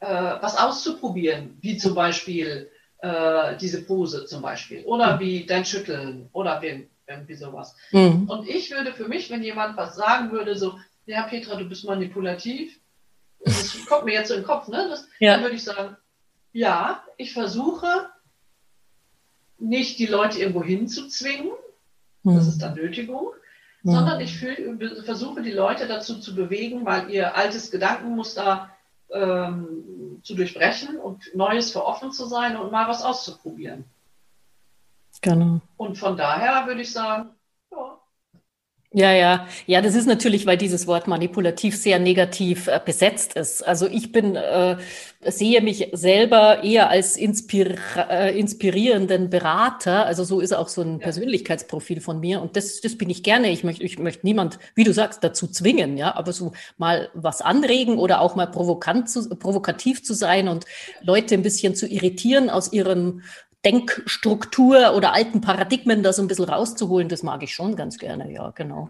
äh, 0.00 0.06
was 0.06 0.56
auszuprobieren, 0.56 1.58
wie 1.60 1.76
zum 1.76 1.94
Beispiel 1.94 2.70
äh, 3.00 3.56
diese 3.56 3.84
Pose 3.84 4.26
zum 4.26 4.42
Beispiel 4.42 4.84
oder 4.84 5.16
mhm. 5.16 5.20
wie 5.20 5.46
dein 5.46 5.64
Schütteln 5.64 6.28
oder 6.32 6.60
wie, 6.62 6.88
irgendwie 7.06 7.34
sowas. 7.34 7.76
Mhm. 7.92 8.28
Und 8.28 8.48
ich 8.48 8.70
würde 8.70 8.92
für 8.92 9.08
mich, 9.08 9.30
wenn 9.30 9.42
jemand 9.42 9.76
was 9.76 9.96
sagen 9.96 10.30
würde, 10.30 10.56
so, 10.56 10.78
ja 11.06 11.22
Petra, 11.22 11.56
du 11.56 11.68
bist 11.68 11.84
manipulativ, 11.84 12.78
das 13.44 13.86
kommt 13.88 14.04
mir 14.04 14.14
jetzt 14.14 14.28
so 14.28 14.34
in 14.34 14.40
den 14.40 14.46
Kopf, 14.46 14.68
ne? 14.68 14.86
Das, 14.90 15.06
ja. 15.18 15.34
Dann 15.34 15.42
würde 15.42 15.56
ich 15.56 15.64
sagen, 15.64 15.96
ja, 16.52 17.02
ich 17.16 17.32
versuche 17.32 18.10
nicht 19.58 19.98
die 19.98 20.06
Leute 20.06 20.38
irgendwo 20.38 20.62
hinzuzwingen, 20.62 21.50
mhm. 22.22 22.34
das 22.34 22.48
ist 22.48 22.58
dann 22.58 22.74
Nötigung, 22.74 23.32
Mhm. 23.82 23.92
sondern 23.92 24.20
ich 24.20 24.36
fühl, 24.36 25.02
versuche 25.04 25.42
die 25.42 25.52
Leute 25.52 25.86
dazu 25.86 26.18
zu 26.18 26.34
bewegen, 26.34 26.82
mal 26.82 27.10
ihr 27.10 27.36
altes 27.36 27.70
Gedankenmuster 27.70 28.70
ähm, 29.10 29.66
zu 30.28 30.34
durchbrechen 30.34 30.98
und 30.98 31.34
Neues 31.34 31.72
für 31.72 31.86
offen 31.86 32.12
zu 32.12 32.26
sein 32.26 32.58
und 32.58 32.70
mal 32.70 32.86
was 32.86 33.02
auszuprobieren. 33.02 33.86
Genau. 35.22 35.60
Und 35.78 35.96
von 35.96 36.18
daher 36.18 36.66
würde 36.66 36.82
ich 36.82 36.92
sagen, 36.92 37.30
ja, 37.72 37.98
ja, 38.98 39.12
ja, 39.12 39.46
ja, 39.66 39.80
das 39.80 39.94
ist 39.94 40.06
natürlich, 40.06 40.44
weil 40.44 40.56
dieses 40.56 40.88
Wort 40.88 41.06
manipulativ 41.06 41.76
sehr 41.76 42.00
negativ 42.00 42.66
äh, 42.66 42.80
besetzt 42.84 43.34
ist. 43.34 43.64
Also 43.64 43.86
ich 43.86 44.10
bin, 44.10 44.34
äh, 44.34 44.76
sehe 45.24 45.62
mich 45.62 45.90
selber 45.92 46.64
eher 46.64 46.90
als 46.90 47.16
inspir 47.16 47.76
äh, 48.10 48.36
inspirierenden 48.36 49.30
Berater. 49.30 50.04
Also 50.04 50.24
so 50.24 50.40
ist 50.40 50.52
auch 50.52 50.66
so 50.66 50.82
ein 50.82 50.94
ja. 50.94 50.98
Persönlichkeitsprofil 50.98 52.00
von 52.00 52.18
mir. 52.18 52.42
Und 52.42 52.56
das, 52.56 52.80
das 52.80 52.98
bin 52.98 53.08
ich 53.08 53.22
gerne. 53.22 53.52
Ich 53.52 53.62
möchte, 53.62 53.84
ich 53.84 54.00
möchte 54.00 54.26
niemand, 54.26 54.58
wie 54.74 54.82
du 54.82 54.92
sagst, 54.92 55.22
dazu 55.22 55.46
zwingen, 55.46 55.96
ja, 55.96 56.16
aber 56.16 56.32
so 56.32 56.50
mal 56.76 57.08
was 57.14 57.40
anregen 57.40 57.98
oder 57.98 58.20
auch 58.20 58.34
mal 58.34 58.46
provokant 58.46 59.08
zu, 59.08 59.28
provokativ 59.28 60.02
zu 60.02 60.12
sein 60.12 60.48
und 60.48 60.64
Leute 61.02 61.36
ein 61.36 61.42
bisschen 61.42 61.76
zu 61.76 61.86
irritieren 61.86 62.50
aus 62.50 62.72
ihrem 62.72 63.22
Denkstruktur 63.64 64.94
oder 64.94 65.12
alten 65.14 65.40
Paradigmen 65.40 66.02
da 66.02 66.12
so 66.12 66.22
ein 66.22 66.28
bisschen 66.28 66.44
rauszuholen, 66.44 67.08
das 67.08 67.22
mag 67.24 67.42
ich 67.42 67.54
schon 67.54 67.74
ganz 67.74 67.98
gerne, 67.98 68.30
ja, 68.32 68.50
genau. 68.50 68.88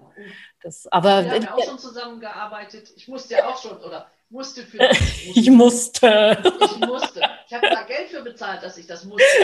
Das, 0.63 0.87
aber, 0.89 1.25
Wir 1.25 1.33
haben 1.33 1.43
ja 1.43 1.55
auch 1.55 1.65
schon 1.65 1.79
zusammengearbeitet. 1.79 2.91
Ich 2.97 3.09
musste 3.09 3.35
ja 3.35 3.49
auch 3.49 3.61
schon, 3.61 3.79
oder 3.79 4.11
musste 4.29 4.63
für. 4.63 4.79
Musste. 4.89 5.31
Ich 5.35 5.51
musste. 5.51 6.39
Ich 6.61 6.79
musste. 6.87 7.23
Ich 7.47 7.55
habe 7.55 7.71
da 7.71 7.83
Geld 7.85 8.09
für 8.11 8.23
bezahlt, 8.23 8.63
dass 8.63 8.77
ich 8.77 8.87
das 8.87 9.05
musste. 9.05 9.25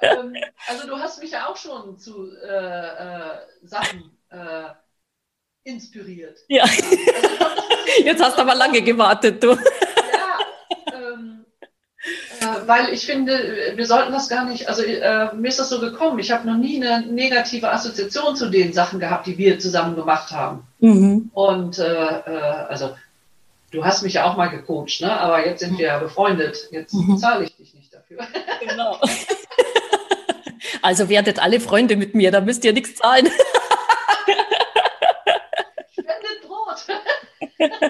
ähm, 0.00 0.34
also 0.66 0.86
du 0.86 0.98
hast 0.98 1.20
mich 1.20 1.30
ja 1.30 1.46
auch 1.48 1.56
schon 1.56 1.96
zu 1.98 2.32
äh, 2.42 2.48
äh, 2.48 3.38
Sachen 3.62 4.18
äh, 4.30 4.70
inspiriert. 5.62 6.40
Ja. 6.48 6.64
Also, 6.64 6.82
Jetzt 8.04 8.22
hast 8.22 8.36
du 8.36 8.42
aber 8.42 8.54
lange 8.54 8.82
gewartet, 8.82 9.42
du. 9.42 9.56
Äh, 12.40 12.66
weil 12.66 12.88
ich 12.92 13.04
finde, 13.04 13.72
wir 13.74 13.86
sollten 13.86 14.12
das 14.12 14.28
gar 14.28 14.46
nicht, 14.46 14.68
also 14.68 14.82
äh, 14.82 15.34
mir 15.34 15.48
ist 15.48 15.58
das 15.58 15.68
so 15.68 15.78
gekommen, 15.78 16.18
ich 16.18 16.30
habe 16.30 16.46
noch 16.46 16.56
nie 16.56 16.82
eine 16.82 17.06
negative 17.06 17.70
Assoziation 17.70 18.34
zu 18.34 18.48
den 18.48 18.72
Sachen 18.72 18.98
gehabt, 18.98 19.26
die 19.26 19.36
wir 19.36 19.58
zusammen 19.58 19.94
gemacht 19.94 20.32
haben. 20.32 20.66
Mhm. 20.78 21.30
Und 21.34 21.78
äh, 21.78 21.84
äh, 21.84 22.40
also 22.68 22.96
du 23.72 23.84
hast 23.84 24.02
mich 24.02 24.14
ja 24.14 24.24
auch 24.24 24.38
mal 24.38 24.48
gecoacht, 24.48 25.02
ne? 25.02 25.12
aber 25.12 25.46
jetzt 25.46 25.60
sind 25.60 25.78
wir 25.78 25.86
ja 25.88 25.98
befreundet. 25.98 26.68
Jetzt 26.70 26.94
mhm. 26.94 27.18
zahle 27.18 27.44
ich 27.44 27.54
dich 27.56 27.74
nicht 27.74 27.92
dafür. 27.92 28.18
Genau. 28.66 28.98
Also 30.82 31.08
werdet 31.08 31.38
alle 31.42 31.60
Freunde 31.60 31.96
mit 31.96 32.14
mir, 32.14 32.30
da 32.30 32.40
müsst 32.40 32.64
ihr 32.64 32.72
nichts 32.72 32.96
zahlen. 32.96 33.28
Spendet 35.92 36.42
Brot. 36.46 36.86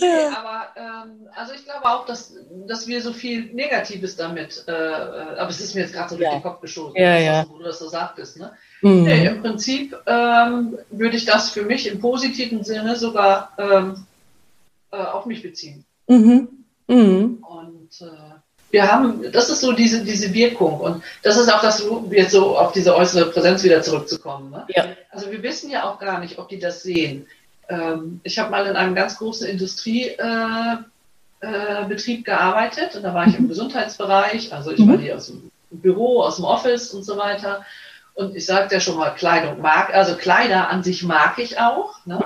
nee, 0.00 0.06
aber 0.36 0.68
ähm, 0.76 1.28
also 1.34 1.52
ich 1.54 1.64
glaube 1.64 1.84
auch, 1.84 2.06
dass, 2.06 2.34
dass 2.66 2.86
wir 2.86 3.00
so 3.00 3.12
viel 3.12 3.52
Negatives 3.52 4.16
damit, 4.16 4.64
äh, 4.68 4.72
äh 4.72 5.38
aber 5.38 5.50
es 5.50 5.60
ist 5.60 5.74
mir 5.74 5.82
jetzt 5.82 5.94
gerade 5.94 6.10
so 6.10 6.16
ja. 6.16 6.30
durch 6.30 6.40
den 6.40 6.42
Kopf 6.42 6.60
geschossen, 6.60 6.96
ja, 6.96 7.18
ja. 7.18 7.46
wo 7.48 7.58
du 7.58 7.64
das 7.64 7.78
so 7.78 7.88
sagtest. 7.88 8.38
Ne? 8.38 8.52
Mhm. 8.82 9.02
Nee, 9.04 9.26
Im 9.26 9.42
Prinzip 9.42 9.96
ähm, 10.06 10.78
würde 10.90 11.16
ich 11.16 11.24
das 11.24 11.50
für 11.50 11.62
mich 11.62 11.86
im 11.86 12.00
positiven 12.00 12.64
Sinne 12.64 12.96
sogar 12.96 13.52
ähm, 13.58 14.06
äh, 14.90 14.96
auf 14.96 15.26
mich 15.26 15.42
beziehen. 15.42 15.84
Mhm. 16.08 16.48
Mhm. 16.88 17.44
Und 17.48 18.00
äh, 18.00 18.34
wir 18.70 18.90
haben, 18.90 19.30
das 19.32 19.48
ist 19.48 19.60
so 19.60 19.72
diese, 19.72 20.04
diese 20.04 20.34
Wirkung 20.34 20.80
und 20.80 21.02
das 21.22 21.36
ist 21.36 21.52
auch 21.52 21.62
das, 21.62 21.84
jetzt 22.10 22.32
so 22.32 22.58
auf 22.58 22.72
diese 22.72 22.94
äußere 22.96 23.30
Präsenz 23.30 23.62
wieder 23.62 23.80
zurückzukommen. 23.82 24.50
Ne? 24.50 24.66
Ja. 24.68 24.86
Also 25.10 25.30
wir 25.30 25.42
wissen 25.42 25.70
ja 25.70 25.84
auch 25.84 25.98
gar 25.98 26.20
nicht, 26.20 26.38
ob 26.38 26.48
die 26.48 26.58
das 26.58 26.82
sehen. 26.82 27.26
Ähm, 27.68 28.20
ich 28.22 28.38
habe 28.38 28.50
mal 28.50 28.66
in 28.66 28.76
einem 28.76 28.94
ganz 28.94 29.18
großen 29.18 29.48
Industriebetrieb 29.48 30.18
äh, 31.40 32.20
äh, 32.20 32.22
gearbeitet 32.22 32.96
und 32.96 33.02
da 33.02 33.12
war 33.14 33.26
ich 33.26 33.36
im 33.36 33.44
mhm. 33.44 33.48
Gesundheitsbereich, 33.48 34.52
also 34.52 34.70
ich 34.70 34.80
mhm. 34.80 34.92
war 34.92 34.98
hier 34.98 35.16
aus 35.16 35.26
dem 35.26 35.50
Büro, 35.70 36.22
aus 36.22 36.36
dem 36.36 36.44
Office 36.44 36.94
und 36.94 37.02
so 37.02 37.16
weiter. 37.16 37.64
Und 38.14 38.34
ich 38.34 38.46
sagte 38.46 38.76
ja 38.76 38.80
schon 38.80 38.96
mal, 38.96 39.10
Kleidung 39.10 39.60
mag, 39.60 39.94
also 39.94 40.16
Kleider 40.16 40.70
an 40.70 40.82
sich 40.82 41.02
mag 41.02 41.38
ich 41.38 41.58
auch. 41.60 42.06
Ne? 42.06 42.24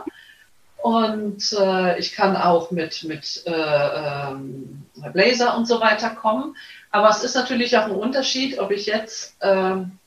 Und 0.83 1.53
äh, 1.59 1.99
ich 1.99 2.13
kann 2.13 2.37
auch 2.37 2.71
mit, 2.71 3.03
mit 3.05 3.43
äh, 3.47 3.51
ähm, 3.51 4.87
Blazer 5.13 5.57
und 5.57 5.67
so 5.67 5.81
weiter 5.81 6.11
kommen. 6.11 6.57
Aber 6.91 7.09
es 7.11 7.25
ist 7.25 7.35
natürlich 7.35 7.77
auch 7.77 7.85
ein 7.85 7.91
Unterschied, 7.91 8.59
ob 8.59 8.71
ich 8.71 8.87
jetzt 8.87 9.37
ähm, 9.41 9.99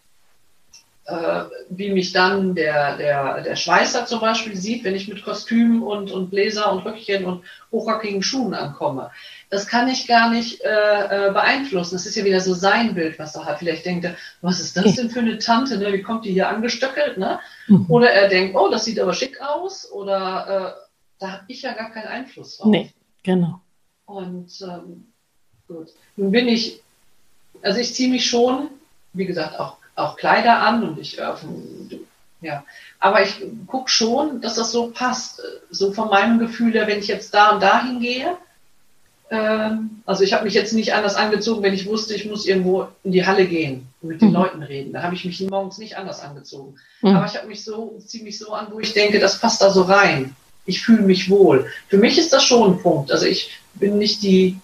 äh, 1.05 1.43
wie 1.69 1.91
mich 1.91 2.13
dann 2.13 2.55
der, 2.55 2.97
der, 2.97 3.41
der 3.41 3.55
Schweißer 3.55 4.05
zum 4.05 4.21
Beispiel 4.21 4.55
sieht, 4.55 4.83
wenn 4.83 4.95
ich 4.95 5.07
mit 5.07 5.23
Kostüm 5.23 5.83
und, 5.83 6.11
und 6.11 6.29
Bläser 6.29 6.71
und 6.71 6.85
Röckchen 6.85 7.25
und 7.25 7.43
hochrockigen 7.71 8.23
Schuhen 8.23 8.53
ankomme. 8.53 9.11
Das 9.49 9.67
kann 9.67 9.89
ich 9.89 10.07
gar 10.07 10.29
nicht 10.29 10.61
äh, 10.61 11.27
äh, 11.27 11.31
beeinflussen. 11.31 11.95
Das 11.95 12.05
ist 12.05 12.15
ja 12.15 12.23
wieder 12.23 12.39
so 12.39 12.53
sein 12.53 12.95
Bild, 12.95 13.19
was 13.19 13.35
er 13.35 13.45
hat. 13.45 13.59
Vielleicht 13.59 13.85
denkt 13.85 14.05
er, 14.05 14.15
was 14.41 14.59
ist 14.59 14.77
das 14.77 14.95
denn 14.95 15.09
für 15.09 15.19
eine 15.19 15.39
Tante? 15.39 15.77
Ne? 15.77 15.91
Wie 15.91 16.01
kommt 16.01 16.25
die 16.25 16.31
hier 16.31 16.47
angestöckelt? 16.47 17.17
Ne? 17.17 17.39
Mhm. 17.67 17.85
Oder 17.89 18.11
er 18.11 18.29
denkt, 18.29 18.55
oh, 18.55 18.69
das 18.69 18.85
sieht 18.85 18.99
aber 18.99 19.13
schick 19.13 19.41
aus. 19.41 19.91
Oder 19.91 20.77
äh, 20.79 20.83
da 21.19 21.31
habe 21.33 21.43
ich 21.49 21.61
ja 21.63 21.73
gar 21.73 21.91
keinen 21.91 22.07
Einfluss 22.07 22.57
drauf. 22.57 22.67
Nee, 22.67 22.91
genau. 23.23 23.59
Und 24.05 24.51
ähm, 24.61 25.07
gut. 25.67 25.89
Nun 26.15 26.31
bin 26.31 26.47
ich, 26.47 26.81
also 27.61 27.79
ich 27.79 27.93
ziehe 27.93 28.09
mich 28.09 28.25
schon, 28.25 28.69
wie 29.11 29.25
gesagt, 29.25 29.59
auch 29.59 29.77
auch 29.95 30.17
Kleider 30.17 30.59
an 30.59 30.83
und 30.83 30.99
ich, 30.99 31.19
äh, 31.19 31.33
ja, 32.41 32.63
aber 32.99 33.23
ich 33.23 33.35
gucke 33.67 33.89
schon, 33.89 34.41
dass 34.41 34.55
das 34.55 34.71
so 34.71 34.91
passt, 34.91 35.41
so 35.69 35.93
von 35.93 36.09
meinem 36.09 36.39
Gefühl 36.39 36.73
her, 36.73 36.87
wenn 36.87 36.99
ich 36.99 37.07
jetzt 37.07 37.33
da 37.33 37.51
und 37.51 37.63
da 37.63 37.83
hingehe. 37.83 38.37
Ähm, 39.29 40.01
also 40.05 40.23
ich 40.23 40.33
habe 40.33 40.43
mich 40.43 40.53
jetzt 40.53 40.73
nicht 40.73 40.93
anders 40.93 41.15
angezogen, 41.15 41.63
wenn 41.63 41.73
ich 41.73 41.85
wusste, 41.85 42.13
ich 42.13 42.25
muss 42.25 42.45
irgendwo 42.45 42.87
in 43.03 43.11
die 43.11 43.25
Halle 43.25 43.47
gehen 43.47 43.87
und 44.01 44.09
mit 44.09 44.21
den 44.21 44.29
mhm. 44.29 44.35
Leuten 44.35 44.63
reden. 44.63 44.93
Da 44.93 45.03
habe 45.03 45.15
ich 45.15 45.25
mich 45.25 45.39
morgens 45.41 45.77
nicht 45.77 45.97
anders 45.97 46.21
angezogen. 46.21 46.75
Mhm. 47.01 47.15
Aber 47.15 47.25
ich 47.25 47.35
habe 47.35 47.47
mich 47.47 47.63
so, 47.63 47.99
ziehe 48.05 48.23
mich 48.23 48.37
so 48.37 48.51
an, 48.51 48.67
wo 48.71 48.79
ich 48.79 48.93
denke, 48.93 49.19
das 49.19 49.39
passt 49.39 49.61
da 49.61 49.71
so 49.71 49.83
rein. 49.83 50.35
Ich 50.65 50.81
fühle 50.81 51.01
mich 51.01 51.29
wohl. 51.29 51.67
Für 51.87 51.97
mich 51.97 52.17
ist 52.17 52.33
das 52.33 52.43
schon 52.43 52.73
ein 52.73 52.81
Punkt. 52.81 53.11
Also 53.11 53.25
ich 53.25 53.51
bin 53.73 53.97
nicht 53.97 54.21
die, 54.21 54.57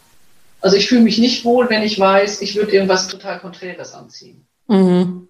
also 0.61 0.75
ich 0.75 0.87
fühle 0.87 1.01
mich 1.01 1.17
nicht 1.17 1.45
wohl, 1.45 1.69
wenn 1.69 1.83
ich 1.83 1.99
weiß, 1.99 2.41
ich 2.41 2.55
würde 2.55 2.73
irgendwas 2.73 3.07
total 3.07 3.39
Konträres 3.39 3.93
anziehen. 3.93 4.45
Mhm. 4.69 5.27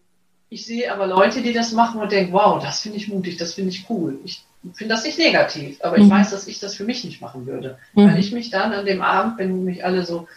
Ich 0.50 0.66
sehe 0.66 0.92
aber 0.92 1.08
Leute, 1.08 1.42
die 1.42 1.54
das 1.54 1.72
machen 1.72 2.02
und 2.02 2.12
denke, 2.12 2.34
wow, 2.34 2.62
das 2.62 2.82
finde 2.82 2.98
ich 2.98 3.08
mutig, 3.08 3.38
das 3.38 3.54
finde 3.54 3.70
ich 3.70 3.90
cool. 3.90 4.20
Ich 4.26 4.44
finde 4.74 4.94
das 4.96 5.04
nicht 5.04 5.18
negativ, 5.18 5.80
aber 5.84 5.98
ich 5.98 6.06
mhm. 6.06 6.12
weiß, 6.12 6.32
dass 6.32 6.48
ich 6.48 6.60
das 6.60 6.76
für 6.76 6.84
mich 6.84 7.04
nicht 7.04 7.22
machen 7.22 7.46
würde. 7.46 7.78
Mhm. 7.94 8.08
Weil 8.08 8.20
ich 8.20 8.32
mich 8.32 8.50
dann 8.50 8.74
an 8.74 8.86
dem 8.86 9.02
Abend, 9.02 9.38
wenn 9.38 9.64
mich 9.64 9.86
alle 9.86 10.06
so, 10.06 10.28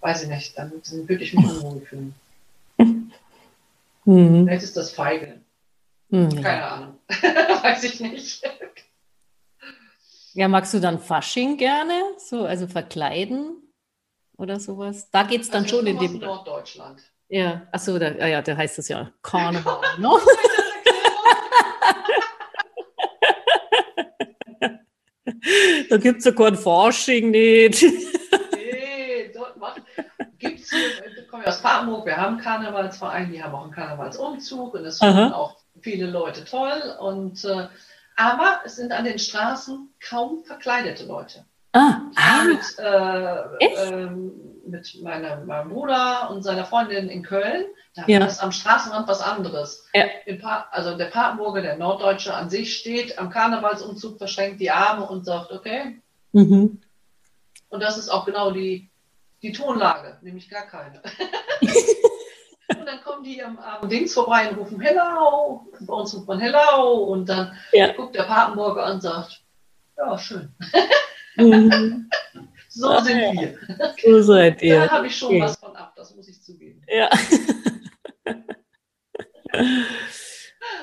weiß 0.00 0.22
ich 0.24 0.28
nicht, 0.28 0.56
dann, 0.56 0.72
dann 0.88 1.08
würde 1.08 1.22
ich 1.22 1.34
mich 1.34 1.44
unwohl 1.44 1.80
fühlen. 1.80 2.14
Mhm. 4.04 4.44
Vielleicht 4.46 4.64
ist 4.64 4.76
das 4.76 4.92
feige. 4.92 5.40
Mhm. 6.08 6.42
Keine 6.42 6.64
Ahnung. 6.64 6.94
weiß 7.08 7.84
ich 7.84 8.00
nicht. 8.00 8.42
Ja, 10.32 10.48
magst 10.48 10.72
du 10.72 10.80
dann 10.80 11.00
Fasching 11.00 11.56
gerne? 11.56 12.00
So, 12.18 12.44
also 12.44 12.66
verkleiden 12.66 13.56
oder 14.36 14.60
sowas? 14.60 15.10
Da 15.10 15.24
geht 15.24 15.42
es 15.42 15.50
dann 15.50 15.64
also 15.64 15.76
schon 15.76 15.86
in 15.88 15.98
dem. 15.98 16.18
Norddeutschland. 16.18 17.02
Ja, 17.30 17.62
achso, 17.70 17.96
da, 17.96 18.06
ah 18.18 18.26
ja, 18.26 18.42
da 18.42 18.56
heißt 18.56 18.80
es 18.80 18.88
ja 18.88 19.10
Karneval. 19.22 19.80
Ne? 19.98 20.08
da 25.90 25.96
gibt 25.96 26.18
es 26.18 26.24
ja 26.24 26.32
kein 26.32 26.56
Forschung 26.56 27.30
nicht. 27.30 27.82
nee, 28.52 29.30
dort 29.32 29.56
macht, 29.58 29.82
gibt's 30.38 30.70
hier, 30.70 30.88
ich 31.22 31.28
komme 31.28 31.46
aus 31.46 31.62
Papenburg, 31.62 32.06
wir 32.06 32.16
haben 32.16 32.34
einen 32.34 32.42
Karnevalsverein, 32.42 33.30
die 33.30 33.40
haben 33.42 33.54
auch 33.54 33.62
einen 33.62 33.72
Karnevalsumzug 33.72 34.74
und 34.74 34.82
das 34.82 34.98
finden 34.98 35.32
auch 35.32 35.56
viele 35.82 36.06
Leute 36.10 36.44
toll. 36.44 36.96
Und, 36.98 37.44
äh, 37.44 37.68
aber 38.16 38.60
es 38.64 38.76
sind 38.76 38.90
an 38.90 39.04
den 39.04 39.20
Straßen 39.20 39.94
kaum 40.00 40.42
verkleidete 40.44 41.04
Leute. 41.04 41.44
Ah, 41.72 42.00
ah. 42.16 42.42
Mit, 42.44 42.78
äh, 42.78 43.92
ähm, 43.92 44.49
mit 44.66 45.00
meiner, 45.02 45.44
meinem 45.44 45.70
Bruder 45.70 46.30
und 46.30 46.42
seiner 46.42 46.64
Freundin 46.64 47.08
in 47.08 47.22
Köln. 47.22 47.66
Da 47.94 48.04
ja. 48.06 48.24
ist 48.24 48.42
am 48.42 48.52
Straßenrand 48.52 49.08
was 49.08 49.20
anderes. 49.20 49.88
Ja. 49.94 50.06
also 50.70 50.96
der 50.96 51.06
Papenburger, 51.06 51.62
der 51.62 51.76
Norddeutsche 51.76 52.34
an 52.34 52.48
sich 52.48 52.76
steht 52.76 53.18
am 53.18 53.30
Karnevalsumzug, 53.30 54.18
verschränkt 54.18 54.60
die 54.60 54.70
Arme 54.70 55.06
und 55.06 55.24
sagt, 55.24 55.50
okay. 55.50 56.00
Mhm. 56.32 56.80
Und 57.68 57.82
das 57.82 57.98
ist 57.98 58.08
auch 58.08 58.26
genau 58.26 58.50
die, 58.50 58.90
die 59.42 59.52
Tonlage, 59.52 60.18
nämlich 60.22 60.48
gar 60.48 60.66
keine. 60.66 61.02
und 61.60 62.86
dann 62.86 63.00
kommen 63.02 63.24
die 63.24 63.42
am, 63.42 63.58
am 63.58 63.88
Dings 63.88 64.14
vorbei 64.14 64.50
und 64.50 64.58
rufen 64.58 64.80
Hello. 64.80 65.66
Bei 65.80 65.94
uns 65.94 66.14
ruft 66.14 66.28
man 66.28 66.40
Hello. 66.40 67.04
Und 67.04 67.28
dann 67.28 67.56
ja. 67.72 67.92
guckt 67.92 68.14
der 68.14 68.24
Papenburger 68.24 68.92
und 68.92 69.00
sagt, 69.00 69.42
ja, 69.96 70.18
schön. 70.18 70.54
Mhm. 71.36 72.10
so 72.70 73.00
sind 73.00 73.18
wir. 73.18 73.58
So 74.04 74.22
seid 74.22 74.62
ihr. 74.62 74.76
Da 74.76 74.90
habe 74.90 75.08
ich 75.08 75.16
schon 75.16 75.28
okay. 75.28 75.40
was 75.42 75.56
von 75.56 75.74
ab, 75.74 75.92
das 75.96 76.14
muss 76.14 76.28
ich 76.28 76.40
zugeben. 76.40 76.82
Ja. 76.88 77.10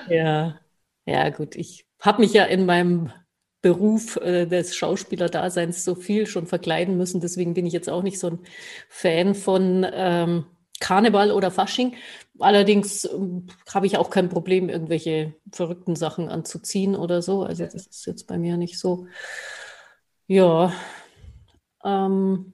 ja. 0.10 0.60
Ja, 1.06 1.30
gut. 1.30 1.56
Ich 1.56 1.86
habe 2.02 2.21
mich 2.21 2.34
ja 2.34 2.43
in 2.43 2.65
meinem 2.65 3.12
Beruf 3.62 4.17
äh, 4.17 4.45
des 4.45 4.76
Schauspielerdaseins 4.76 5.84
so 5.84 5.95
viel 5.95 6.28
schon 6.28 6.45
verkleiden 6.45 6.97
müssen. 6.97 7.21
Deswegen 7.21 7.54
bin 7.54 7.65
ich 7.65 7.73
jetzt 7.73 7.89
auch 7.89 8.04
nicht 8.04 8.19
so 8.19 8.32
ein 8.32 8.39
Fan 8.89 9.34
von 9.34 9.86
ähm, 9.91 10.45
Karneval 10.80 11.32
oder 11.32 11.52
Fasching. 11.52 11.95
Allerdings 12.39 13.06
äh, 13.06 13.17
habe 13.73 13.88
ich 13.88 13.97
auch 13.97 14.10
kein 14.10 14.30
Problem, 14.30 14.69
irgendwelche 14.69 15.34
verrückten 15.52 15.95
Sachen 15.95 16.30
anzuziehen 16.30 16.95
oder 16.95 17.21
so. 17.21 17.43
Also 17.43 17.63
das 17.63 17.88
ist 17.88 18.06
jetzt 18.06 18.28
bei 18.28 18.38
mir 18.38 18.58
nicht 18.58 18.78
so. 18.78 19.08
Ja. 20.28 20.73
Ähm, 21.88 22.54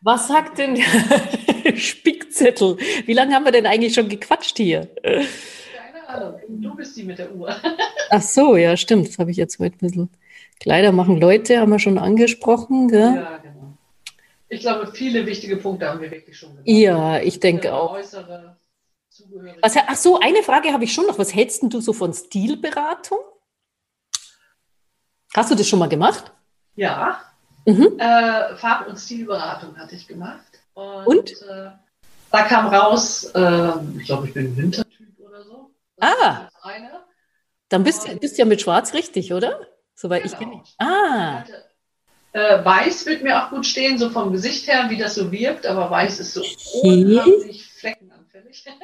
was 0.00 0.28
sagt 0.28 0.58
denn 0.58 0.74
der 0.74 1.76
Spickzettel? 1.76 2.76
Wie 3.06 3.12
lange 3.12 3.34
haben 3.34 3.44
wir 3.44 3.52
denn 3.52 3.66
eigentlich 3.66 3.94
schon 3.94 4.08
gequatscht 4.08 4.56
hier? 4.56 4.88
Keine 5.02 6.08
Ahnung. 6.08 6.40
Du 6.48 6.74
bist 6.74 6.96
die 6.96 7.04
mit 7.04 7.18
der 7.18 7.34
Uhr. 7.34 7.54
Ach 8.10 8.22
so, 8.22 8.56
ja, 8.56 8.76
stimmt. 8.76 9.08
Das 9.08 9.18
habe 9.18 9.30
ich 9.30 9.36
jetzt 9.36 9.58
heute 9.58 9.76
ein 9.76 9.78
bisschen. 9.78 10.10
Kleider 10.58 10.90
machen 10.90 11.20
Leute, 11.20 11.60
haben 11.60 11.70
wir 11.70 11.78
schon 11.78 11.98
angesprochen. 11.98 12.88
Gell? 12.88 13.14
Ja, 13.16 13.38
genau. 13.38 13.78
Ich 14.48 14.60
glaube, 14.60 14.90
viele 14.92 15.26
wichtige 15.26 15.56
Punkte 15.56 15.88
haben 15.88 16.00
wir 16.00 16.10
wirklich 16.10 16.36
schon 16.36 16.50
gemacht. 16.50 16.66
Ja, 16.66 17.20
ich 17.20 17.40
denke 17.40 17.74
auch. 17.74 17.92
Äußere 17.92 18.56
Was, 19.60 19.76
ach 19.76 19.96
so, 19.96 20.18
eine 20.18 20.42
Frage 20.42 20.72
habe 20.72 20.84
ich 20.84 20.92
schon 20.92 21.06
noch. 21.06 21.18
Was 21.18 21.34
hältst 21.34 21.62
du 21.62 21.80
so 21.80 21.92
von 21.92 22.12
Stilberatung? 22.12 23.18
Hast 25.36 25.50
du 25.50 25.54
das 25.54 25.68
schon 25.68 25.78
mal 25.78 25.88
gemacht? 25.88 26.32
Ja. 26.76 27.20
Mhm. 27.66 27.98
Äh, 27.98 28.56
Farb- 28.56 28.88
und 28.88 28.96
Stilberatung 28.96 29.76
hatte 29.76 29.94
ich 29.94 30.08
gemacht. 30.08 30.40
Und? 30.72 31.06
und? 31.06 31.30
Äh, 31.42 31.72
da 32.32 32.42
kam 32.44 32.68
raus, 32.68 33.24
äh, 33.34 33.72
ich 33.98 34.06
glaube, 34.06 34.28
ich 34.28 34.34
bin 34.34 34.46
ein 34.46 34.56
Wintertyp 34.56 35.18
oder 35.18 35.44
so. 35.44 35.70
Das 35.98 36.10
ah. 36.18 36.48
Dann 37.68 37.84
bist 37.84 38.08
du 38.08 38.16
bist 38.16 38.38
ja 38.38 38.46
mit 38.46 38.62
Schwarz 38.62 38.94
richtig, 38.94 39.32
oder? 39.32 39.60
Soweit 39.94 40.22
genau. 40.22 40.32
ich 40.32 40.38
kenne. 40.38 40.62
Ah. 40.78 41.44
Äh, 42.32 42.64
weiß 42.64 43.04
wird 43.04 43.22
mir 43.22 43.42
auch 43.42 43.50
gut 43.50 43.66
stehen, 43.66 43.98
so 43.98 44.08
vom 44.08 44.32
Gesicht 44.32 44.66
her, 44.68 44.86
wie 44.88 44.96
das 44.96 45.16
so 45.16 45.30
wirkt, 45.30 45.66
aber 45.66 45.90
weiß 45.90 46.18
ist 46.20 46.32
so 46.32 46.42
unheimlich 46.82 47.66
fleckenanfällig. 47.72 48.64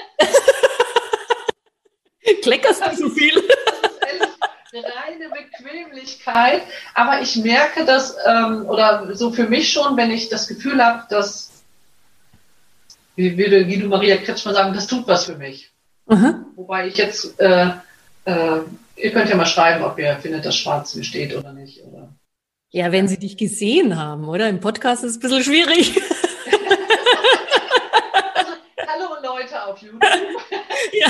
Kleckerst 2.43 2.83
du 2.87 2.97
so 2.97 3.09
viel? 3.09 3.43
reine 4.81 5.29
Bequemlichkeit. 5.29 6.63
Aber 6.95 7.21
ich 7.21 7.37
merke 7.37 7.85
das, 7.85 8.17
ähm, 8.27 8.67
oder 8.67 9.15
so 9.15 9.33
für 9.33 9.45
mich 9.49 9.73
schon, 9.73 9.97
wenn 9.97 10.11
ich 10.11 10.29
das 10.29 10.49
Gefühl 10.49 10.83
habe, 10.85 11.05
dass, 11.11 11.51
wie 13.17 13.37
würde 13.37 13.67
Guido 13.67 13.89
Maria 13.89 14.17
Kretschmer 14.17 14.55
sagen, 14.55 14.75
das 14.75 14.87
tut 14.87 15.07
was 15.07 15.27
für 15.27 15.37
mich. 15.37 15.71
Mhm. 16.07 16.47
Wobei 16.57 16.89
ich 16.89 16.97
jetzt, 16.97 17.39
äh, 17.41 17.69
äh, 18.25 18.61
ihr 18.97 19.13
könnt 19.13 19.29
ja 19.31 19.37
mal 19.37 19.47
schreiben, 19.47 19.85
ob 19.85 19.99
ihr 19.99 20.17
findet, 20.17 20.45
dass 20.45 20.57
Schwarz 20.57 20.95
mir 20.95 21.05
steht 21.05 21.37
oder 21.37 21.53
nicht. 21.53 21.83
Oder? 21.85 22.09
Ja, 22.71 22.91
wenn 22.91 23.09
sie 23.09 23.19
dich 23.19 23.37
gesehen 23.37 23.99
haben, 23.99 24.29
oder? 24.29 24.49
Im 24.49 24.61
Podcast 24.61 25.05
ist 25.05 25.11
es 25.11 25.17
ein 25.19 25.21
bisschen 25.21 25.45
schwierig. 25.45 25.95
also, 28.35 28.53
hallo 28.87 29.17
Leute 29.23 29.65
auf 29.65 29.79
YouTube. 29.81 30.03
Ja. 30.93 31.09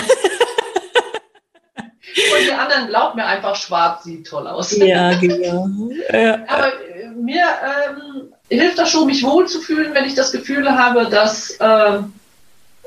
Die 2.52 2.58
anderen 2.58 2.88
glaubt 2.88 3.16
mir 3.16 3.24
einfach, 3.24 3.56
schwarz 3.56 4.04
sieht 4.04 4.26
toll 4.26 4.46
aus. 4.46 4.76
Ja, 4.76 5.14
genau. 5.20 5.68
Ja. 6.12 6.44
Aber 6.46 6.68
äh, 6.68 7.08
mir 7.08 7.44
ähm, 7.44 8.32
hilft 8.48 8.78
das 8.78 8.90
schon, 8.90 9.06
mich 9.06 9.22
wohlzufühlen, 9.22 9.94
wenn 9.94 10.04
ich 10.04 10.14
das 10.14 10.32
Gefühl 10.32 10.70
habe, 10.70 11.06
dass 11.06 11.56
ähm, 11.60 12.12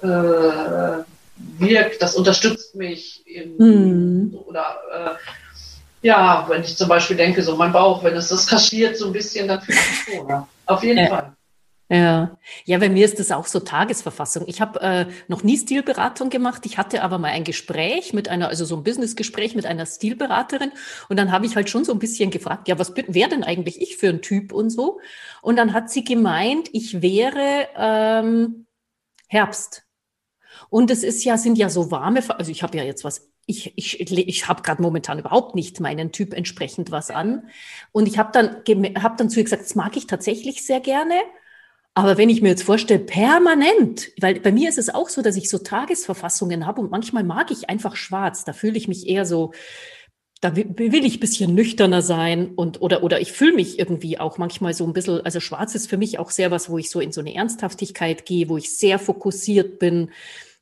äh, 0.01 1.03
wirkt, 1.57 2.01
das 2.01 2.15
unterstützt 2.15 2.75
mich 2.75 3.23
in, 3.25 3.57
mhm. 3.57 4.37
oder 4.45 4.77
äh, 4.93 6.07
ja, 6.07 6.45
wenn 6.47 6.61
ich 6.61 6.77
zum 6.77 6.87
Beispiel 6.87 7.17
denke, 7.17 7.41
so 7.41 7.55
mein 7.55 7.71
Bauch, 7.71 8.03
wenn 8.03 8.15
es 8.15 8.27
das 8.27 8.45
kaschiert 8.45 8.97
so 8.97 9.07
ein 9.07 9.13
bisschen, 9.13 9.47
dann 9.47 9.61
fühle 9.61 9.79
ich 9.79 10.07
mich 10.07 10.19
wohler. 10.19 10.47
Auf 10.67 10.83
jeden 10.83 10.99
ja. 10.99 11.07
Fall. 11.07 11.34
Ja, 11.87 12.39
ja, 12.65 12.79
bei 12.79 12.89
mir 12.89 13.05
ist 13.05 13.19
das 13.19 13.31
auch 13.31 13.45
so 13.45 13.59
Tagesverfassung. 13.59 14.45
Ich 14.47 14.59
habe 14.59 14.81
äh, 14.81 15.05
noch 15.27 15.43
nie 15.43 15.55
Stilberatung 15.55 16.31
gemacht. 16.31 16.65
Ich 16.65 16.79
hatte 16.79 17.03
aber 17.03 17.19
mal 17.19 17.27
ein 17.29 17.43
Gespräch 17.43 18.11
mit 18.11 18.27
einer, 18.27 18.47
also 18.47 18.65
so 18.65 18.75
ein 18.75 18.83
Businessgespräch 18.83 19.53
mit 19.53 19.67
einer 19.67 19.85
Stilberaterin. 19.85 20.71
Und 21.09 21.17
dann 21.17 21.31
habe 21.31 21.45
ich 21.45 21.55
halt 21.55 21.69
schon 21.69 21.85
so 21.85 21.91
ein 21.91 21.99
bisschen 21.99 22.31
gefragt, 22.31 22.67
ja, 22.67 22.79
was 22.79 22.95
wäre 22.95 23.29
denn 23.29 23.43
eigentlich 23.43 23.81
ich 23.81 23.97
für 23.97 24.09
ein 24.09 24.23
Typ 24.23 24.51
und 24.51 24.71
so? 24.71 24.99
Und 25.43 25.57
dann 25.57 25.73
hat 25.73 25.91
sie 25.91 26.03
gemeint, 26.03 26.69
ich 26.73 27.03
wäre 27.03 27.67
ähm, 27.77 28.65
Herbst. 29.27 29.83
Und 30.69 30.91
es 30.91 31.03
ist 31.03 31.23
ja, 31.23 31.37
sind 31.37 31.57
ja 31.57 31.69
so 31.69 31.91
warme, 31.91 32.21
also 32.37 32.51
ich 32.51 32.63
habe 32.63 32.77
ja 32.77 32.83
jetzt 32.83 33.03
was 33.03 33.29
ich, 33.47 33.77
ich, 33.77 34.01
ich 34.01 34.47
habe 34.47 34.63
gerade 34.63 34.81
momentan 34.81 35.19
überhaupt 35.19 35.53
nicht 35.53 35.79
meinen 35.79 36.11
Typ 36.11 36.33
entsprechend 36.33 36.89
was 36.89 37.11
an. 37.11 37.47
Und 37.91 38.07
ich 38.07 38.17
habe 38.17 38.31
dann, 38.31 38.63
hab 39.03 39.17
dann 39.17 39.29
zu 39.29 39.39
ihr 39.39 39.43
gesagt, 39.43 39.63
das 39.63 39.75
mag 39.75 39.95
ich 39.97 40.07
tatsächlich 40.07 40.65
sehr 40.65 40.79
gerne. 40.79 41.13
Aber 41.97 42.17
wenn 42.17 42.29
ich 42.29 42.41
mir 42.41 42.49
jetzt 42.49 42.63
vorstelle, 42.63 42.99
permanent, 42.99 44.11
weil 44.19 44.41
bei 44.41 44.51
mir 44.51 44.67
ist 44.67 44.77
es 44.77 44.93
auch 44.93 45.07
so, 45.07 45.21
dass 45.21 45.37
ich 45.37 45.49
so 45.49 45.59
Tagesverfassungen 45.59 46.65
habe 46.65 46.81
und 46.81 46.91
manchmal 46.91 47.23
mag 47.23 47.51
ich 47.51 47.69
einfach 47.69 47.95
schwarz. 47.95 48.43
Da 48.43 48.51
fühle 48.51 48.77
ich 48.77 48.89
mich 48.89 49.07
eher 49.07 49.25
so, 49.25 49.53
da 50.41 50.57
will 50.57 51.05
ich 51.05 51.21
bisschen 51.21 51.55
nüchterner 51.55 52.01
sein 52.01 52.51
und 52.53 52.81
oder 52.81 53.01
oder 53.01 53.21
ich 53.21 53.31
fühle 53.31 53.53
mich 53.53 53.79
irgendwie 53.79 54.19
auch 54.19 54.37
manchmal 54.37 54.73
so 54.73 54.85
ein 54.85 54.91
bisschen, 54.91 55.21
also 55.21 55.39
schwarz 55.39 55.73
ist 55.73 55.89
für 55.89 55.97
mich 55.97 56.19
auch 56.19 56.31
sehr 56.31 56.51
was, 56.51 56.69
wo 56.69 56.77
ich 56.77 56.89
so 56.89 56.99
in 56.99 57.13
so 57.13 57.21
eine 57.21 57.33
Ernsthaftigkeit 57.33 58.25
gehe, 58.25 58.49
wo 58.49 58.57
ich 58.57 58.77
sehr 58.77 58.99
fokussiert 58.99 59.79
bin, 59.79 60.11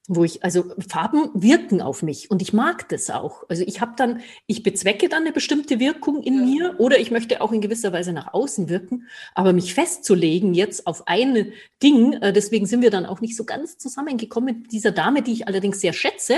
wo 0.08 0.26
ich, 0.26 0.44
also 0.44 0.66
Farben 0.86 1.30
wirken 1.34 1.82
auf 1.82 2.04
mich 2.04 2.30
und 2.30 2.42
ich 2.42 2.52
mag 2.52 2.90
das 2.90 3.10
auch. 3.10 3.44
Also 3.48 3.64
ich 3.66 3.80
habe 3.80 3.94
dann, 3.96 4.20
ich 4.48 4.62
bezwecke 4.62 5.08
dann 5.08 5.24
eine 5.24 5.32
bestimmte 5.32 5.80
Wirkung 5.80 6.22
in 6.22 6.40
ja. 6.40 6.46
mir 6.46 6.80
oder 6.80 7.00
ich 7.00 7.10
möchte 7.10 7.40
auch 7.42 7.54
in 7.54 7.62
gewisser 7.62 7.94
Weise 7.94 8.12
nach 8.12 8.34
außen 8.34 8.68
wirken, 8.68 9.08
aber 9.34 9.54
mich 9.54 9.74
festzulegen 9.74 10.54
jetzt 10.54 10.88
auf 10.88 11.08
ein 11.08 11.54
Ding, 11.82 12.14
äh, 12.14 12.34
deswegen 12.34 12.66
sind 12.66 12.82
wir 12.82 12.92
dann 12.92 13.06
auch 13.06 13.22
nicht 13.22 13.38
so 13.38 13.46
ganz 13.46 13.78
zusammengekommen 13.78 14.62
mit 14.62 14.72
dieser 14.74 14.92
Dame, 14.92 15.22
die 15.22 15.32
ich 15.32 15.48
allerdings 15.48 15.80
sehr 15.80 15.94
schätze. 15.94 16.36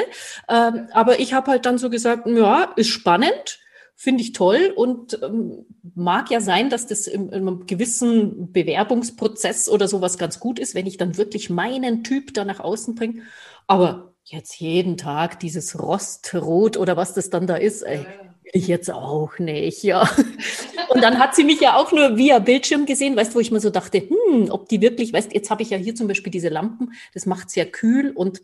Ähm, 0.48 0.88
aber 0.92 1.20
ich 1.20 1.34
habe 1.34 1.50
halt 1.52 1.66
dann 1.66 1.80
so 1.80 1.90
gesagt, 1.90 2.28
ja, 2.28 2.72
ist 2.76 2.90
spannend, 2.90 3.60
finde 3.96 4.22
ich 4.22 4.34
toll 4.34 4.74
und 4.76 5.20
ähm, 5.24 5.66
mag 5.96 6.30
ja 6.30 6.42
sein, 6.42 6.70
dass 6.70 6.86
das 6.86 7.08
im, 7.08 7.30
in 7.30 7.34
einem 7.34 7.66
gewissen 7.66 8.52
Bewerbungsprozess 8.52 9.70
oder 9.70 9.88
sowas 9.88 10.18
ganz 10.18 10.40
gut 10.40 10.60
ist, 10.60 10.76
wenn 10.76 10.86
ich 10.86 10.98
dann 10.98 11.18
wirklich 11.18 11.50
meinen 11.50 12.04
Typ 12.04 12.34
da 12.34 12.44
nach 12.44 12.60
außen 12.60 12.96
bringe. 12.96 13.22
Aber 13.68 14.14
jetzt 14.24 14.60
jeden 14.60 14.98
Tag 14.98 15.40
dieses 15.40 15.80
Rostrot 15.80 16.78
oder 16.78 16.98
was 16.98 17.14
das 17.14 17.30
dann 17.30 17.48
da 17.48 17.56
ist, 17.56 17.84
ey, 17.84 18.06
ich 18.54 18.68
jetzt 18.68 18.92
auch 18.92 19.38
nicht, 19.40 19.84
ja. 19.84 20.10
Und 20.90 21.02
dann 21.02 21.20
hat 21.20 21.36
sie 21.36 21.44
mich 21.44 21.60
ja 21.60 21.76
auch 21.76 21.92
nur 21.92 22.16
via 22.16 22.40
Bildschirm 22.40 22.86
gesehen, 22.86 23.16
weißt 23.16 23.32
du, 23.32 23.36
wo 23.36 23.40
ich 23.40 23.52
mir 23.52 23.60
so 23.60 23.70
dachte, 23.70 24.00
hm, 24.00 24.50
ob 24.50 24.70
die 24.70 24.82
wirklich, 24.82 25.14
weißt 25.14 25.34
jetzt 25.34 25.50
habe 25.50 25.64
ich 25.64 25.72
ja 25.72 25.78
hier 25.78 25.96
zum 25.96 26.08
Beispiel 26.08 26.32
diese 26.32 26.50
Lampen, 26.50 26.94
das 27.14 27.26
macht 27.26 27.50
sehr 27.50 27.66
kühl 27.66 28.12
und 28.12 28.42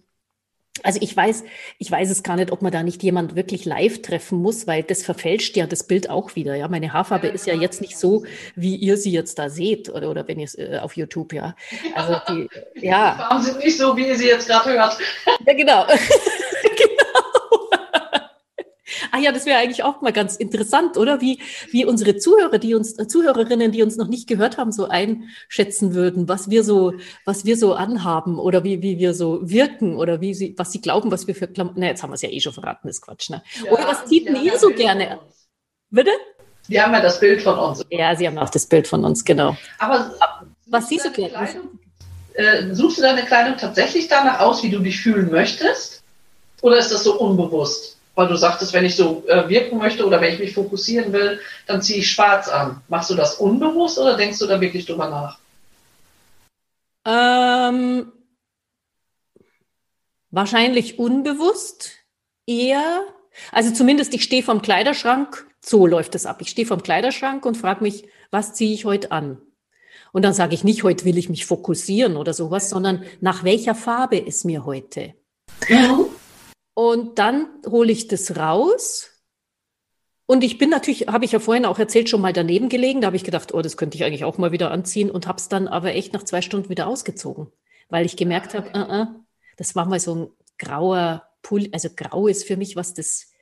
also 0.83 0.99
ich 1.01 1.15
weiß, 1.15 1.43
ich 1.79 1.91
weiß 1.91 2.09
es 2.09 2.23
gar 2.23 2.37
nicht, 2.37 2.51
ob 2.51 2.61
man 2.61 2.71
da 2.71 2.81
nicht 2.81 3.03
jemand 3.03 3.35
wirklich 3.35 3.65
live 3.65 4.01
treffen 4.01 4.41
muss, 4.41 4.67
weil 4.67 4.83
das 4.83 5.03
verfälscht 5.03 5.57
ja 5.57 5.67
das 5.67 5.83
Bild 5.83 6.09
auch 6.09 6.35
wieder. 6.35 6.55
Ja, 6.55 6.69
meine 6.69 6.93
Haarfarbe 6.93 7.27
ist 7.27 7.45
ja 7.45 7.53
jetzt 7.53 7.81
nicht 7.81 7.97
so, 7.97 8.23
wie 8.55 8.75
ihr 8.75 8.95
sie 8.95 9.11
jetzt 9.11 9.37
da 9.37 9.49
seht 9.49 9.89
oder, 9.89 10.09
oder 10.09 10.27
wenn 10.27 10.39
ihr 10.39 10.45
es 10.45 10.57
äh, 10.57 10.79
auf 10.81 10.95
YouTube, 10.95 11.33
ja. 11.33 11.55
Also 11.93 12.15
die, 12.29 12.49
ja. 12.87 13.11
Die 13.11 13.17
Farben 13.17 13.43
sind 13.43 13.57
nicht 13.59 13.77
so, 13.77 13.95
wie 13.97 14.07
ihr 14.07 14.15
sie 14.15 14.27
jetzt 14.27 14.47
gerade 14.47 14.71
hört. 14.71 14.97
Ja, 15.45 15.53
genau. 15.53 15.85
Ah 19.11 19.19
ja, 19.19 19.31
das 19.31 19.45
wäre 19.45 19.59
eigentlich 19.59 19.83
auch 19.83 20.01
mal 20.01 20.13
ganz 20.13 20.35
interessant, 20.35 20.97
oder? 20.97 21.21
Wie, 21.21 21.39
wie 21.71 21.85
unsere 21.85 22.17
Zuhörer, 22.17 22.57
die 22.57 22.73
uns, 22.75 22.97
äh, 22.97 23.07
Zuhörerinnen, 23.07 23.71
die 23.71 23.83
uns 23.83 23.97
noch 23.97 24.07
nicht 24.07 24.27
gehört 24.27 24.57
haben, 24.57 24.71
so 24.71 24.87
einschätzen 24.87 25.93
würden, 25.93 26.29
was 26.29 26.49
wir 26.49 26.63
so, 26.63 26.93
was 27.25 27.45
wir 27.45 27.57
so 27.57 27.73
anhaben 27.73 28.39
oder 28.39 28.63
wie, 28.63 28.81
wie 28.81 28.97
wir 28.99 29.13
so 29.13 29.39
wirken 29.41 29.97
oder 29.97 30.21
wie 30.21 30.33
sie, 30.33 30.55
was 30.57 30.71
sie 30.71 30.81
glauben, 30.81 31.11
was 31.11 31.27
wir 31.27 31.35
für 31.35 31.47
Klamotten. 31.47 31.81
Na, 31.81 31.87
jetzt 31.87 32.03
haben 32.03 32.11
wir 32.11 32.15
es 32.15 32.21
ja 32.21 32.29
eh 32.29 32.39
schon 32.39 32.53
verraten, 32.53 32.87
das 32.87 32.97
ist 32.97 33.01
Quatsch, 33.01 33.29
ne? 33.29 33.43
Ja, 33.65 33.71
oder 33.71 33.87
was 33.87 34.05
zieht 34.05 34.27
denn 34.27 34.41
ihr 34.43 34.57
so 34.57 34.69
gerne? 34.69 35.19
Bitte? 35.89 36.11
Die 36.67 36.79
haben 36.79 36.93
ja 36.93 37.01
das 37.01 37.19
Bild 37.19 37.41
von 37.41 37.57
uns. 37.57 37.85
Ja, 37.89 38.15
sie 38.15 38.27
haben 38.27 38.37
auch 38.37 38.49
das 38.49 38.65
Bild 38.65 38.87
von 38.87 39.03
uns, 39.03 39.25
genau. 39.25 39.57
Aber 39.77 40.13
was 40.67 40.87
siehst 40.87 41.05
du 41.05 41.11
gerne? 41.11 41.49
Äh, 42.33 42.73
suchst 42.73 42.97
du 42.97 43.01
deine 43.01 43.23
Kleidung 43.23 43.57
tatsächlich 43.57 44.07
danach 44.07 44.39
aus, 44.39 44.63
wie 44.63 44.69
du 44.69 44.79
dich 44.79 45.01
fühlen 45.01 45.29
möchtest? 45.29 46.01
Oder 46.61 46.77
ist 46.77 46.91
das 46.91 47.03
so 47.03 47.19
unbewusst? 47.19 47.97
Weil 48.21 48.27
du 48.27 48.35
sagtest, 48.35 48.71
wenn 48.73 48.85
ich 48.85 48.95
so 48.95 49.23
äh, 49.27 49.49
wirken 49.49 49.79
möchte 49.79 50.05
oder 50.05 50.21
wenn 50.21 50.33
ich 50.33 50.39
mich 50.39 50.53
fokussieren 50.53 51.11
will, 51.11 51.39
dann 51.65 51.81
ziehe 51.81 51.99
ich 51.99 52.11
schwarz 52.11 52.47
an. 52.47 52.81
Machst 52.87 53.09
du 53.09 53.15
das 53.15 53.35
unbewusst 53.35 53.97
oder 53.97 54.15
denkst 54.15 54.37
du 54.37 54.45
da 54.45 54.61
wirklich 54.61 54.85
drüber 54.85 55.09
nach? 55.09 55.39
Ähm, 57.03 58.11
wahrscheinlich 60.29 60.99
unbewusst 60.99 61.93
eher. 62.45 63.01
Also 63.51 63.73
zumindest 63.73 64.13
ich 64.13 64.23
stehe 64.23 64.43
vom 64.43 64.61
Kleiderschrank, 64.61 65.47
so 65.59 65.87
läuft 65.87 66.13
es 66.13 66.27
ab. 66.27 66.41
Ich 66.41 66.51
stehe 66.51 66.67
vom 66.67 66.83
Kleiderschrank 66.83 67.43
und 67.43 67.57
frage 67.57 67.83
mich, 67.83 68.07
was 68.29 68.53
ziehe 68.53 68.73
ich 68.73 68.85
heute 68.85 69.11
an? 69.11 69.41
Und 70.11 70.23
dann 70.23 70.35
sage 70.35 70.53
ich 70.53 70.63
nicht, 70.63 70.83
heute 70.83 71.05
will 71.05 71.17
ich 71.17 71.29
mich 71.29 71.47
fokussieren 71.47 72.17
oder 72.17 72.35
sowas, 72.35 72.69
sondern 72.69 73.03
nach 73.19 73.43
welcher 73.43 73.73
Farbe 73.73 74.17
ist 74.17 74.45
mir 74.45 74.63
heute? 74.63 75.15
Mhm. 75.67 76.05
Und 76.73 77.19
dann 77.19 77.47
hole 77.67 77.91
ich 77.91 78.07
das 78.07 78.37
raus. 78.37 79.09
Und 80.25 80.43
ich 80.45 80.57
bin 80.57 80.69
natürlich, 80.69 81.07
habe 81.07 81.25
ich 81.25 81.33
ja 81.33 81.39
vorhin 81.39 81.65
auch 81.65 81.77
erzählt, 81.77 82.07
schon 82.07 82.21
mal 82.21 82.31
daneben 82.31 82.69
gelegen. 82.69 83.01
Da 83.01 83.07
habe 83.07 83.17
ich 83.17 83.25
gedacht, 83.25 83.53
oh, 83.53 83.61
das 83.61 83.75
könnte 83.75 83.97
ich 83.97 84.05
eigentlich 84.05 84.23
auch 84.23 84.37
mal 84.37 84.53
wieder 84.53 84.71
anziehen 84.71 85.11
und 85.11 85.27
habe 85.27 85.39
es 85.39 85.49
dann 85.49 85.67
aber 85.67 85.93
echt 85.93 86.13
nach 86.13 86.23
zwei 86.23 86.41
Stunden 86.41 86.69
wieder 86.69 86.87
ausgezogen, 86.87 87.51
weil 87.89 88.05
ich 88.05 88.15
gemerkt 88.15 88.53
habe, 88.53 88.69
uh, 88.73 88.93
uh, 88.93 89.05
das 89.57 89.75
war 89.75 89.85
mal 89.85 89.99
so 89.99 90.15
ein 90.15 90.27
grauer 90.57 91.27
Pulli. 91.41 91.69
Also 91.73 91.89
grau 91.93 92.27
ist 92.27 92.47
für 92.47 92.55
mich 92.55 92.77
was, 92.77 92.93
das, 92.93 93.33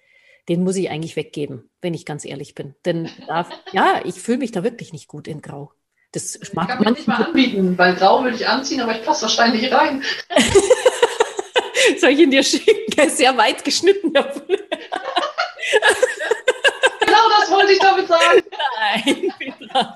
den 0.48 0.64
muss 0.64 0.78
ich 0.78 0.90
eigentlich 0.90 1.16
weggeben, 1.16 1.70
wenn 1.82 1.94
ich 1.94 2.06
ganz 2.06 2.26
ehrlich 2.26 2.56
bin. 2.56 2.74
Denn 2.86 3.10
da, 3.28 3.48
ja, 3.72 4.02
ich 4.04 4.16
fühle 4.16 4.40
mich 4.40 4.52
da 4.52 4.64
wirklich 4.64 4.92
nicht 4.92 5.08
gut 5.08 5.28
in 5.28 5.44
Grau. 5.44 5.72
Das 6.12 6.40
mag 6.54 6.70
ich 6.70 6.84
kann 6.84 6.94
nicht 6.94 7.08
mal 7.08 7.24
anbieten, 7.24 7.78
weil 7.78 7.94
Grau 7.94 8.24
würde 8.24 8.36
ich 8.36 8.48
anziehen, 8.48 8.82
aber 8.82 8.98
ich 8.98 9.06
passe 9.06 9.24
wahrscheinlich 9.24 9.72
rein. 9.72 10.02
Soll 11.98 12.12
ich 12.12 12.20
ihn 12.20 12.32
dir 12.32 12.44
schicken? 12.44 12.92
Der 12.96 13.06
ist 13.06 13.18
sehr 13.18 13.36
weit 13.38 13.64
geschnitten. 13.64 14.12
genau 14.12 14.26
das 17.40 17.52
wollte 17.52 17.72
ich 17.74 17.80
damit 17.80 18.08
sagen. 18.08 18.42
Nein, 18.80 19.34
Petra. 19.40 19.94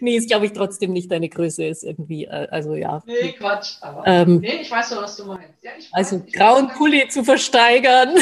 Nee, 0.00 0.16
ist 0.16 0.28
glaube 0.28 0.46
ich 0.46 0.52
trotzdem 0.52 0.92
nicht 0.92 1.10
deine 1.10 1.28
Größe, 1.28 1.64
ist 1.64 1.84
irgendwie, 1.84 2.24
äh, 2.24 2.48
also 2.50 2.74
ja. 2.74 3.02
Nee, 3.06 3.32
Quatsch. 3.32 3.74
Aber, 3.80 4.06
ähm, 4.06 4.38
nee, 4.38 4.60
ich 4.62 4.70
weiß 4.70 4.90
doch, 4.90 5.02
was 5.02 5.16
du 5.16 5.26
meinst. 5.26 5.48
Ja, 5.62 5.72
weiß, 5.72 5.88
also 5.92 6.22
grauen 6.32 6.68
Pulli 6.68 7.08
zu 7.08 7.24
versteigern. 7.24 8.16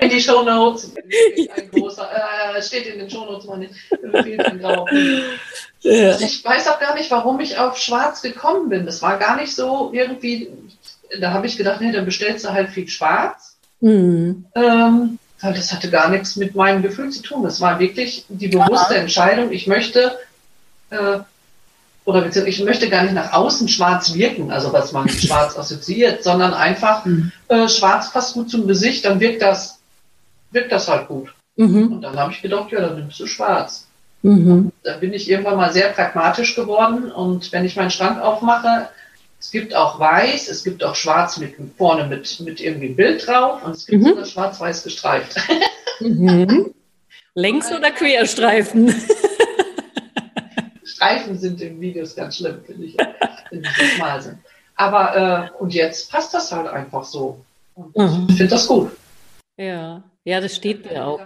In 0.00 0.08
die 0.08 0.20
Show 0.20 0.42
Notes. 0.42 0.94
Ein 1.56 1.70
großer, 1.70 2.10
äh, 2.10 2.39
steht 2.62 2.86
in 2.86 2.98
den 2.98 3.10
Show 3.10 3.24
Notes 3.24 3.46
mal 3.46 3.58
nicht. 3.58 3.74
Ja. 5.82 6.18
Ich 6.20 6.44
weiß 6.44 6.68
auch 6.68 6.78
gar 6.78 6.94
nicht, 6.94 7.10
warum 7.10 7.40
ich 7.40 7.56
auf 7.56 7.78
Schwarz 7.78 8.20
gekommen 8.20 8.68
bin. 8.68 8.84
Das 8.84 9.00
war 9.00 9.18
gar 9.18 9.36
nicht 9.36 9.54
so 9.54 9.90
irgendwie, 9.94 10.50
da 11.18 11.32
habe 11.32 11.46
ich 11.46 11.56
gedacht, 11.56 11.80
nee, 11.80 11.90
dann 11.90 12.04
bestellst 12.04 12.44
du 12.44 12.50
halt 12.50 12.68
viel 12.70 12.86
Schwarz. 12.86 13.56
Mhm. 13.80 14.44
Ähm, 14.54 15.18
das 15.40 15.72
hatte 15.72 15.88
gar 15.88 16.10
nichts 16.10 16.36
mit 16.36 16.54
meinem 16.54 16.82
Gefühl 16.82 17.10
zu 17.10 17.22
tun. 17.22 17.42
Das 17.44 17.62
war 17.62 17.80
wirklich 17.80 18.26
die 18.28 18.48
bewusste 18.48 18.94
Aha. 18.94 19.00
Entscheidung, 19.00 19.52
ich 19.52 19.66
möchte, 19.66 20.18
äh, 20.90 21.20
oder 22.04 22.20
beziehungsweise 22.20 22.48
ich 22.48 22.62
möchte 22.62 22.90
gar 22.90 23.04
nicht 23.04 23.14
nach 23.14 23.32
außen 23.32 23.68
schwarz 23.68 24.12
wirken, 24.12 24.50
also 24.50 24.72
was 24.74 24.92
man 24.92 25.08
schwarz 25.08 25.56
assoziiert, 25.56 26.22
sondern 26.22 26.52
einfach, 26.52 27.06
mhm. 27.06 27.32
äh, 27.48 27.68
schwarz 27.68 28.12
passt 28.12 28.34
gut 28.34 28.50
zum 28.50 28.66
Gesicht, 28.66 29.06
dann 29.06 29.18
wirkt 29.18 29.40
das 29.40 29.80
wirkt 30.50 30.72
das 30.72 30.88
halt 30.88 31.08
gut. 31.08 31.32
Mhm. 31.56 31.92
Und 31.92 32.02
dann 32.02 32.16
habe 32.16 32.32
ich 32.32 32.42
gedacht, 32.42 32.72
ja, 32.72 32.80
dann 32.80 32.96
nimmst 32.96 33.20
du 33.20 33.26
schwarz. 33.26 33.86
Mhm. 34.22 34.72
Da 34.82 34.96
bin 34.98 35.12
ich 35.12 35.30
irgendwann 35.30 35.56
mal 35.56 35.72
sehr 35.72 35.88
pragmatisch 35.88 36.54
geworden 36.54 37.10
und 37.10 37.52
wenn 37.52 37.64
ich 37.64 37.76
meinen 37.76 37.90
Schrank 37.90 38.20
aufmache, 38.20 38.88
es 39.38 39.50
gibt 39.50 39.74
auch 39.74 39.98
weiß, 39.98 40.48
es 40.48 40.62
gibt 40.62 40.84
auch 40.84 40.94
schwarz 40.94 41.38
mit 41.38 41.54
vorne 41.78 42.06
mit, 42.06 42.40
mit 42.40 42.60
irgendwie 42.60 42.88
ein 42.88 42.96
Bild 42.96 43.26
drauf 43.26 43.64
und 43.64 43.72
es 43.72 43.86
gibt 43.86 44.02
mhm. 44.02 44.08
sogar 44.08 44.26
schwarz-weiß 44.26 44.84
gestreift. 44.84 45.36
Mhm. 46.00 46.74
Längs- 47.34 47.72
oder 47.72 47.90
Querstreifen? 47.90 48.94
Streifen 50.84 51.38
sind 51.38 51.60
in 51.60 51.80
Videos 51.80 52.16
ganz 52.16 52.36
schlimm, 52.36 52.62
finde 52.66 52.86
ich, 52.86 52.96
wenn 53.50 53.62
sie 53.62 53.70
so 53.76 53.84
schmal 53.96 54.22
sind. 54.22 54.38
Aber 54.76 55.16
äh, 55.16 55.62
und 55.62 55.74
jetzt 55.74 56.10
passt 56.10 56.32
das 56.34 56.52
halt 56.52 56.68
einfach 56.68 57.04
so. 57.04 57.44
Und 57.74 57.96
mhm. 57.96 58.26
ich 58.28 58.36
finde 58.36 58.50
das 58.50 58.66
gut. 58.66 58.92
Ja, 59.56 60.02
ja, 60.24 60.40
das 60.40 60.56
steht 60.56 60.84
mir 60.84 61.06
auch. 61.06 61.20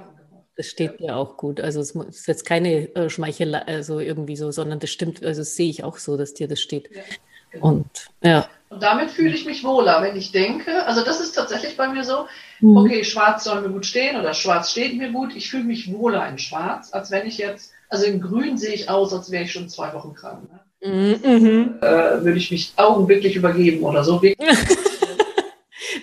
Das 0.57 0.66
steht 0.66 1.00
mir 1.00 1.16
auch 1.16 1.36
gut. 1.36 1.61
Also 1.61 1.80
es 1.80 1.92
ist 1.92 2.28
jetzt 2.28 2.46
keine 2.46 2.94
äh, 2.94 3.11
Schmeichelei, 3.11 3.62
also 3.66 3.98
irgendwie 3.98 4.36
so, 4.36 4.52
sondern 4.52 4.78
das 4.78 4.90
stimmt, 4.90 5.24
also 5.24 5.40
das 5.40 5.57
sehe 5.57 5.68
ich 5.68 5.82
auch 5.82 5.98
so, 5.98 6.16
dass 6.16 6.34
dir 6.34 6.46
das 6.46 6.61
steht. 6.61 6.90
Ja, 6.94 7.02
genau. 7.50 7.66
Und 7.66 7.86
ja. 8.22 8.48
Und 8.68 8.82
damit 8.82 9.11
fühle 9.11 9.34
ich 9.34 9.46
mich 9.46 9.62
wohler, 9.62 10.02
wenn 10.02 10.16
ich 10.16 10.32
denke, 10.32 10.84
also 10.84 11.05
das 11.05 11.20
ist 11.20 11.32
tatsächlich 11.32 11.76
bei 11.76 11.88
mir 11.88 12.05
so, 12.05 12.26
mhm. 12.61 12.76
okay, 12.76 13.05
schwarz 13.05 13.44
soll 13.44 13.62
mir 13.62 13.70
gut 13.70 13.86
stehen 13.86 14.16
oder 14.16 14.34
schwarz 14.34 14.70
steht 14.70 14.96
mir 14.96 15.12
gut, 15.12 15.34
ich 15.34 15.50
fühle 15.50 15.64
mich 15.64 15.92
wohler 15.92 16.28
in 16.28 16.38
schwarz, 16.38 16.92
als 16.92 17.11
wenn 17.11 17.26
ich 17.26 17.38
jetzt, 17.38 17.72
also 17.88 18.05
in 18.07 18.20
grün 18.20 18.57
sehe 18.57 18.74
ich 18.74 18.88
aus, 18.88 19.12
als 19.12 19.30
wäre 19.30 19.44
ich 19.44 19.52
schon 19.52 19.68
zwei 19.68 19.92
Wochen 19.92 20.14
krank. 20.14 20.48
Ne? 20.50 20.61
Mhm. 20.84 21.78
Äh, 21.80 22.24
würde 22.24 22.38
ich 22.38 22.50
mich 22.50 22.72
augenblicklich 22.76 23.36
übergeben 23.36 23.84
oder 23.84 24.05
so. 24.05 24.20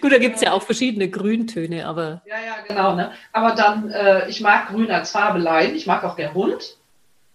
Gut, 0.01 0.11
da 0.11 0.17
gibt 0.17 0.37
es 0.37 0.41
ja 0.41 0.51
auch 0.51 0.63
verschiedene 0.63 1.09
Grüntöne, 1.09 1.85
aber. 1.85 2.23
Ja, 2.25 2.35
ja, 2.35 2.55
genau. 2.67 2.95
Ne? 2.95 3.11
Aber 3.31 3.53
dann, 3.53 3.89
äh, 3.91 4.27
ich 4.29 4.41
mag 4.41 4.69
Grün 4.69 4.89
als 4.89 5.11
Farbe 5.11 5.37
leiden. 5.37 5.75
Ich 5.75 5.85
mag 5.85 6.03
auch 6.03 6.15
gern 6.15 6.33
bunt. 6.33 6.75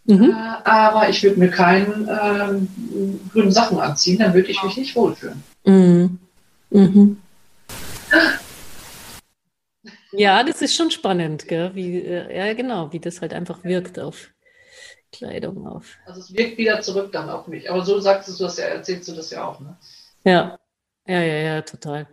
Mhm. 0.04 0.30
Äh, 0.30 0.68
aber 0.68 1.08
ich 1.08 1.22
würde 1.22 1.38
mir 1.38 1.50
keine 1.50 1.86
äh, 1.86 3.30
grünen 3.32 3.52
Sachen 3.52 3.78
anziehen, 3.78 4.18
dann 4.18 4.34
würde 4.34 4.50
ich 4.50 4.62
mich 4.62 4.76
nicht 4.76 4.96
wohlfühlen. 4.96 5.42
Mhm. 5.64 6.18
Mhm. 6.70 7.20
Ja, 10.12 10.42
das 10.42 10.62
ist 10.62 10.74
schon 10.74 10.90
spannend, 10.90 11.46
gell? 11.48 11.72
Wie, 11.74 11.98
äh, 11.98 12.36
ja, 12.36 12.54
genau, 12.54 12.92
wie 12.92 13.00
das 13.00 13.20
halt 13.20 13.32
einfach 13.32 13.62
wirkt 13.64 13.98
auf 13.98 14.30
Kleidung 15.12 15.66
auf. 15.66 15.96
Also 16.06 16.20
es 16.20 16.34
wirkt 16.34 16.58
wieder 16.58 16.80
zurück 16.80 17.10
dann 17.12 17.28
auf 17.28 17.46
mich. 17.48 17.70
Aber 17.70 17.84
so 17.84 18.00
sagst 18.00 18.28
du 18.28 18.44
das 18.44 18.58
ja, 18.58 18.66
erzählst 18.66 19.08
du 19.08 19.12
das 19.12 19.30
ja 19.30 19.44
auch, 19.44 19.60
ne? 19.60 19.76
Ja, 20.24 20.58
ja, 21.06 21.20
ja, 21.20 21.36
ja, 21.36 21.62
total 21.62 22.06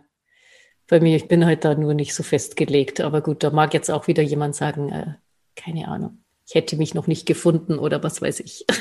bei 0.88 1.00
mir, 1.00 1.16
ich 1.16 1.28
bin 1.28 1.44
halt 1.44 1.64
da 1.64 1.74
nur 1.74 1.94
nicht 1.94 2.14
so 2.14 2.22
festgelegt. 2.22 3.00
Aber 3.00 3.20
gut, 3.20 3.42
da 3.42 3.50
mag 3.50 3.74
jetzt 3.74 3.90
auch 3.90 4.06
wieder 4.06 4.22
jemand 4.22 4.54
sagen, 4.54 4.90
äh, 4.92 5.14
keine 5.56 5.88
Ahnung, 5.88 6.24
ich 6.46 6.54
hätte 6.54 6.76
mich 6.76 6.94
noch 6.94 7.06
nicht 7.06 7.26
gefunden 7.26 7.78
oder 7.78 8.02
was 8.02 8.22
weiß 8.22 8.40
ich. 8.40 8.66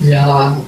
Ja, 0.00 0.60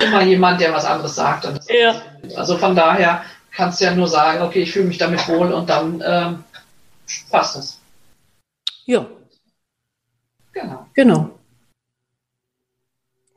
immer 0.00 0.22
jemand, 0.22 0.60
der 0.60 0.72
was 0.72 0.84
anderes 0.84 1.14
sagt. 1.14 1.46
Ja. 1.68 2.02
Also 2.34 2.56
von 2.56 2.74
daher 2.74 3.22
kannst 3.52 3.80
du 3.80 3.84
ja 3.84 3.94
nur 3.94 4.08
sagen, 4.08 4.42
okay, 4.42 4.62
ich 4.62 4.72
fühle 4.72 4.86
mich 4.86 4.98
damit 4.98 5.28
wohl 5.28 5.52
und 5.52 5.68
dann 5.68 6.02
ähm, 6.04 6.44
passt 7.30 7.56
es. 7.56 7.80
Ja. 8.86 9.06
Genau. 10.52 10.86
Genau. 10.94 11.30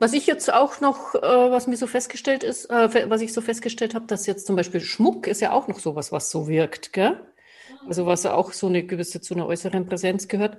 Was 0.04 0.12
ich 0.12 0.28
jetzt 0.28 0.52
auch 0.52 0.82
noch, 0.82 1.16
äh, 1.16 1.22
was 1.22 1.66
mir 1.68 1.78
so 1.78 1.88
festgestellt 1.88 2.44
ist, 2.44 2.66
äh, 2.66 3.10
was 3.10 3.22
ich 3.22 3.32
so 3.32 3.40
festgestellt 3.40 3.96
habe, 3.96 4.06
dass 4.06 4.26
jetzt 4.26 4.46
zum 4.46 4.58
Beispiel 4.58 4.82
Schmuck 4.82 5.28
ist 5.28 5.40
ja 5.40 5.54
auch 5.54 5.70
noch 5.70 5.80
sowas, 5.80 6.12
was 6.12 6.30
so 6.30 6.50
wirkt, 6.50 6.92
gell? 6.92 7.26
Also 7.88 8.06
was 8.06 8.26
auch 8.26 8.52
so 8.52 8.68
eine 8.68 8.86
gewisse 8.86 9.22
zu 9.22 9.34
einer 9.34 9.48
äußeren 9.48 9.86
Präsenz 9.86 10.28
gehört. 10.28 10.58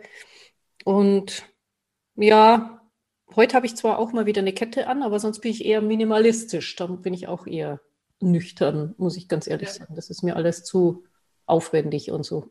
Und 0.86 1.42
ja, 2.14 2.80
heute 3.36 3.54
habe 3.54 3.66
ich 3.66 3.76
zwar 3.76 3.98
auch 3.98 4.12
mal 4.12 4.24
wieder 4.24 4.40
eine 4.40 4.54
Kette 4.54 4.86
an, 4.86 5.02
aber 5.02 5.20
sonst 5.20 5.40
bin 5.40 5.50
ich 5.50 5.66
eher 5.66 5.82
minimalistisch. 5.82 6.74
Da 6.76 6.86
bin 6.86 7.12
ich 7.12 7.28
auch 7.28 7.46
eher 7.46 7.82
nüchtern, 8.20 8.94
muss 8.96 9.18
ich 9.18 9.28
ganz 9.28 9.46
ehrlich 9.46 9.68
ja. 9.68 9.74
sagen. 9.74 9.94
Das 9.94 10.08
ist 10.08 10.22
mir 10.22 10.36
alles 10.36 10.64
zu 10.64 11.04
aufwendig 11.44 12.10
und 12.10 12.24
so. 12.24 12.48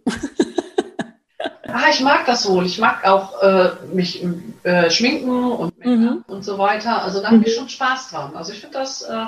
ah, 1.66 1.90
ich 1.90 2.02
mag 2.02 2.28
das 2.28 2.48
wohl. 2.48 2.68
Ich 2.68 2.78
mag 2.78 3.04
auch 3.04 3.42
äh, 3.42 3.72
mich 3.92 4.24
äh, 4.64 4.90
schminken 4.90 5.52
und 5.52 5.86
mhm. 5.86 6.24
und 6.28 6.44
so 6.44 6.58
weiter. 6.58 7.04
Also 7.04 7.22
da 7.22 7.32
habe 7.32 7.44
ich 7.46 7.56
mhm. 7.56 7.60
schon 7.60 7.70
Spaß 7.70 8.10
dran. 8.10 8.36
Also 8.36 8.54
ich 8.54 8.60
finde 8.60 8.80
das, 8.80 9.02
äh, 9.02 9.26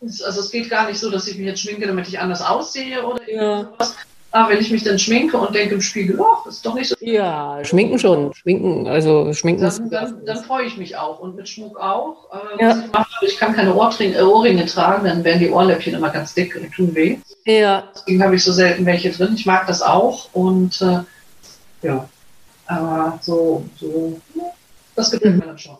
also 0.00 0.40
es 0.40 0.50
geht 0.50 0.70
gar 0.70 0.88
nicht 0.88 0.98
so, 0.98 1.10
dass 1.10 1.28
ich 1.28 1.36
mich 1.36 1.46
jetzt 1.46 1.60
schminke, 1.60 1.86
damit 1.86 2.08
ich 2.08 2.18
anders 2.18 2.42
aussehe 2.42 3.04
oder 3.04 3.30
ja. 3.30 3.64
sowas. 3.64 3.96
Aber 4.32 4.50
wenn 4.50 4.60
ich 4.60 4.70
mich 4.70 4.82
dann 4.82 4.98
schminke 4.98 5.38
und 5.38 5.54
denke 5.54 5.76
im 5.76 5.80
Spiegel, 5.80 6.20
oh, 6.20 6.48
ist 6.48 6.66
doch 6.66 6.74
nicht 6.74 6.88
so. 6.88 6.96
Ja, 7.00 7.64
schminken 7.64 7.98
schon. 7.98 8.34
Schminken, 8.34 8.86
also 8.86 9.32
schminken. 9.32 9.62
Dann, 9.62 9.88
dann, 9.90 10.24
dann 10.26 10.44
freue 10.44 10.66
ich 10.66 10.76
mich 10.76 10.96
auch. 10.96 11.20
Und 11.20 11.36
mit 11.36 11.48
Schmuck 11.48 11.78
auch. 11.78 12.28
Äh, 12.32 12.62
ja. 12.62 12.84
ich, 12.84 12.92
mache, 12.92 13.26
ich 13.26 13.38
kann 13.38 13.54
keine 13.54 13.74
Ohrringe, 13.74 14.16
äh, 14.16 14.22
Ohrringe 14.22 14.66
tragen, 14.66 15.06
dann 15.06 15.24
werden 15.24 15.40
die 15.40 15.48
Ohrläppchen 15.48 15.94
immer 15.94 16.10
ganz 16.10 16.34
dick 16.34 16.54
und 16.56 16.70
tun 16.72 16.94
weh. 16.94 17.18
Ja. 17.46 17.84
Deswegen 17.94 18.22
habe 18.22 18.34
ich 18.34 18.44
so 18.44 18.52
selten 18.52 18.84
welche 18.84 19.10
drin. 19.10 19.34
Ich 19.34 19.46
mag 19.46 19.66
das 19.68 19.80
auch. 19.80 20.28
Und 20.34 20.82
äh, 20.82 20.98
ja, 21.80 22.06
aber 22.66 23.18
so, 23.22 23.64
so, 23.76 24.20
das 24.94 25.10
gefällt 25.10 25.34
mhm. 25.34 25.40
mir 25.40 25.46
dann 25.46 25.58
schon. 25.58 25.76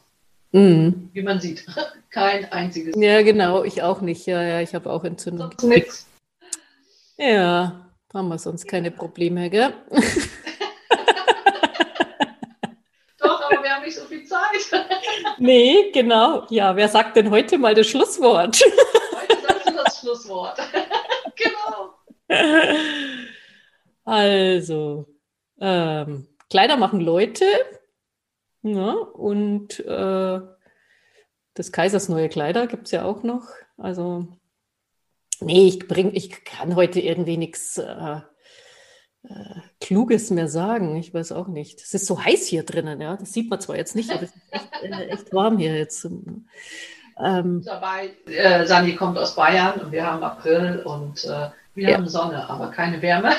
Mhm. 0.53 1.11
Wie 1.13 1.23
man 1.23 1.41
sieht. 1.41 1.67
Kein 2.11 2.51
einziges. 2.51 2.95
Ja, 2.97 3.23
genau, 3.23 3.65
ich 3.65 3.83
auch 3.83 4.01
nicht. 4.01 4.27
Ja, 4.27 4.43
ja, 4.43 4.61
ich 4.61 4.75
habe 4.75 4.91
auch 4.91 5.05
Entzündung. 5.05 5.51
Sonst 5.59 5.65
nix. 5.65 6.07
Ja, 7.19 7.87
haben 8.15 8.29
wir 8.29 8.39
sonst 8.39 8.67
keine 8.67 8.91
Probleme, 8.91 9.51
gell? 9.51 9.75
Doch, 13.19 13.43
aber 13.43 13.63
wir 13.63 13.71
haben 13.71 13.85
nicht 13.85 13.97
so 13.97 14.05
viel 14.07 14.25
Zeit. 14.25 14.41
nee, 15.39 15.91
genau. 15.93 16.47
Ja, 16.51 16.75
wer 16.77 16.89
sagt 16.89 17.17
denn 17.17 17.31
heute 17.31 17.59
mal 17.59 17.75
das 17.75 17.87
Schlusswort? 17.89 18.59
heute 19.13 19.43
sagst 19.43 19.69
du 19.69 19.73
das 19.73 19.99
Schlusswort. 20.01 20.59
genau. 21.37 21.95
Also, 24.05 25.07
ähm, 25.61 26.29
Kleider 26.51 26.77
machen 26.77 27.01
Leute. 27.01 27.45
Ja, 28.63 28.93
und 28.93 29.81
äh, 29.81 30.41
des 31.57 31.73
Kaisers 31.73 32.09
neue 32.09 32.29
Kleider 32.29 32.67
gibt 32.67 32.87
es 32.87 32.93
ja 32.93 33.05
auch 33.05 33.23
noch. 33.23 33.49
Also, 33.77 34.27
nee, 35.41 35.69
ich, 35.69 35.87
bring, 35.87 36.15
ich 36.15 36.45
kann 36.45 36.75
heute 36.75 37.01
irgendwie 37.01 37.37
nichts 37.37 37.79
äh, 37.79 38.21
äh, 39.25 39.61
Kluges 39.81 40.31
mehr 40.31 40.49
sagen. 40.49 40.97
Ich 40.97 41.15
weiß 41.15 41.33
auch 41.33 41.49
nicht. 41.49 41.81
Es 41.81 41.95
ist 41.95 42.07
so 42.07 42.23
heiß 42.23 42.47
hier 42.47 42.65
drinnen, 42.65 43.01
ja. 43.01 43.17
Das 43.17 43.33
sieht 43.33 43.51
man 43.51 43.61
zwar 43.61 43.77
jetzt 43.77 43.95
nicht, 43.95 44.11
aber 44.11 44.23
es 44.23 44.31
ist 44.31 44.43
echt, 44.51 44.83
äh, 44.83 45.07
echt 45.09 45.33
warm 45.33 45.59
hier 45.59 45.77
jetzt. 45.77 46.05
Ähm, 46.05 47.63
Dabei, 47.65 48.11
äh, 48.27 48.67
Sani 48.67 48.95
kommt 48.95 49.17
aus 49.17 49.35
Bayern 49.35 49.81
und 49.81 49.93
wir 49.93 50.07
haben 50.07 50.23
April 50.23 50.83
und 50.85 51.25
äh, 51.25 51.51
wir 51.75 51.91
ja. 51.91 51.97
haben 51.97 52.09
Sonne, 52.09 52.49
aber 52.49 52.71
keine 52.71 53.01
Wärme. 53.01 53.33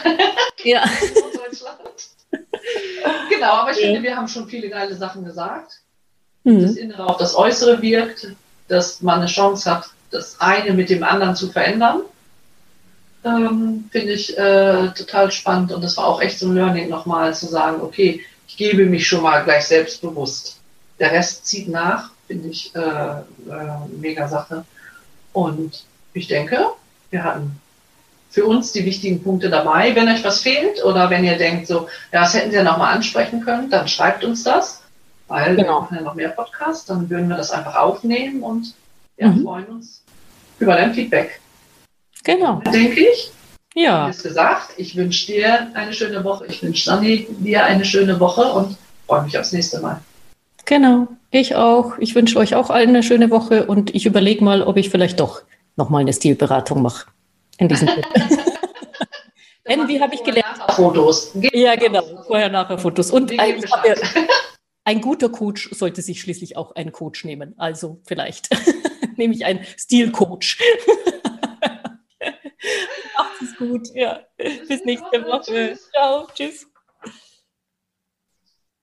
Ja. 0.64 0.84
genau, 3.30 3.52
aber 3.54 3.72
ich 3.72 3.78
finde, 3.78 4.04
wir 4.04 4.16
haben 4.16 4.28
schon 4.28 4.48
viele 4.48 4.70
geile 4.70 4.96
Sachen 4.96 5.26
gesagt. 5.26 5.80
Mhm. 6.44 6.62
Das 6.62 6.76
Innere 6.76 7.06
auf 7.06 7.18
das 7.18 7.36
Äußere 7.36 7.82
wirkt, 7.82 8.28
dass 8.68 9.02
man 9.02 9.20
eine 9.20 9.28
Chance 9.28 9.70
hat, 9.70 9.90
das 10.12 10.40
eine 10.40 10.74
mit 10.74 10.90
dem 10.90 11.04
anderen 11.04 11.36
zu 11.36 11.52
verändern. 11.52 12.02
Ähm, 13.24 13.90
finde 13.92 14.14
ich 14.14 14.38
äh, 14.38 14.90
total 14.90 15.32
spannend 15.32 15.72
und 15.72 15.84
das 15.84 15.98
war 15.98 16.06
auch 16.06 16.22
echt 16.22 16.40
so 16.40 16.48
ein 16.48 16.56
Learning 16.56 16.88
nochmal 16.88 17.34
zu 17.34 17.48
sagen, 17.48 17.82
okay, 17.82 18.22
ich 18.48 18.56
gebe 18.56 18.86
mich 18.86 19.08
schon 19.08 19.24
mal 19.24 19.44
gleich 19.44 19.66
selbstbewusst. 19.66 20.60
Der 21.00 21.12
Rest 21.12 21.46
zieht 21.46 21.68
nach, 21.68 22.12
finde 22.28 22.50
ich 22.50 22.74
äh, 22.76 22.80
äh, 22.80 23.24
mega 24.00 24.28
Sache. 24.28 24.66
Und 25.34 25.84
ich 26.14 26.28
denke, 26.28 26.66
wir 27.10 27.24
hatten 27.24 27.60
für 28.38 28.46
uns 28.46 28.72
die 28.72 28.86
wichtigen 28.86 29.24
Punkte 29.24 29.50
dabei. 29.50 29.96
Wenn 29.96 30.08
euch 30.08 30.24
was 30.24 30.42
fehlt 30.42 30.86
oder 30.86 31.10
wenn 31.10 31.24
ihr 31.24 31.40
denkt, 31.40 31.66
so, 31.66 31.88
ja, 32.14 32.22
das 32.22 32.36
hätten 32.36 32.52
Sie 32.52 32.58
ja 32.58 32.64
nochmal 32.64 32.94
ansprechen 32.94 33.42
können, 33.44 33.68
dann 33.72 33.88
schreibt 33.88 34.24
uns 34.24 34.44
das, 34.44 34.84
weil 35.28 35.56
genau. 35.56 35.68
wir 35.68 35.72
machen 35.72 35.96
ja 35.96 36.02
noch 36.04 36.14
mehr 36.14 36.30
Podcasts, 36.30 36.86
dann 36.86 37.10
würden 37.10 37.30
wir 37.30 37.36
das 37.36 37.50
einfach 37.50 37.76
aufnehmen 37.76 38.44
und 38.44 38.76
ja, 39.18 39.30
mhm. 39.30 39.42
freuen 39.42 39.66
uns 39.66 40.04
über 40.60 40.76
dein 40.76 40.94
Feedback. 40.94 41.42
Genau. 42.24 42.62
Denke 42.72 43.08
ich. 43.12 43.32
Ja. 43.74 44.08
Wie 44.08 44.22
gesagt, 44.22 44.74
ich 44.78 44.96
wünsche 44.96 45.26
dir 45.26 45.72
eine 45.74 45.94
schöne 45.94 46.24
Woche. 46.24 46.46
Ich 46.46 46.62
wünsche 46.62 46.92
Sunny 46.92 47.26
dir 47.40 47.66
eine 47.66 47.86
schöne 47.86 48.20
Woche 48.20 48.54
und 48.54 48.78
freue 49.08 49.24
mich 49.24 49.40
aufs 49.40 49.52
nächste 49.52 49.80
Mal. 49.80 50.00
Genau, 50.66 51.08
ich 51.32 51.56
auch. 51.56 51.98
Ich 51.98 52.14
wünsche 52.14 52.38
euch 52.38 52.54
auch 52.54 52.70
allen 52.70 52.90
eine 52.90 53.02
schöne 53.02 53.32
Woche 53.32 53.66
und 53.66 53.96
ich 53.96 54.06
überlege 54.06 54.44
mal, 54.44 54.62
ob 54.62 54.78
ich 54.78 54.92
vielleicht 54.92 55.20
doch 55.20 55.42
nochmal 55.76 56.02
eine 56.02 56.14
Stilberatung 56.14 56.84
mache 56.84 57.08
in 57.58 57.68
diesem 57.68 57.88
Denn 59.68 59.88
wie 59.88 60.00
habe 60.00 60.16
ich 60.16 60.24
gelernt? 60.24 60.60
Fotos. 60.70 61.32
Ja, 61.52 61.76
genau. 61.76 62.24
Vorher-Nachher-Fotos. 62.26 63.12
Und 63.12 63.38
ein, 63.38 63.60
ja, 63.60 63.96
ein 64.86 65.02
guter 65.02 65.28
Coach 65.28 65.70
sollte 65.74 66.02
sich 66.02 66.22
schließlich 66.22 66.56
auch 66.56 66.74
einen 66.76 66.94
Coach 66.94 67.26
nehmen. 67.26 67.54
Also 67.58 68.00
vielleicht 68.06 68.48
nehme 69.18 69.34
ich 69.34 69.44
einen 69.44 69.66
Stilcoach. 69.78 70.58
Macht 73.18 73.42
es 73.42 73.58
gut. 73.58 73.90
Ja. 73.94 74.22
Bis 74.38 74.86
nächste 74.86 75.26
Woche. 75.26 75.78
Ciao. 75.92 76.28
Tschüss. 76.34 76.68